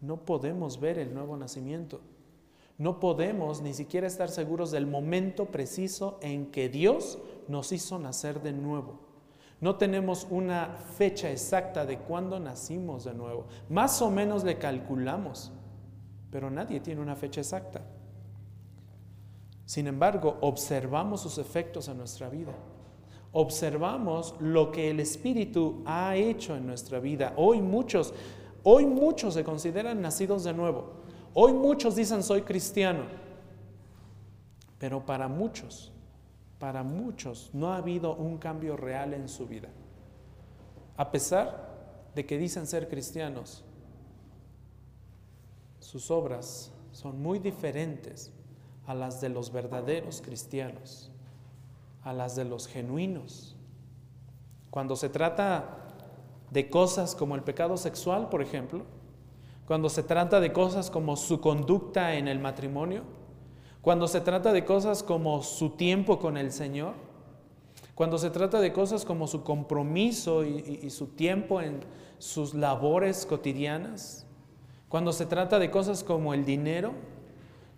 No 0.00 0.18
podemos 0.18 0.78
ver 0.78 0.96
el 0.96 1.12
nuevo 1.12 1.36
nacimiento. 1.36 2.02
No 2.78 3.00
podemos 3.00 3.62
ni 3.62 3.74
siquiera 3.74 4.06
estar 4.06 4.28
seguros 4.28 4.70
del 4.70 4.86
momento 4.86 5.46
preciso 5.46 6.20
en 6.22 6.52
que 6.52 6.68
Dios 6.68 7.18
nos 7.48 7.72
hizo 7.72 7.98
nacer 7.98 8.42
de 8.42 8.52
nuevo. 8.52 9.10
No 9.62 9.76
tenemos 9.76 10.26
una 10.28 10.76
fecha 10.98 11.30
exacta 11.30 11.86
de 11.86 11.96
cuándo 11.96 12.38
nacimos 12.38 13.04
de 13.04 13.14
nuevo. 13.14 13.46
Más 13.70 14.02
o 14.02 14.10
menos 14.10 14.44
le 14.44 14.58
calculamos, 14.58 15.50
pero 16.30 16.50
nadie 16.50 16.80
tiene 16.80 17.00
una 17.00 17.16
fecha 17.16 17.40
exacta. 17.40 17.80
Sin 19.64 19.86
embargo, 19.86 20.36
observamos 20.42 21.22
sus 21.22 21.38
efectos 21.38 21.88
en 21.88 21.96
nuestra 21.96 22.28
vida 22.28 22.52
observamos 23.32 24.34
lo 24.38 24.70
que 24.70 24.90
el 24.90 25.00
Espíritu 25.00 25.82
ha 25.86 26.16
hecho 26.16 26.54
en 26.54 26.66
nuestra 26.66 27.00
vida. 27.00 27.32
Hoy 27.36 27.60
muchos, 27.60 28.12
hoy 28.62 28.86
muchos 28.86 29.34
se 29.34 29.44
consideran 29.44 30.00
nacidos 30.00 30.44
de 30.44 30.52
nuevo. 30.52 30.92
Hoy 31.34 31.52
muchos 31.54 31.96
dicen 31.96 32.22
soy 32.22 32.42
cristiano. 32.42 33.04
Pero 34.78 35.04
para 35.04 35.28
muchos, 35.28 35.91
para 36.62 36.84
muchos 36.84 37.50
no 37.52 37.72
ha 37.72 37.78
habido 37.78 38.14
un 38.14 38.38
cambio 38.38 38.76
real 38.76 39.14
en 39.14 39.28
su 39.28 39.48
vida. 39.48 39.68
A 40.96 41.10
pesar 41.10 41.72
de 42.14 42.24
que 42.24 42.38
dicen 42.38 42.68
ser 42.68 42.88
cristianos, 42.88 43.64
sus 45.80 46.08
obras 46.12 46.70
son 46.92 47.20
muy 47.20 47.40
diferentes 47.40 48.30
a 48.86 48.94
las 48.94 49.20
de 49.20 49.28
los 49.28 49.50
verdaderos 49.50 50.22
cristianos 50.22 51.10
a 52.04 52.12
las 52.12 52.36
de 52.36 52.44
los 52.44 52.68
genuinos. 52.68 53.56
Cuando 54.70 54.94
se 54.94 55.08
trata 55.08 55.88
de 56.52 56.70
cosas 56.70 57.16
como 57.16 57.34
el 57.34 57.42
pecado 57.42 57.76
sexual, 57.76 58.28
por 58.28 58.40
ejemplo, 58.40 58.84
cuando 59.66 59.88
se 59.88 60.04
trata 60.04 60.38
de 60.38 60.52
cosas 60.52 60.92
como 60.92 61.16
su 61.16 61.40
conducta 61.40 62.14
en 62.14 62.28
el 62.28 62.38
matrimonio, 62.38 63.02
cuando 63.82 64.06
se 64.06 64.20
trata 64.20 64.52
de 64.52 64.64
cosas 64.64 65.02
como 65.02 65.42
su 65.42 65.70
tiempo 65.70 66.20
con 66.20 66.36
el 66.36 66.52
Señor, 66.52 66.94
cuando 67.96 68.16
se 68.16 68.30
trata 68.30 68.60
de 68.60 68.72
cosas 68.72 69.04
como 69.04 69.26
su 69.26 69.42
compromiso 69.42 70.44
y, 70.44 70.88
su 70.90 71.08
tiempo 71.08 71.60
en 71.60 71.80
sus 72.18 72.54
labores 72.54 73.26
cotidianas, 73.26 74.24
cuando 74.88 75.12
se 75.12 75.26
trata 75.26 75.58
de 75.58 75.70
cosas 75.70 76.04
como 76.04 76.32
el 76.32 76.44
dinero, 76.44 76.92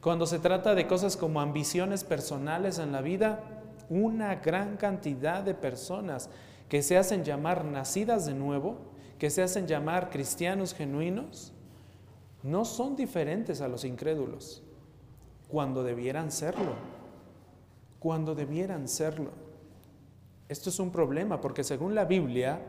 cuando 0.02 0.26
se 0.26 0.38
trata 0.38 0.74
de 0.74 0.86
cosas 0.86 1.16
como 1.16 1.40
ambiciones 1.40 2.04
personales 2.04 2.78
en 2.78 2.92
la 2.92 3.00
vida, 3.00 3.40
una 3.88 4.36
gran 4.36 4.76
cantidad 4.76 5.42
de 5.42 5.54
personas 5.54 6.28
que 6.68 6.82
se 6.82 6.98
hacen 6.98 7.24
llamar 7.24 7.64
nacidas 7.64 8.26
de 8.26 8.34
nuevo, 8.34 8.76
que 9.18 9.30
se 9.30 9.42
hacen 9.42 9.66
llamar 9.66 10.10
cristianos 10.10 10.74
genuinos, 10.74 11.54
no 12.42 12.66
son 12.66 12.94
diferentes 12.94 13.62
a 13.62 13.68
los 13.68 13.84
incrédulos, 13.84 14.63
cuando 15.54 15.84
debieran 15.84 16.32
serlo, 16.32 16.72
cuando 18.00 18.34
debieran 18.34 18.88
serlo. 18.88 19.30
Esto 20.48 20.68
es 20.68 20.80
un 20.80 20.90
problema 20.90 21.40
porque 21.40 21.62
según 21.62 21.94
la 21.94 22.06
Biblia, 22.06 22.60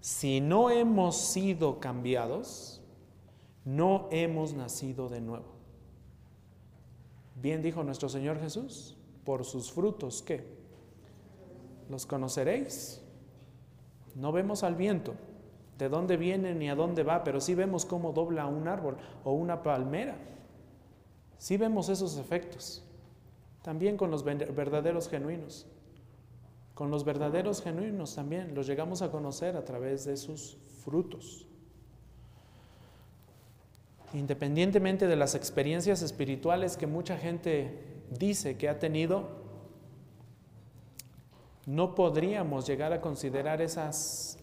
si 0.00 0.40
no 0.40 0.70
hemos 0.70 1.18
sido 1.18 1.80
cambiados, 1.80 2.80
no 3.66 4.08
hemos 4.10 4.54
nacido 4.54 5.10
de 5.10 5.20
nuevo. 5.20 5.44
Bien 7.42 7.60
dijo 7.60 7.84
nuestro 7.84 8.08
Señor 8.08 8.40
Jesús, 8.40 8.96
por 9.22 9.44
sus 9.44 9.70
frutos, 9.70 10.22
¿qué? 10.22 10.46
Los 11.90 12.06
conoceréis. 12.06 13.02
No 14.14 14.32
vemos 14.32 14.62
al 14.62 14.76
viento, 14.76 15.12
de 15.76 15.90
dónde 15.90 16.16
viene 16.16 16.54
ni 16.54 16.70
a 16.70 16.74
dónde 16.74 17.02
va, 17.02 17.22
pero 17.22 17.38
sí 17.42 17.54
vemos 17.54 17.84
cómo 17.84 18.14
dobla 18.14 18.46
un 18.46 18.66
árbol 18.66 18.96
o 19.24 19.32
una 19.32 19.62
palmera. 19.62 20.16
Sí 21.38 21.56
vemos 21.56 21.88
esos 21.88 22.18
efectos. 22.18 22.82
También 23.62 23.96
con 23.96 24.10
los 24.10 24.24
verdaderos 24.24 25.08
genuinos. 25.08 25.66
Con 26.74 26.90
los 26.90 27.04
verdaderos 27.04 27.62
genuinos 27.62 28.14
también 28.14 28.54
los 28.54 28.66
llegamos 28.66 29.02
a 29.02 29.10
conocer 29.10 29.56
a 29.56 29.64
través 29.64 30.04
de 30.04 30.16
sus 30.16 30.58
frutos. 30.84 31.46
Independientemente 34.14 35.06
de 35.06 35.16
las 35.16 35.34
experiencias 35.34 36.02
espirituales 36.02 36.76
que 36.76 36.86
mucha 36.86 37.18
gente 37.18 38.02
dice 38.10 38.56
que 38.56 38.68
ha 38.68 38.78
tenido, 38.78 39.28
no 41.66 41.94
podríamos 41.94 42.66
llegar 42.66 42.92
a 42.92 43.00
considerar 43.00 43.60
esas 43.60 44.38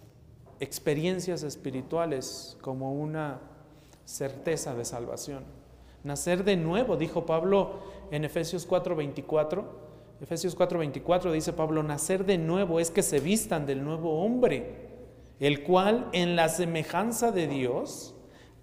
experiencias 0.59 1.41
espirituales 1.41 2.57
como 2.61 2.93
una 2.93 3.39
certeza 4.05 4.75
de 4.75 4.85
salvación. 4.85 5.54
Nacer 6.05 6.43
de 6.43 6.55
nuevo, 6.55 6.97
dijo 6.97 7.25
Pablo 7.25 7.79
en 8.11 8.25
Efesios 8.25 8.67
4:24. 8.67 9.63
Efesios 10.21 10.55
4:24 10.55 11.31
dice 11.31 11.51
Pablo, 11.51 11.81
nacer 11.81 12.25
de 12.25 12.37
nuevo 12.37 12.79
es 12.79 12.91
que 12.91 13.01
se 13.01 13.19
vistan 13.19 13.65
del 13.65 13.83
nuevo 13.83 14.23
hombre, 14.23 14.87
el 15.39 15.63
cual 15.63 16.07
en 16.13 16.35
la 16.35 16.47
semejanza 16.47 17.31
de 17.31 17.47
Dios 17.47 18.13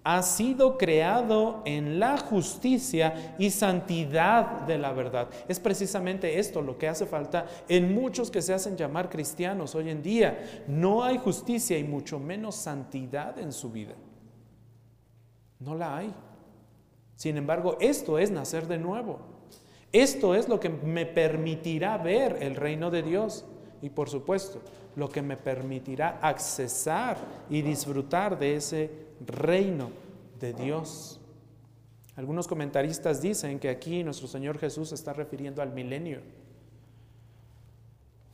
ha 0.04 0.22
sido 0.22 0.78
creado 0.78 1.62
en 1.64 1.98
la 1.98 2.16
justicia 2.16 3.34
y 3.40 3.50
santidad 3.50 4.60
de 4.60 4.78
la 4.78 4.92
verdad. 4.92 5.28
Es 5.48 5.58
precisamente 5.58 6.38
esto 6.38 6.62
lo 6.62 6.78
que 6.78 6.86
hace 6.86 7.06
falta 7.06 7.46
en 7.68 7.92
muchos 7.92 8.30
que 8.30 8.40
se 8.40 8.54
hacen 8.54 8.76
llamar 8.76 9.10
cristianos 9.10 9.74
hoy 9.74 9.90
en 9.90 10.00
día. 10.00 10.64
No 10.68 11.02
hay 11.02 11.18
justicia 11.18 11.76
y 11.76 11.82
mucho 11.82 12.20
menos 12.20 12.54
santidad 12.54 13.36
en 13.40 13.50
su 13.50 13.72
vida. 13.72 13.94
No 15.58 15.74
la 15.74 15.96
hay. 15.96 16.14
Sin 17.22 17.36
embargo, 17.36 17.76
esto 17.78 18.18
es 18.18 18.32
nacer 18.32 18.66
de 18.66 18.78
nuevo. 18.78 19.20
Esto 19.92 20.34
es 20.34 20.48
lo 20.48 20.58
que 20.58 20.68
me 20.68 21.06
permitirá 21.06 21.96
ver 21.96 22.38
el 22.40 22.56
reino 22.56 22.90
de 22.90 23.04
Dios 23.04 23.44
y 23.80 23.90
por 23.90 24.10
supuesto 24.10 24.60
lo 24.96 25.08
que 25.08 25.22
me 25.22 25.36
permitirá 25.36 26.18
accesar 26.20 27.16
y 27.48 27.62
disfrutar 27.62 28.36
de 28.40 28.56
ese 28.56 28.90
reino 29.24 29.90
de 30.40 30.52
Dios. 30.52 31.20
Algunos 32.16 32.48
comentaristas 32.48 33.22
dicen 33.22 33.60
que 33.60 33.68
aquí 33.68 34.02
nuestro 34.02 34.26
Señor 34.26 34.58
Jesús 34.58 34.88
se 34.88 34.96
está 34.96 35.12
refiriendo 35.12 35.62
al 35.62 35.72
milenio. 35.72 36.22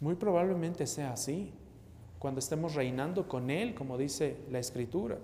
Muy 0.01 0.14
probablemente 0.14 0.86
sea 0.86 1.12
así, 1.12 1.53
cuando 2.18 2.39
estemos 2.39 2.74
reinando 2.74 3.28
con 3.28 3.51
Él, 3.51 3.74
como 3.74 3.99
dice 3.99 4.39
la 4.51 4.61
Escritura. 4.61 5.18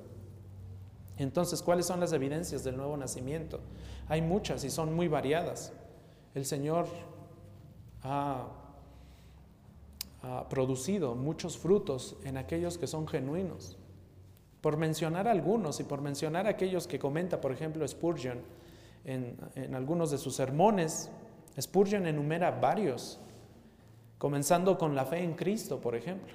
Entonces, 1.19 1.63
¿cuáles 1.63 1.87
son 1.87 2.01
las 2.01 2.13
evidencias 2.13 2.65
del 2.65 2.77
nuevo 2.77 2.97
nacimiento? 2.97 3.61
Hay 4.09 4.21
muchas 4.21 4.65
y 4.65 4.71
son 4.71 4.95
muy 4.95 5.09
variadas. 5.09 5.73
El 6.35 6.45
Señor 6.45 6.87
ha, 8.03 8.49
producido 10.49 11.15
muchos 11.15 11.59
frutos 11.59 12.17
en 12.25 12.39
aquellos 12.39 12.79
que 12.79 12.87
son 12.87 13.07
genuinos. 13.07 13.77
Por 14.63 14.79
mencionar 14.79 15.29
algunos 15.29 15.81
y 15.81 15.85
por 15.85 16.01
mencionar 16.01 16.47
aquellos 16.47 16.87
que 16.87 16.99
comenta, 16.99 17.43
por 17.43 17.53
ejemplo, 17.53 17.87
Spurgeon 17.87 18.39
en 19.05 19.75
algunos 19.75 20.11
de 20.11 20.17
sus 20.17 20.35
sermones, 20.35 21.11
Spurgeon 21.61 22.07
enumera 22.07 22.51
varios, 22.51 23.21
comenzando 24.19 24.79
con 24.79 24.95
la 24.95 25.05
fe 25.05 25.23
en 25.23 25.35
Cristo, 25.35 25.81
por 25.81 25.95
ejemplo. 25.95 26.35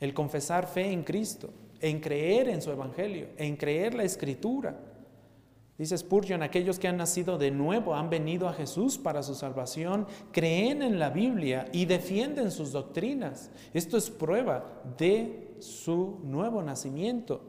El 0.00 0.12
confesar 0.12 0.66
fe 0.66 0.90
en 0.90 1.04
Cristo, 1.04 1.50
en 1.84 2.00
creer 2.00 2.48
en 2.48 2.62
su 2.62 2.70
Evangelio, 2.70 3.28
en 3.36 3.56
creer 3.56 3.92
la 3.92 4.04
Escritura. 4.04 4.74
Dice 5.76 5.98
Spurgeon, 5.98 6.42
aquellos 6.42 6.78
que 6.78 6.88
han 6.88 6.96
nacido 6.96 7.36
de 7.36 7.50
nuevo, 7.50 7.94
han 7.94 8.08
venido 8.08 8.48
a 8.48 8.54
Jesús 8.54 8.96
para 8.96 9.22
su 9.22 9.34
salvación, 9.34 10.06
creen 10.32 10.80
en 10.80 10.98
la 10.98 11.10
Biblia 11.10 11.66
y 11.72 11.84
defienden 11.84 12.50
sus 12.50 12.72
doctrinas. 12.72 13.50
Esto 13.74 13.98
es 13.98 14.08
prueba 14.08 14.82
de 14.96 15.56
su 15.58 16.20
nuevo 16.24 16.62
nacimiento. 16.62 17.42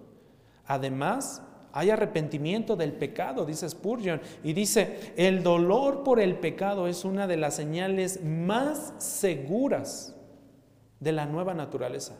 Además, 0.65 1.41
hay 1.71 1.91
arrepentimiento 1.91 2.75
del 2.75 2.91
pecado, 2.91 3.45
dice 3.45 3.69
Spurgeon, 3.69 4.19
y 4.43 4.51
dice, 4.51 5.13
el 5.15 5.43
dolor 5.43 6.03
por 6.03 6.19
el 6.19 6.39
pecado 6.39 6.87
es 6.87 7.05
una 7.05 7.25
de 7.25 7.37
las 7.37 7.55
señales 7.55 8.21
más 8.21 8.95
seguras 8.97 10.13
de 10.99 11.13
la 11.13 11.25
nueva 11.25 11.53
naturaleza. 11.53 12.17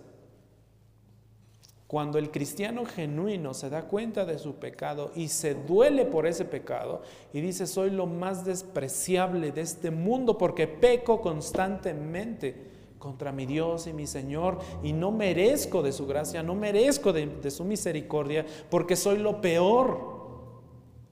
Cuando 1.88 2.18
el 2.18 2.32
cristiano 2.32 2.84
genuino 2.86 3.54
se 3.54 3.70
da 3.70 3.84
cuenta 3.84 4.26
de 4.26 4.40
su 4.40 4.56
pecado 4.56 5.12
y 5.16 5.28
se 5.28 5.54
duele 5.54 6.06
por 6.06 6.26
ese 6.26 6.44
pecado 6.44 7.04
y 7.32 7.42
dice, 7.42 7.68
soy 7.68 7.92
lo 7.92 8.08
más 8.08 8.44
despreciable 8.44 9.52
de 9.52 9.62
este 9.62 9.92
mundo 9.92 10.38
porque 10.38 10.68
peco 10.68 11.22
constantemente, 11.22 12.74
contra 13.06 13.32
mi 13.32 13.46
Dios 13.46 13.86
y 13.86 13.94
mi 13.94 14.08
Señor 14.08 14.58
y 14.82 14.92
no 14.92 15.12
merezco 15.12 15.84
de 15.84 15.92
su 15.92 16.08
gracia, 16.08 16.42
no 16.42 16.56
merezco 16.56 17.14
de, 17.14 17.52
su 17.52 17.64
misericordia, 17.64 18.48
porque 18.72 18.96
soy 18.96 19.20
lo 19.20 19.42
peor 19.42 20.16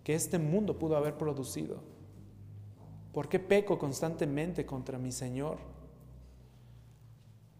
que 0.03 0.15
este 0.15 0.39
mundo 0.39 0.79
pudo 0.79 0.97
haber 0.97 1.19
producido. 1.19 1.83
¿Por 3.13 3.29
qué 3.29 3.37
peco 3.37 3.77
constantemente 3.77 4.65
contra 4.65 4.97
mi 4.97 5.11
Señor? 5.11 5.57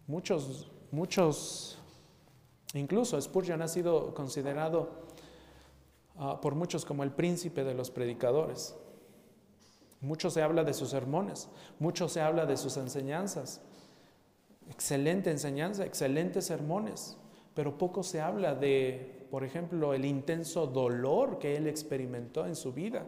Muchos, 0.08 0.68
muchos, 0.90 1.73
incluso 2.74 3.20
Spurgeon 3.20 3.62
ha 3.62 3.68
sido 3.68 4.14
considerado 4.14 4.90
ah, 6.18 6.40
por 6.40 6.54
muchos 6.54 6.84
como 6.84 7.02
el 7.02 7.12
príncipe 7.12 7.64
de 7.64 7.74
los 7.74 7.90
predicadores. 7.90 8.76
Mucho 10.00 10.30
se 10.30 10.42
habla 10.42 10.64
de 10.64 10.74
sus 10.74 10.90
sermones, 10.90 11.48
mucho 11.78 12.08
se 12.08 12.20
habla 12.20 12.44
de 12.44 12.56
sus 12.58 12.76
enseñanzas, 12.76 13.62
Excelente 14.70 15.30
enseñanza, 15.30 15.84
excelentes 15.84 16.46
sermones, 16.46 17.16
pero 17.54 17.76
poco 17.76 18.02
se 18.02 18.20
habla 18.20 18.54
de, 18.54 19.26
por 19.30 19.44
ejemplo, 19.44 19.94
el 19.94 20.04
intenso 20.04 20.66
dolor 20.66 21.38
que 21.38 21.56
él 21.56 21.66
experimentó 21.66 22.46
en 22.46 22.56
su 22.56 22.72
vida. 22.72 23.04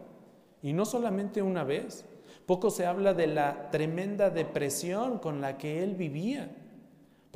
Y 0.62 0.72
no 0.72 0.84
solamente 0.84 1.42
una 1.42 1.64
vez, 1.64 2.04
poco 2.44 2.70
se 2.70 2.86
habla 2.86 3.14
de 3.14 3.26
la 3.26 3.70
tremenda 3.70 4.30
depresión 4.30 5.18
con 5.18 5.40
la 5.40 5.56
que 5.56 5.82
él 5.82 5.94
vivía. 5.94 6.54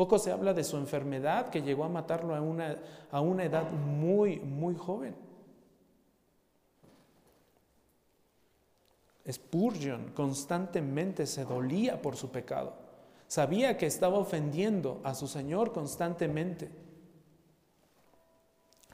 Poco 0.01 0.19
se 0.19 0.33
habla 0.33 0.55
de 0.55 0.65
su 0.65 0.79
enfermedad 0.79 1.51
que 1.51 1.61
llegó 1.61 1.85
a 1.85 1.91
matarlo 1.91 2.35
a 2.35 2.41
una, 2.41 2.79
a 3.11 3.21
una 3.21 3.45
edad 3.45 3.71
muy, 3.71 4.41
muy 4.41 4.75
joven. 4.75 5.15
Spurgeon 9.31 10.13
constantemente 10.13 11.27
se 11.27 11.45
dolía 11.45 12.01
por 12.01 12.17
su 12.17 12.31
pecado. 12.31 12.73
Sabía 13.27 13.77
que 13.77 13.85
estaba 13.85 14.17
ofendiendo 14.17 15.03
a 15.05 15.15
su 15.15 15.29
Señor 15.29 15.71
constantemente. 15.71 16.71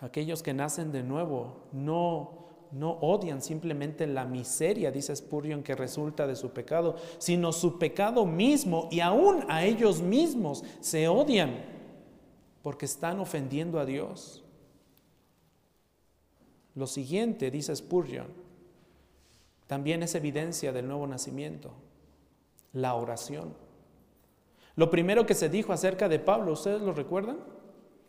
Aquellos 0.01 0.43
que 0.43 0.55
nacen 0.55 0.91
de 0.91 1.05
nuevo 1.05 1.69
no 1.71 2.46
no 2.73 2.93
odian 3.01 3.43
simplemente 3.43 4.07
la 4.07 4.25
miseria, 4.25 4.91
dice 4.91 5.15
Spurgeon, 5.15 5.63
que 5.63 5.75
resulta 5.75 6.27
de 6.27 6.37
su 6.37 6.51
pecado, 6.51 6.97
sino 7.19 7.53
su 7.53 7.79
pecado 7.79 8.27
mismo 8.27 8.89
y 8.91 9.01
aún 9.01 9.45
a 9.49 9.65
ellos 9.65 10.01
mismos 10.01 10.65
se 10.81 11.09
odian 11.09 11.65
porque 12.63 12.87
están 12.87 13.21
ofendiendo 13.21 13.79
a 13.79 13.85
Dios. 13.85 14.43
Lo 16.75 16.87
siguiente, 16.87 17.51
dice 17.51 17.75
Spurgeon, 17.75 18.27
también 19.67 20.03
es 20.03 20.15
evidencia 20.15 20.73
del 20.73 20.87
nuevo 20.87 21.07
nacimiento, 21.07 21.73
la 22.73 22.95
oración. 22.95 23.55
Lo 24.77 24.91
primero 24.91 25.25
que 25.25 25.35
se 25.35 25.49
dijo 25.49 25.73
acerca 25.73 26.09
de 26.09 26.19
Pablo, 26.19 26.53
¿ustedes 26.53 26.83
lo 26.83 26.93
recuerdan? 26.93 27.39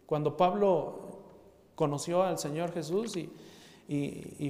Cuando 0.05 0.35
Pablo 0.35 0.99
conoció 1.75 2.23
al 2.23 2.37
Señor 2.37 2.73
Jesús 2.73 3.15
y, 3.15 3.31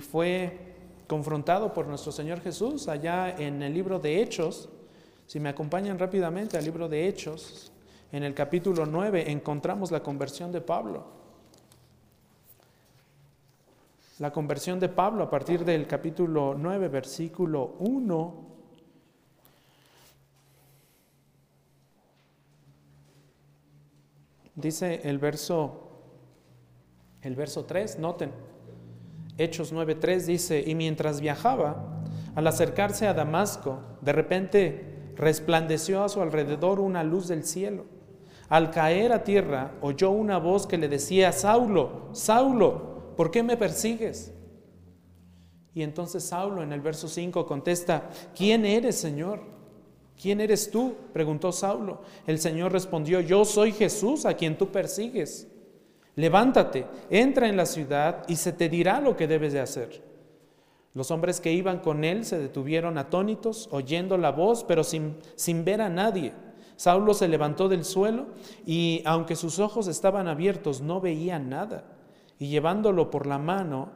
fue 0.01 0.75
confrontado 1.07 1.73
por 1.73 1.87
nuestro 1.87 2.11
Señor 2.11 2.41
Jesús 2.41 2.87
allá 2.87 3.35
en 3.37 3.61
el 3.61 3.73
libro 3.73 3.99
de 3.99 4.21
Hechos, 4.21 4.69
si 5.25 5.39
me 5.39 5.49
acompañan 5.49 5.99
rápidamente 5.99 6.57
al 6.57 6.63
libro 6.63 6.87
de 6.87 7.07
Hechos, 7.07 7.71
en 8.11 8.23
el 8.23 8.33
capítulo 8.33 8.85
9 8.85 9.31
encontramos 9.31 9.91
la 9.91 10.01
conversión 10.01 10.51
de 10.51 10.61
Pablo. 10.61 11.05
La 14.19 14.31
conversión 14.31 14.79
de 14.79 14.89
Pablo 14.89 15.25
a 15.25 15.29
partir 15.29 15.63
del 15.63 15.85
capítulo 15.85 16.55
9, 16.57 16.87
versículo 16.87 17.75
1 17.79 18.47
Dice 24.57 25.01
el 25.03 25.19
verso 25.19 25.83
el 27.21 27.35
verso 27.35 27.65
3, 27.65 27.99
noten. 27.99 28.31
Hechos 29.37 29.71
9:3 29.71 30.25
dice, 30.25 30.63
"Y 30.65 30.75
mientras 30.75 31.21
viajaba, 31.21 32.03
al 32.35 32.47
acercarse 32.47 33.07
a 33.07 33.13
Damasco, 33.13 33.79
de 34.01 34.11
repente 34.11 34.97
resplandeció 35.15 36.03
a 36.03 36.09
su 36.09 36.21
alrededor 36.21 36.79
una 36.79 37.03
luz 37.03 37.27
del 37.27 37.43
cielo. 37.43 37.85
Al 38.49 38.71
caer 38.71 39.11
a 39.11 39.23
tierra, 39.23 39.73
oyó 39.81 40.11
una 40.11 40.37
voz 40.37 40.67
que 40.67 40.77
le 40.77 40.87
decía, 40.87 41.31
Saulo, 41.31 42.09
Saulo, 42.13 43.15
¿por 43.17 43.31
qué 43.31 43.43
me 43.43 43.57
persigues? 43.57 44.33
Y 45.73 45.81
entonces 45.83 46.23
Saulo 46.23 46.63
en 46.63 46.71
el 46.71 46.81
verso 46.81 47.07
5 47.07 47.45
contesta, 47.45 48.09
¿quién 48.35 48.65
eres, 48.65 48.95
Señor? 48.95 49.41
¿Quién 50.19 50.39
eres 50.39 50.71
tú? 50.71 50.95
preguntó 51.13 51.51
Saulo. 51.51 52.01
El 52.25 52.39
Señor 52.39 52.71
respondió, 52.71 53.19
yo 53.19 53.43
soy 53.45 53.71
Jesús 53.71 54.25
a 54.25 54.35
quien 54.35 54.57
tú 54.57 54.71
persigues. 54.71 55.47
Levántate, 56.17 56.87
entra 57.11 57.47
en 57.47 57.55
la 57.55 57.67
ciudad 57.67 58.23
y 58.27 58.37
se 58.37 58.51
te 58.51 58.69
dirá 58.69 58.99
lo 58.99 59.15
que 59.15 59.27
debes 59.27 59.53
de 59.53 59.59
hacer. 59.59 60.01
Los 60.95 61.11
hombres 61.11 61.39
que 61.39 61.53
iban 61.53 61.77
con 61.77 62.03
él 62.03 62.25
se 62.25 62.39
detuvieron 62.39 62.97
atónitos, 62.97 63.69
oyendo 63.71 64.17
la 64.17 64.31
voz, 64.31 64.63
pero 64.63 64.83
sin, 64.83 65.17
sin 65.35 65.63
ver 65.63 65.79
a 65.79 65.89
nadie. 65.89 66.33
Saulo 66.75 67.13
se 67.13 67.27
levantó 67.27 67.69
del 67.69 67.85
suelo 67.85 68.25
y 68.65 69.03
aunque 69.05 69.35
sus 69.35 69.59
ojos 69.59 69.87
estaban 69.87 70.27
abiertos, 70.27 70.81
no 70.81 70.99
veía 70.99 71.37
nada. 71.37 71.83
Y 72.39 72.47
llevándolo 72.47 73.11
por 73.11 73.27
la 73.27 73.37
mano, 73.37 73.91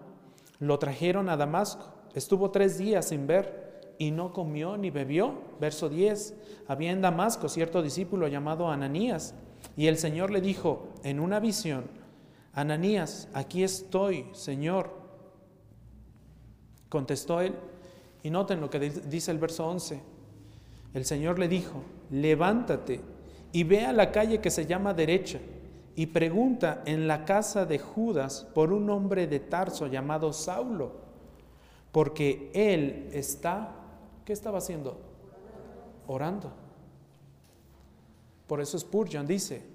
lo 0.60 0.78
trajeron 0.78 1.28
a 1.28 1.38
Damasco. 1.38 1.92
Estuvo 2.14 2.52
tres 2.52 2.78
días 2.78 3.08
sin 3.08 3.26
ver 3.26 3.96
y 3.98 4.12
no 4.12 4.32
comió 4.32 4.78
ni 4.78 4.92
bebió. 4.92 5.34
Verso 5.60 5.90
10. 5.90 6.36
Había 6.68 6.92
en 6.92 7.02
Damasco 7.02 7.50
cierto 7.50 7.82
discípulo 7.82 8.28
llamado 8.28 8.70
Ananías. 8.70 9.34
Y 9.76 9.88
el 9.88 9.98
Señor 9.98 10.30
le 10.30 10.42
dijo 10.42 10.90
en 11.04 11.20
una 11.20 11.40
visión, 11.40 12.01
Ananías, 12.54 13.30
aquí 13.34 13.64
estoy, 13.64 14.28
Señor. 14.34 14.91
Contestó 16.89 17.41
él. 17.41 17.56
Y 18.24 18.30
noten 18.30 18.62
lo 18.62 18.70
que 18.70 18.80
dice 18.80 19.32
el 19.32 19.39
verso 19.39 19.68
11. 19.68 20.02
El 20.93 21.06
Señor 21.06 21.39
le 21.39 21.47
dijo, 21.47 21.82
levántate 22.10 23.02
y 23.52 23.64
ve 23.64 23.86
a 23.86 23.93
la 23.93 24.12
calle 24.12 24.39
que 24.39 24.52
se 24.52 24.66
llama 24.66 24.93
derecha 24.93 25.39
y 25.95 26.08
pregunta 26.08 26.84
en 26.86 27.08
la 27.08 27.26
casa 27.26 27.66
de 27.66 27.80
Judas 27.80 28.47
por 28.54 28.72
un 28.72 28.89
hombre 28.89 29.28
de 29.28 29.39
Tarso 29.39 29.88
llamado 29.88 30.32
Saulo, 30.34 30.93
porque 31.91 32.52
él 32.54 33.10
está, 33.12 33.76
¿qué 34.26 34.34
estaba 34.34 34.60
haciendo? 34.60 34.99
Orando. 36.08 36.52
Por 38.47 38.62
eso 38.62 38.78
Spurgeon 38.78 39.26
dice 39.26 39.71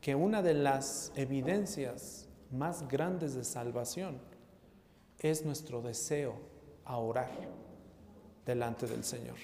que 0.00 0.14
una 0.14 0.42
de 0.42 0.54
las 0.54 1.12
evidencias 1.14 2.26
más 2.50 2.88
grandes 2.88 3.34
de 3.34 3.44
salvación 3.44 4.18
es 5.18 5.44
nuestro 5.44 5.82
deseo 5.82 6.34
a 6.84 6.96
orar 6.96 7.30
delante 8.46 8.86
del 8.86 9.04
Señor. 9.04 9.36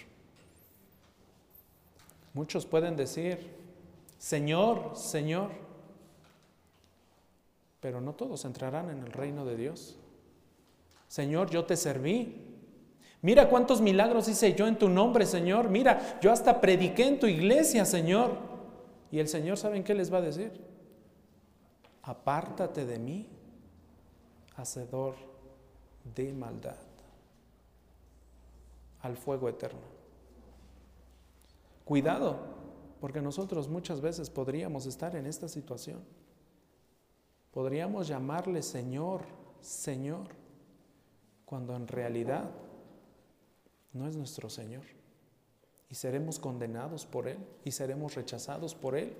Muchos 2.33 2.67
pueden 2.67 2.97
decir, 2.97 3.55
Señor, 4.19 4.93
Señor, 4.97 5.51
pero 7.81 8.01
no 8.01 8.15
todos 8.15 8.45
entrarán 8.45 8.91
en 8.91 9.01
el 9.01 9.13
reino 9.13 9.45
de 9.45 9.57
Dios. 9.57 9.97
Señor, 11.09 11.51
yo 11.51 11.65
te 11.65 11.77
serví. 11.77 12.43
Mira 13.23 13.49
cuántos 13.49 13.81
milagros 13.81 14.29
hice 14.29 14.55
yo 14.55 14.67
en 14.67 14.79
tu 14.79 14.89
nombre, 14.89 15.27
Señor. 15.27 15.69
Mira, 15.69 16.19
yo 16.21 16.33
hasta 16.33 16.61
prediqué 16.61 17.07
en 17.07 17.21
tu 17.21 17.27
iglesia, 17.27 17.85
Señor. 17.85 18.56
Y 19.11 19.19
el 19.19 19.29
Señor, 19.29 19.57
¿saben 19.57 19.85
qué 19.85 19.95
les 19.95 20.13
va 20.13 20.19
a 20.19 20.23
decir? 20.23 20.53
Apártate 22.03 22.85
de 22.85 22.99
mí, 22.99 23.29
hacedor 24.57 25.15
de 26.15 26.33
maldad 26.33 26.77
al 29.03 29.17
fuego 29.17 29.49
eterno. 29.49 29.81
Cuidado, 31.85 32.39
porque 33.01 33.21
nosotros 33.21 33.69
muchas 33.69 34.01
veces 34.01 34.31
podríamos 34.31 34.87
estar 34.87 35.15
en 35.15 35.27
esta 35.27 35.49
situación. 35.49 36.03
Podríamos 37.53 38.09
llamarle 38.09 38.63
Señor, 38.63 39.23
Señor, 39.61 40.29
cuando 41.45 41.77
en 41.77 41.87
realidad 41.87 42.51
no 43.93 44.09
es 44.09 44.17
nuestro 44.17 44.51
Señor. 44.51 44.96
Y 45.89 45.95
seremos 45.95 46.39
condenados 46.39 47.07
por 47.07 47.29
Él 47.29 47.39
y 47.65 47.71
seremos 47.71 48.15
rechazados 48.15 48.75
por 48.75 48.97
Él. 48.97 49.17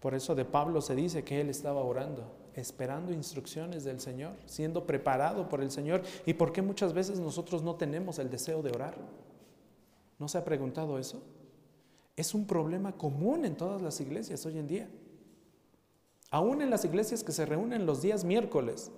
Por 0.00 0.14
eso 0.14 0.34
de 0.34 0.46
Pablo 0.46 0.80
se 0.80 0.94
dice 0.94 1.24
que 1.24 1.40
él 1.40 1.50
estaba 1.50 1.82
orando, 1.82 2.24
esperando 2.54 3.12
instrucciones 3.12 3.84
del 3.84 4.00
Señor, 4.00 4.32
siendo 4.46 4.86
preparado 4.86 5.48
por 5.48 5.60
el 5.60 5.70
Señor. 5.70 6.02
¿Y 6.24 6.32
por 6.32 6.52
qué 6.52 6.62
muchas 6.62 6.94
veces 6.94 7.20
nosotros 7.20 7.62
no 7.62 7.74
tenemos 7.74 8.18
el 8.18 8.30
deseo 8.30 8.62
de 8.62 8.70
orar? 8.70 8.96
¿No 10.18 10.26
se 10.26 10.38
ha 10.38 10.44
preguntado 10.44 10.98
eso? 10.98 11.22
Es 12.16 12.34
un 12.34 12.46
problema 12.46 12.92
común 12.92 13.44
en 13.44 13.56
todas 13.56 13.82
las 13.82 14.00
iglesias 14.00 14.44
hoy 14.46 14.58
en 14.58 14.66
día. 14.66 14.88
Aún 16.30 16.62
en 16.62 16.70
las 16.70 16.84
iglesias 16.84 17.22
que 17.22 17.32
se 17.32 17.44
reúnen 17.44 17.86
los 17.86 18.00
días 18.00 18.24
miércoles, 18.24 18.90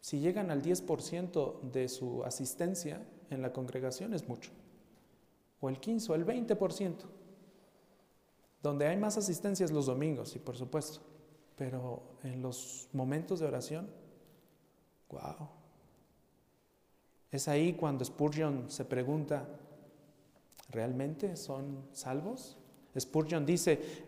si 0.00 0.18
llegan 0.18 0.50
al 0.50 0.62
10% 0.62 1.60
de 1.60 1.88
su 1.88 2.24
asistencia 2.24 3.02
en 3.30 3.42
la 3.42 3.52
congregación 3.52 4.14
es 4.14 4.28
mucho. 4.28 4.50
O 5.60 5.68
el 5.68 5.78
15 5.78 6.12
o 6.12 6.14
el 6.14 6.26
20%. 6.26 6.94
Donde 8.62 8.86
hay 8.86 8.96
más 8.96 9.16
asistencias 9.16 9.70
los 9.70 9.86
domingos, 9.86 10.30
sí, 10.30 10.38
por 10.38 10.56
supuesto. 10.56 11.00
Pero 11.56 12.02
en 12.22 12.42
los 12.42 12.88
momentos 12.92 13.40
de 13.40 13.46
oración, 13.46 13.88
wow. 15.10 15.48
Es 17.30 17.48
ahí 17.48 17.74
cuando 17.74 18.04
Spurgeon 18.04 18.70
se 18.70 18.84
pregunta, 18.84 19.46
¿realmente 20.70 21.36
son 21.36 21.86
salvos? 21.92 22.56
Spurgeon 22.98 23.44
dice, 23.44 24.05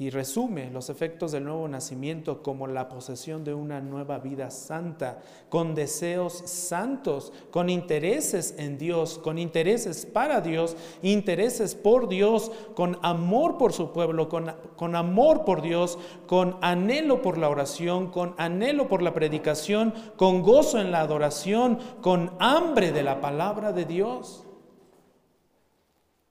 y 0.00 0.10
resume 0.10 0.70
los 0.70 0.90
efectos 0.90 1.32
del 1.32 1.42
nuevo 1.42 1.66
nacimiento 1.66 2.40
como 2.40 2.68
la 2.68 2.88
posesión 2.88 3.42
de 3.42 3.52
una 3.52 3.80
nueva 3.80 4.20
vida 4.20 4.48
santa, 4.52 5.18
con 5.48 5.74
deseos 5.74 6.34
santos, 6.34 7.32
con 7.50 7.68
intereses 7.68 8.54
en 8.58 8.78
Dios, 8.78 9.18
con 9.18 9.38
intereses 9.38 10.06
para 10.06 10.40
Dios, 10.40 10.76
intereses 11.02 11.74
por 11.74 12.08
Dios, 12.08 12.52
con 12.76 12.96
amor 13.02 13.58
por 13.58 13.72
su 13.72 13.90
pueblo, 13.92 14.28
con, 14.28 14.54
con 14.76 14.94
amor 14.94 15.44
por 15.44 15.62
Dios, 15.62 15.98
con 16.28 16.58
anhelo 16.60 17.20
por 17.20 17.36
la 17.36 17.48
oración, 17.48 18.12
con 18.12 18.36
anhelo 18.38 18.86
por 18.86 19.02
la 19.02 19.14
predicación, 19.14 19.92
con 20.16 20.42
gozo 20.42 20.78
en 20.78 20.92
la 20.92 21.00
adoración, 21.00 21.80
con 22.02 22.30
hambre 22.38 22.92
de 22.92 23.02
la 23.02 23.20
palabra 23.20 23.72
de 23.72 23.84
Dios. 23.84 24.44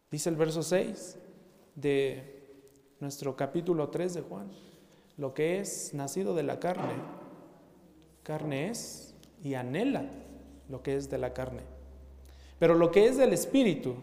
Dice 0.10 0.30
el 0.30 0.38
verso 0.38 0.64
6 0.64 1.20
de 1.76 2.37
nuestro 3.00 3.36
capítulo 3.36 3.90
3 3.90 4.14
de 4.16 4.22
Juan. 4.22 4.48
Lo 5.18 5.34
que 5.34 5.60
es 5.60 5.94
nacido 5.94 6.36
de 6.36 6.44
la 6.44 6.60
carne, 6.60 6.94
carne 8.24 8.70
es 8.70 9.16
y 9.44 9.56
anhela 9.56 10.06
lo 10.70 10.84
que 10.84 10.96
es 10.96 11.10
de 11.10 11.18
la 11.18 11.34
carne. 11.34 11.62
Pero 12.60 12.76
lo 12.76 12.92
que 12.92 13.08
es 13.08 13.18
del 13.18 13.34
espíritu, 13.34 13.96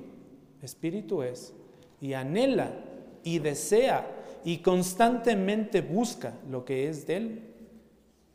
espíritu 0.62 1.22
es 1.22 1.52
y 2.00 2.14
anhela 2.14 2.72
y 3.22 3.38
desea 3.38 4.06
y 4.44 4.58
constantemente 4.58 5.80
busca 5.80 6.34
lo 6.50 6.64
que 6.64 6.88
es 6.88 7.06
del 7.06 7.42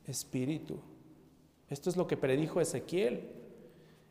espíritu. 0.06 0.80
Esto 1.70 1.90
es 1.90 1.98
lo 1.98 2.08
que 2.08 2.18
predijo 2.18 2.60
Ezequiel. 2.60 3.39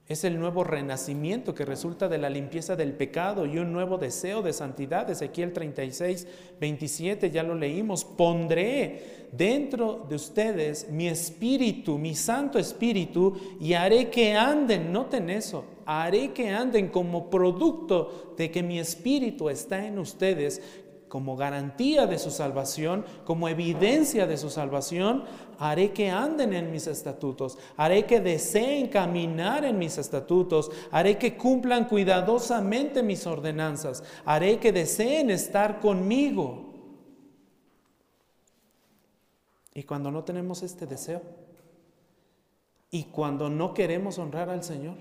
Es 0.09 0.25
el 0.25 0.41
nuevo 0.41 0.65
renacimiento 0.65 1.55
que 1.55 1.67
resulta 1.67 2.09
de 2.09 2.17
la 2.17 2.31
limpieza 2.31 2.75
del 2.77 2.95
pecado 2.95 3.45
y 3.45 3.59
un 3.59 3.71
nuevo 3.75 3.99
deseo 3.99 4.41
de 4.41 4.55
santidad. 4.55 5.11
Ezequiel 5.11 5.53
36, 5.53 6.27
27, 6.59 7.31
ya 7.31 7.43
lo 7.43 7.55
leímos. 7.55 8.07
Pondré 8.07 9.29
dentro 9.33 10.07
de 10.09 10.17
ustedes 10.17 10.89
mi 10.91 11.09
espíritu, 11.09 11.99
mi 11.99 12.15
santo 12.15 12.59
espíritu, 12.59 13.37
y 13.61 13.75
haré 13.75 14.09
que 14.09 14.33
anden, 14.33 14.91
noten 14.91 15.29
eso, 15.29 15.67
haré 15.85 16.33
que 16.33 16.49
anden 16.49 16.89
como 16.89 17.29
producto 17.29 18.35
de 18.39 18.51
que 18.51 18.63
mi 18.63 18.79
espíritu 18.79 19.51
está 19.51 19.85
en 19.85 19.99
ustedes, 19.99 20.63
como 21.09 21.37
garantía 21.37 22.07
de 22.07 22.19
su 22.19 22.31
salvación, 22.31 23.05
como 23.25 23.49
evidencia 23.49 24.27
de 24.27 24.37
su 24.37 24.51
salvación, 24.51 25.25
haré 25.59 25.93
que 25.93 26.11
anden 26.11 26.53
en 26.53 26.71
mis 26.71 26.87
estatutos, 26.87 27.59
haré 27.77 28.07
que 28.07 28.21
deseen 28.21 28.89
caminar 28.89 29.65
en 29.65 29.79
mis 29.79 29.99
estatutos, 29.99 30.71
haré 30.91 31.19
que 31.19 31.37
cumplan 31.37 31.87
cuidadosamente 31.87 33.03
mis 33.03 33.27
ordenanzas, 33.27 34.05
haré 34.25 34.59
que 34.59 34.73
deseen 34.73 35.31
estar 35.31 35.81
conmigo. 35.81 36.75
Y 39.75 39.85
cuando 39.85 40.11
no 40.11 40.25
tenemos 40.25 40.63
este 40.63 40.87
deseo, 40.87 41.23
y 42.91 43.05
cuando 43.05 43.51
no 43.51 43.75
queremos 43.75 44.19
honrar 44.19 44.49
al 44.51 44.65
Señor, 44.65 44.97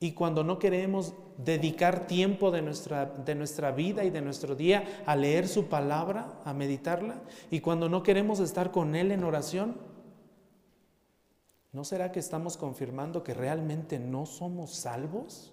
Y 0.00 0.12
cuando 0.12 0.44
no 0.44 0.60
queremos 0.60 1.14
dedicar 1.38 2.06
tiempo 2.06 2.52
de 2.52 2.62
nuestra, 2.62 3.06
de 3.06 3.34
nuestra 3.34 3.72
vida 3.72 4.04
y 4.04 4.10
de 4.10 4.20
nuestro 4.20 4.54
día 4.54 5.02
a 5.06 5.16
leer 5.16 5.48
su 5.48 5.66
palabra, 5.66 6.40
a 6.44 6.54
meditarla, 6.54 7.20
y 7.50 7.60
cuando 7.60 7.88
no 7.88 8.04
queremos 8.04 8.38
estar 8.38 8.70
con 8.70 8.94
Él 8.94 9.10
en 9.10 9.24
oración, 9.24 9.76
¿no 11.72 11.84
será 11.84 12.12
que 12.12 12.20
estamos 12.20 12.56
confirmando 12.56 13.24
que 13.24 13.34
realmente 13.34 13.98
no 13.98 14.24
somos 14.24 14.72
salvos? 14.74 15.52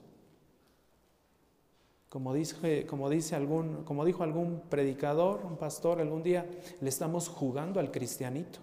Como, 2.09 2.33
dice, 2.33 2.85
como, 2.85 3.09
dice 3.09 3.35
algún, 3.35 3.83
como 3.83 4.05
dijo 4.05 4.23
algún 4.23 4.61
predicador, 4.69 5.43
un 5.43 5.57
pastor 5.57 5.99
algún 5.99 6.21
día, 6.21 6.45
le 6.79 6.89
estamos 6.89 7.29
jugando 7.29 7.79
al 7.79 7.91
cristianito. 7.91 8.59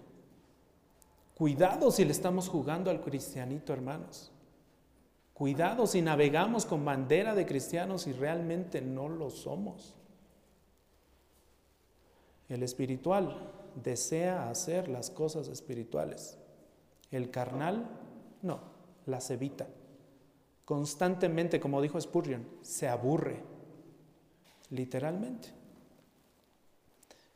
Cuidado 1.35 1.91
si 1.91 2.05
le 2.05 2.13
estamos 2.13 2.47
jugando 2.47 2.89
al 2.89 3.01
cristianito, 3.01 3.73
hermanos. 3.73 4.32
Cuidado 5.33 5.87
si 5.87 6.01
navegamos 6.01 6.65
con 6.65 6.85
bandera 6.85 7.33
de 7.33 7.45
cristianos 7.45 8.05
y 8.07 8.13
realmente 8.13 8.81
no 8.81 9.09
lo 9.09 9.29
somos. 9.29 9.95
El 12.49 12.61
espiritual 12.61 13.51
desea 13.83 14.49
hacer 14.49 14.87
las 14.87 15.09
cosas 15.09 15.47
espirituales. 15.47 16.37
El 17.09 17.31
carnal, 17.31 17.89
no, 18.41 18.59
las 19.05 19.31
evita. 19.31 19.67
Constantemente, 20.65 21.59
como 21.59 21.81
dijo 21.81 21.99
Spurgeon, 21.99 22.47
se 22.61 22.87
aburre, 22.87 23.41
literalmente. 24.69 25.49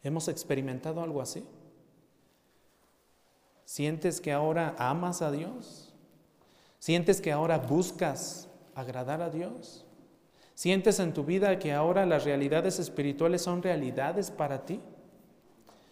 ¿Hemos 0.03 0.27
experimentado 0.27 1.01
algo 1.01 1.21
así? 1.21 1.43
¿Sientes 3.65 4.21
que 4.21 4.31
ahora 4.31 4.75
amas 4.77 5.21
a 5.21 5.31
Dios? 5.31 5.86
¿Sientes 6.79 7.21
que 7.21 7.31
ahora 7.31 7.57
buscas 7.57 8.47
agradar 8.75 9.21
a 9.21 9.29
Dios? 9.29 9.85
¿Sientes 10.53 10.99
en 10.99 11.13
tu 11.13 11.23
vida 11.23 11.59
que 11.59 11.73
ahora 11.73 12.05
las 12.05 12.23
realidades 12.23 12.79
espirituales 12.79 13.41
son 13.41 13.61
realidades 13.61 14.31
para 14.31 14.65
ti? 14.65 14.79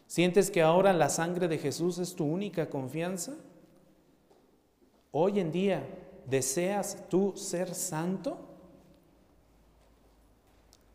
¿Sientes 0.08 0.52
que 0.52 0.62
ahora 0.62 0.94
la 0.94 1.10
sangre 1.10 1.48
de 1.48 1.58
Jesús 1.58 1.98
es 1.98 2.16
tu 2.16 2.26
única 2.26 2.70
confianza? 2.70 3.34
Hoy 5.12 5.40
en 5.40 5.52
día, 5.52 5.88
¿deseas 6.28 7.10
tú 7.10 7.34
ser 7.36 7.74
santo? 7.74 8.38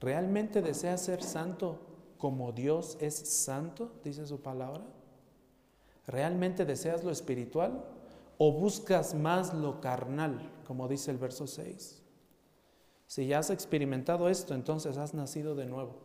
¿Realmente 0.00 0.62
deseas 0.62 1.02
ser 1.02 1.22
santo 1.22 1.78
como 2.18 2.52
Dios 2.52 2.96
es 3.00 3.14
santo? 3.14 3.92
Dice 4.04 4.26
su 4.26 4.40
palabra. 4.40 4.82
¿Realmente 6.06 6.64
deseas 6.64 7.04
lo 7.04 7.10
espiritual 7.10 7.84
o 8.42 8.52
buscas 8.52 9.12
más 9.12 9.52
lo 9.52 9.82
carnal, 9.82 10.50
como 10.66 10.88
dice 10.88 11.10
el 11.10 11.18
verso 11.18 11.46
6? 11.46 12.02
Si 13.06 13.26
ya 13.26 13.40
has 13.40 13.50
experimentado 13.50 14.30
esto, 14.30 14.54
entonces 14.54 14.96
has 14.96 15.12
nacido 15.12 15.54
de 15.54 15.66
nuevo. 15.66 15.98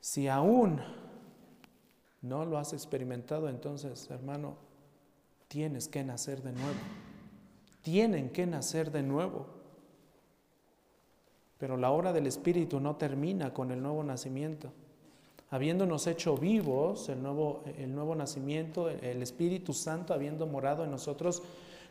Si 0.00 0.28
aún 0.28 0.82
no 2.20 2.44
lo 2.44 2.58
has 2.58 2.74
experimentado, 2.74 3.48
entonces, 3.48 4.10
hermano, 4.10 4.58
tienes 5.48 5.88
que 5.88 6.04
nacer 6.04 6.42
de 6.42 6.52
nuevo. 6.52 6.80
Tienen 7.80 8.28
que 8.28 8.46
nacer 8.46 8.92
de 8.92 9.02
nuevo. 9.02 9.46
Pero 11.56 11.78
la 11.78 11.90
obra 11.90 12.12
del 12.12 12.26
Espíritu 12.26 12.80
no 12.80 12.96
termina 12.96 13.54
con 13.54 13.70
el 13.70 13.82
nuevo 13.82 14.04
nacimiento 14.04 14.74
habiéndonos 15.50 16.06
hecho 16.06 16.36
vivos, 16.36 17.08
el 17.08 17.22
nuevo, 17.22 17.62
el 17.78 17.94
nuevo 17.94 18.14
nacimiento, 18.14 18.88
el 18.88 19.22
Espíritu 19.22 19.72
Santo 19.72 20.12
habiendo 20.12 20.46
morado 20.46 20.84
en 20.84 20.90
nosotros, 20.90 21.42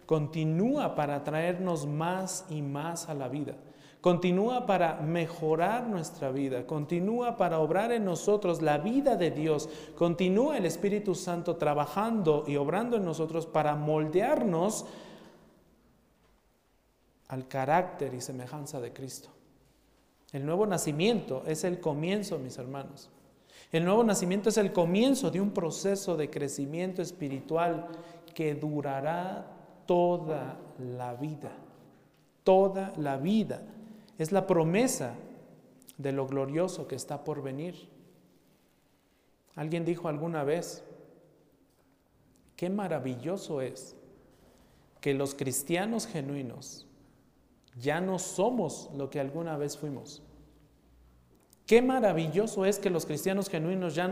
continúa 0.05 0.95
para 0.95 1.23
traernos 1.23 1.85
más 1.85 2.45
y 2.49 2.61
más 2.61 3.09
a 3.09 3.13
la 3.13 3.27
vida. 3.27 3.55
Continúa 4.01 4.67
para 4.67 4.97
mejorar 4.97 5.87
nuestra 5.87 6.29
vida, 6.29 6.67
continúa 6.67 7.37
para 7.37 7.57
obrar 7.57 7.91
en 7.91 8.05
nosotros 8.05 8.61
la 8.61 8.77
vida 8.77 9.15
de 9.15 9.31
Dios, 9.31 9.67
continúa 9.97 10.57
el 10.57 10.67
Espíritu 10.67 11.15
Santo 11.15 11.55
trabajando 11.55 12.43
y 12.45 12.55
obrando 12.55 12.97
en 12.97 13.05
nosotros 13.05 13.47
para 13.47 13.75
moldearnos 13.75 14.85
al 17.29 17.47
carácter 17.47 18.13
y 18.13 18.21
semejanza 18.21 18.79
de 18.79 18.93
Cristo. 18.93 19.29
El 20.31 20.45
nuevo 20.45 20.67
nacimiento 20.67 21.41
es 21.47 21.63
el 21.63 21.79
comienzo, 21.79 22.37
mis 22.37 22.59
hermanos. 22.59 23.09
El 23.71 23.85
nuevo 23.85 24.03
nacimiento 24.03 24.49
es 24.49 24.57
el 24.57 24.71
comienzo 24.71 25.31
de 25.31 25.41
un 25.41 25.51
proceso 25.51 26.15
de 26.15 26.29
crecimiento 26.29 27.01
espiritual 27.01 27.87
que 28.33 28.55
durará 28.55 29.47
toda 29.85 30.59
la 30.79 31.13
vida. 31.15 31.51
Toda 32.43 32.93
la 32.97 33.17
vida. 33.17 33.63
Es 34.17 34.31
la 34.31 34.47
promesa 34.47 35.15
de 35.97 36.11
lo 36.11 36.27
glorioso 36.27 36.87
que 36.87 36.95
está 36.95 37.23
por 37.23 37.41
venir. 37.41 37.89
Alguien 39.55 39.85
dijo 39.85 40.07
alguna 40.07 40.43
vez, 40.43 40.83
qué 42.55 42.69
maravilloso 42.69 43.61
es 43.61 43.95
que 45.01 45.13
los 45.13 45.33
cristianos 45.35 46.07
genuinos 46.07 46.87
ya 47.79 48.01
no 48.01 48.19
somos 48.19 48.89
lo 48.95 49.09
que 49.09 49.19
alguna 49.19 49.57
vez 49.57 49.77
fuimos. 49.77 50.21
Qué 51.65 51.81
maravilloso 51.81 52.65
es 52.65 52.77
que 52.77 52.91
los 52.91 53.05
cristianos 53.05 53.49
genuinos 53.49 53.95
ya, 53.95 54.11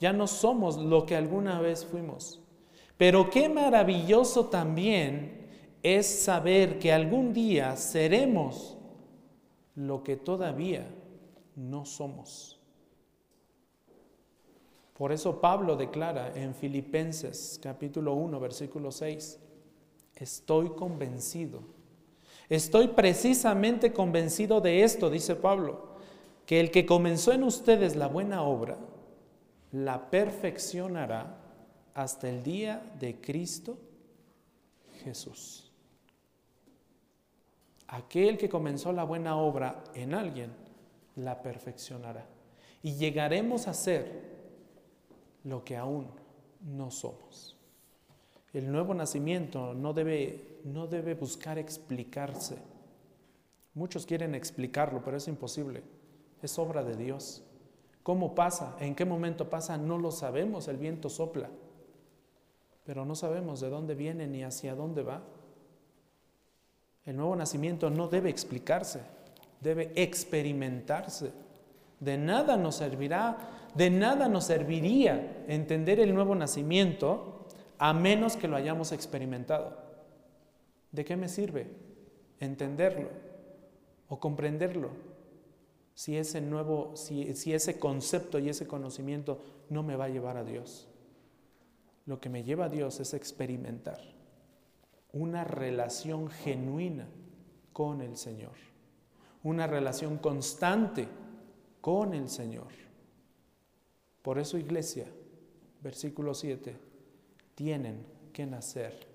ya 0.00 0.12
no 0.12 0.26
somos 0.26 0.76
lo 0.76 1.06
que 1.06 1.16
alguna 1.16 1.60
vez 1.60 1.84
fuimos. 1.84 2.40
Pero 2.98 3.30
qué 3.30 3.48
maravilloso 3.48 4.46
también 4.46 5.48
es 5.82 6.06
saber 6.06 6.78
que 6.78 6.92
algún 6.92 7.32
día 7.32 7.76
seremos 7.76 8.76
lo 9.74 10.04
que 10.04 10.16
todavía 10.16 10.86
no 11.56 11.84
somos. 11.86 12.60
Por 14.92 15.10
eso 15.10 15.40
Pablo 15.40 15.76
declara 15.76 16.32
en 16.36 16.54
Filipenses 16.54 17.58
capítulo 17.60 18.14
1, 18.14 18.38
versículo 18.38 18.92
6, 18.92 19.40
estoy 20.14 20.70
convencido, 20.70 21.62
estoy 22.48 22.88
precisamente 22.88 23.92
convencido 23.92 24.60
de 24.60 24.84
esto, 24.84 25.10
dice 25.10 25.34
Pablo 25.34 25.93
que 26.46 26.60
el 26.60 26.70
que 26.70 26.86
comenzó 26.86 27.32
en 27.32 27.42
ustedes 27.42 27.96
la 27.96 28.06
buena 28.06 28.42
obra, 28.42 28.76
la 29.72 30.10
perfeccionará 30.10 31.38
hasta 31.94 32.28
el 32.28 32.42
día 32.42 32.94
de 32.98 33.20
Cristo 33.20 33.78
Jesús. 35.02 35.70
Aquel 37.88 38.36
que 38.36 38.48
comenzó 38.48 38.92
la 38.92 39.04
buena 39.04 39.36
obra 39.36 39.84
en 39.94 40.14
alguien, 40.14 40.52
la 41.16 41.42
perfeccionará. 41.42 42.26
Y 42.82 42.96
llegaremos 42.96 43.66
a 43.68 43.74
ser 43.74 44.34
lo 45.44 45.64
que 45.64 45.76
aún 45.76 46.08
no 46.60 46.90
somos. 46.90 47.56
El 48.52 48.70
nuevo 48.70 48.94
nacimiento 48.94 49.74
no 49.74 49.92
debe, 49.92 50.60
no 50.64 50.86
debe 50.86 51.14
buscar 51.14 51.58
explicarse. 51.58 52.56
Muchos 53.74 54.06
quieren 54.06 54.34
explicarlo, 54.34 55.02
pero 55.02 55.16
es 55.16 55.26
imposible 55.26 55.82
es 56.46 56.58
obra 56.58 56.82
de 56.82 56.96
Dios. 56.96 57.42
¿Cómo 58.02 58.34
pasa? 58.34 58.76
¿En 58.80 58.94
qué 58.94 59.04
momento 59.04 59.48
pasa? 59.48 59.78
No 59.78 59.98
lo 59.98 60.10
sabemos, 60.10 60.68
el 60.68 60.76
viento 60.76 61.08
sopla, 61.08 61.48
pero 62.84 63.04
no 63.04 63.14
sabemos 63.14 63.60
de 63.60 63.70
dónde 63.70 63.94
viene 63.94 64.26
ni 64.26 64.44
hacia 64.44 64.74
dónde 64.74 65.02
va. 65.02 65.22
El 67.04 67.16
nuevo 67.16 67.34
nacimiento 67.34 67.90
no 67.90 68.08
debe 68.08 68.30
explicarse, 68.30 69.00
debe 69.60 69.92
experimentarse. 69.94 71.32
De 72.00 72.18
nada 72.18 72.56
nos 72.56 72.76
servirá, 72.76 73.38
de 73.74 73.88
nada 73.88 74.28
nos 74.28 74.44
serviría 74.44 75.44
entender 75.48 76.00
el 76.00 76.14
nuevo 76.14 76.34
nacimiento 76.34 77.46
a 77.78 77.94
menos 77.94 78.36
que 78.36 78.48
lo 78.48 78.56
hayamos 78.56 78.92
experimentado. 78.92 79.78
¿De 80.92 81.04
qué 81.04 81.16
me 81.16 81.28
sirve 81.28 81.68
entenderlo 82.38 83.08
o 84.08 84.20
comprenderlo 84.20 85.13
si 85.94 86.16
ese 86.16 86.40
nuevo, 86.40 86.96
si, 86.96 87.52
ese 87.52 87.78
concepto 87.78 88.38
y 88.38 88.48
ese 88.48 88.66
conocimiento 88.66 89.40
no 89.70 89.82
me 89.82 89.96
va 89.96 90.06
a 90.06 90.08
llevar 90.10 90.36
a 90.36 90.44
Dios. 90.44 90.88
Lo 92.06 92.20
que 92.20 92.28
me 92.28 92.42
lleva 92.42 92.66
a 92.66 92.68
Dios 92.68 93.00
es 93.00 93.14
experimentar 93.14 94.00
una 95.12 95.44
relación 95.44 96.28
genuina 96.28 97.06
con 97.72 98.00
el 98.00 98.16
Señor, 98.16 98.54
una 99.44 99.66
relación 99.66 100.18
constante 100.18 101.06
con 101.80 102.12
el 102.12 102.28
Señor. 102.28 102.68
Por 104.22 104.38
eso, 104.38 104.58
iglesia, 104.58 105.06
versículo 105.80 106.34
7, 106.34 106.76
tienen 107.54 108.04
que 108.32 108.44
nacer 108.44 109.06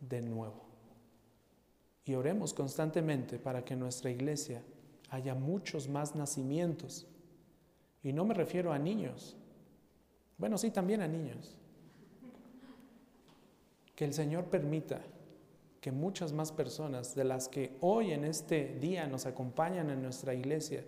de 0.00 0.20
nuevo. 0.20 0.66
Y 2.04 2.14
oremos 2.14 2.52
constantemente 2.52 3.38
para 3.38 3.64
que 3.64 3.76
nuestra 3.76 4.10
iglesia 4.10 4.62
haya 5.10 5.34
muchos 5.34 5.88
más 5.88 6.14
nacimientos. 6.14 7.06
Y 8.02 8.12
no 8.12 8.24
me 8.24 8.34
refiero 8.34 8.72
a 8.72 8.78
niños. 8.78 9.36
Bueno, 10.36 10.56
sí, 10.56 10.70
también 10.70 11.02
a 11.02 11.08
niños. 11.08 11.58
Que 13.94 14.04
el 14.04 14.14
Señor 14.14 14.44
permita 14.44 15.00
que 15.80 15.92
muchas 15.92 16.32
más 16.32 16.52
personas 16.52 17.14
de 17.14 17.24
las 17.24 17.48
que 17.48 17.76
hoy 17.80 18.12
en 18.12 18.24
este 18.24 18.76
día 18.80 19.06
nos 19.06 19.26
acompañan 19.26 19.90
en 19.90 20.02
nuestra 20.02 20.34
iglesia 20.34 20.84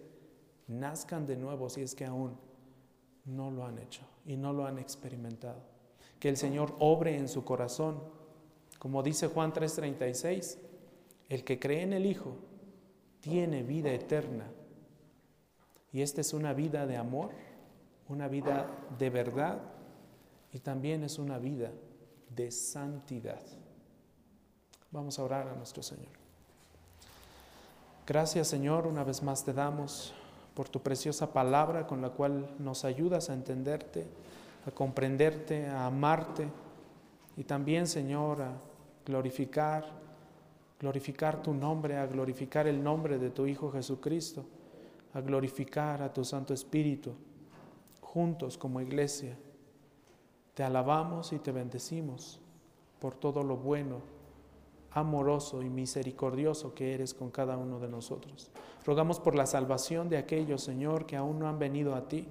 nazcan 0.69 1.27
de 1.27 1.37
nuevo 1.37 1.69
si 1.69 1.83
es 1.83 1.95
que 1.95 2.05
aún 2.05 2.37
no 3.25 3.51
lo 3.51 3.67
han 3.67 3.79
hecho 3.79 4.03
y 4.25 4.37
no 4.37 4.53
lo 4.53 4.67
han 4.67 4.79
experimentado. 4.79 5.61
Que 6.19 6.29
el 6.29 6.37
Señor 6.37 6.77
obre 6.79 7.17
en 7.17 7.29
su 7.29 7.45
corazón. 7.45 8.01
Como 8.79 9.03
dice 9.03 9.27
Juan 9.27 9.53
3:36, 9.53 10.59
el 11.29 11.45
que 11.45 11.59
cree 11.59 11.83
en 11.83 11.93
el 11.93 12.07
Hijo 12.07 12.37
tiene 13.21 13.63
vida 13.63 13.91
eterna. 13.91 14.47
Y 15.93 16.03
esta 16.03 16.21
es 16.21 16.33
una 16.33 16.53
vida 16.53 16.87
de 16.87 16.97
amor, 16.97 17.31
una 18.09 18.29
vida 18.29 18.67
de 18.99 19.11
verdad 19.11 19.61
y 20.53 20.59
también 20.59 21.05
es 21.05 21.19
una 21.19 21.39
vida 21.39 21.71
de 22.35 22.51
santidad. 22.51 23.41
Vamos 24.91 25.19
a 25.19 25.25
orar 25.25 25.49
a 25.49 25.55
nuestro 25.55 25.83
Señor. 25.83 26.13
Gracias 28.07 28.49
Señor, 28.49 28.87
una 28.87 29.05
vez 29.05 29.23
más 29.23 29.45
te 29.45 29.53
damos 29.53 30.13
por 30.55 30.69
tu 30.69 30.81
preciosa 30.81 31.33
palabra 31.33 31.87
con 31.87 32.03
la 32.03 32.11
cual 32.11 32.55
nos 32.59 32.85
ayudas 32.85 33.31
a 33.31 33.35
entenderte, 33.35 34.07
a 34.67 34.71
comprenderte, 34.71 35.67
a 35.67 35.87
amarte 35.87 36.49
y 37.37 37.45
también 37.45 37.87
Señor 37.87 38.43
a 38.43 38.53
glorificar, 39.07 39.87
glorificar 40.81 41.43
tu 41.43 41.53
nombre, 41.53 41.99
a 41.99 42.07
glorificar 42.07 42.67
el 42.67 42.83
nombre 42.83 43.19
de 43.19 43.31
tu 43.31 43.47
Hijo 43.47 43.71
Jesucristo, 43.71 44.47
a 45.13 45.21
glorificar 45.21 46.03
a 46.03 46.13
tu 46.13 46.25
Santo 46.25 46.55
Espíritu 46.55 47.13
juntos 48.01 48.57
como 48.57 48.81
iglesia. 48.81 49.37
Te 50.55 50.63
alabamos 50.63 51.33
y 51.35 51.39
te 51.39 51.53
bendecimos 51.53 52.41
por 52.99 53.15
todo 53.15 53.43
lo 53.45 53.59
bueno 53.59 54.01
amoroso 54.93 55.63
y 55.63 55.69
misericordioso 55.69 56.75
que 56.75 56.95
eres 56.95 57.15
con 57.15 57.31
cada 57.31 57.57
uno 57.57 57.79
de 57.79 57.89
nosotros. 57.89 58.51
Rogamos 58.85 59.21
por 59.21 59.35
la 59.35 59.47
salvación 59.47 60.09
de 60.09 60.17
aquellos, 60.17 60.63
Señor, 60.63 61.07
que 61.07 61.17
aún 61.17 61.39
no 61.39 61.49
han 61.49 61.59
venido 61.59 61.95
a 61.95 62.09
ti. 62.09 62.27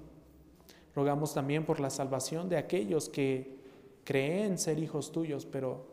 Rogamos 0.96 1.34
también 1.34 1.66
por 1.66 1.80
la 1.80 1.90
salvación 1.90 2.50
de 2.50 2.58
aquellos 2.58 3.08
que 3.08 3.60
creen 4.04 4.58
ser 4.58 4.80
hijos 4.80 5.12
tuyos, 5.12 5.46
pero 5.46 5.86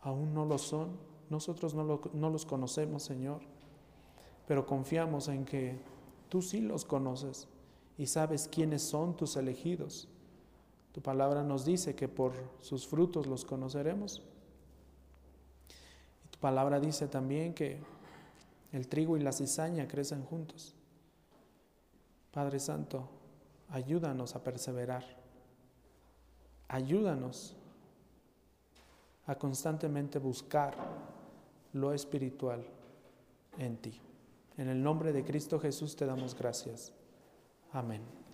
aún 0.00 0.32
no 0.34 0.46
lo 0.46 0.58
son. 0.58 1.05
Nosotros 1.30 1.74
no, 1.74 2.30
los 2.30 2.46
conocemos, 2.46 3.02
Señor, 3.02 3.40
pero 4.46 4.66
confiamos 4.66 5.28
en 5.28 5.44
que 5.44 5.78
tú 6.28 6.42
sí 6.42 6.60
los 6.60 6.84
conoces 6.84 7.48
y 7.98 8.06
sabes 8.06 8.48
quiénes 8.48 8.82
son 8.82 9.16
tus 9.16 9.36
elegidos. 9.36 10.08
Tu 10.92 11.00
palabra 11.00 11.42
nos 11.42 11.64
dice 11.64 11.94
que 11.94 12.08
por 12.08 12.32
sus 12.60 12.86
frutos 12.86 13.26
los 13.26 13.44
conoceremos 13.44 14.22
palabra 16.46 16.78
dice 16.78 17.08
también 17.08 17.54
que 17.54 17.80
el 18.70 18.86
trigo 18.86 19.16
y 19.16 19.20
la 19.20 19.32
cizaña 19.32 19.88
crecen 19.88 20.24
juntos. 20.24 20.76
Padre 22.30 22.60
Santo, 22.60 23.08
ayúdanos 23.70 24.36
a 24.36 24.44
perseverar. 24.44 25.04
Ayúdanos 26.68 27.56
a 29.26 29.34
constantemente 29.34 30.20
buscar 30.20 30.76
lo 31.76 31.92
espiritual 31.92 32.64
en 33.58 33.76
ti. 33.76 34.00
En 34.56 34.68
el 34.68 34.82
nombre 34.82 35.12
de 35.12 35.24
Cristo 35.24 35.60
Jesús 35.60 35.94
te 35.94 36.06
damos 36.06 36.34
gracias. 36.34 36.92
Amén. 37.72 38.25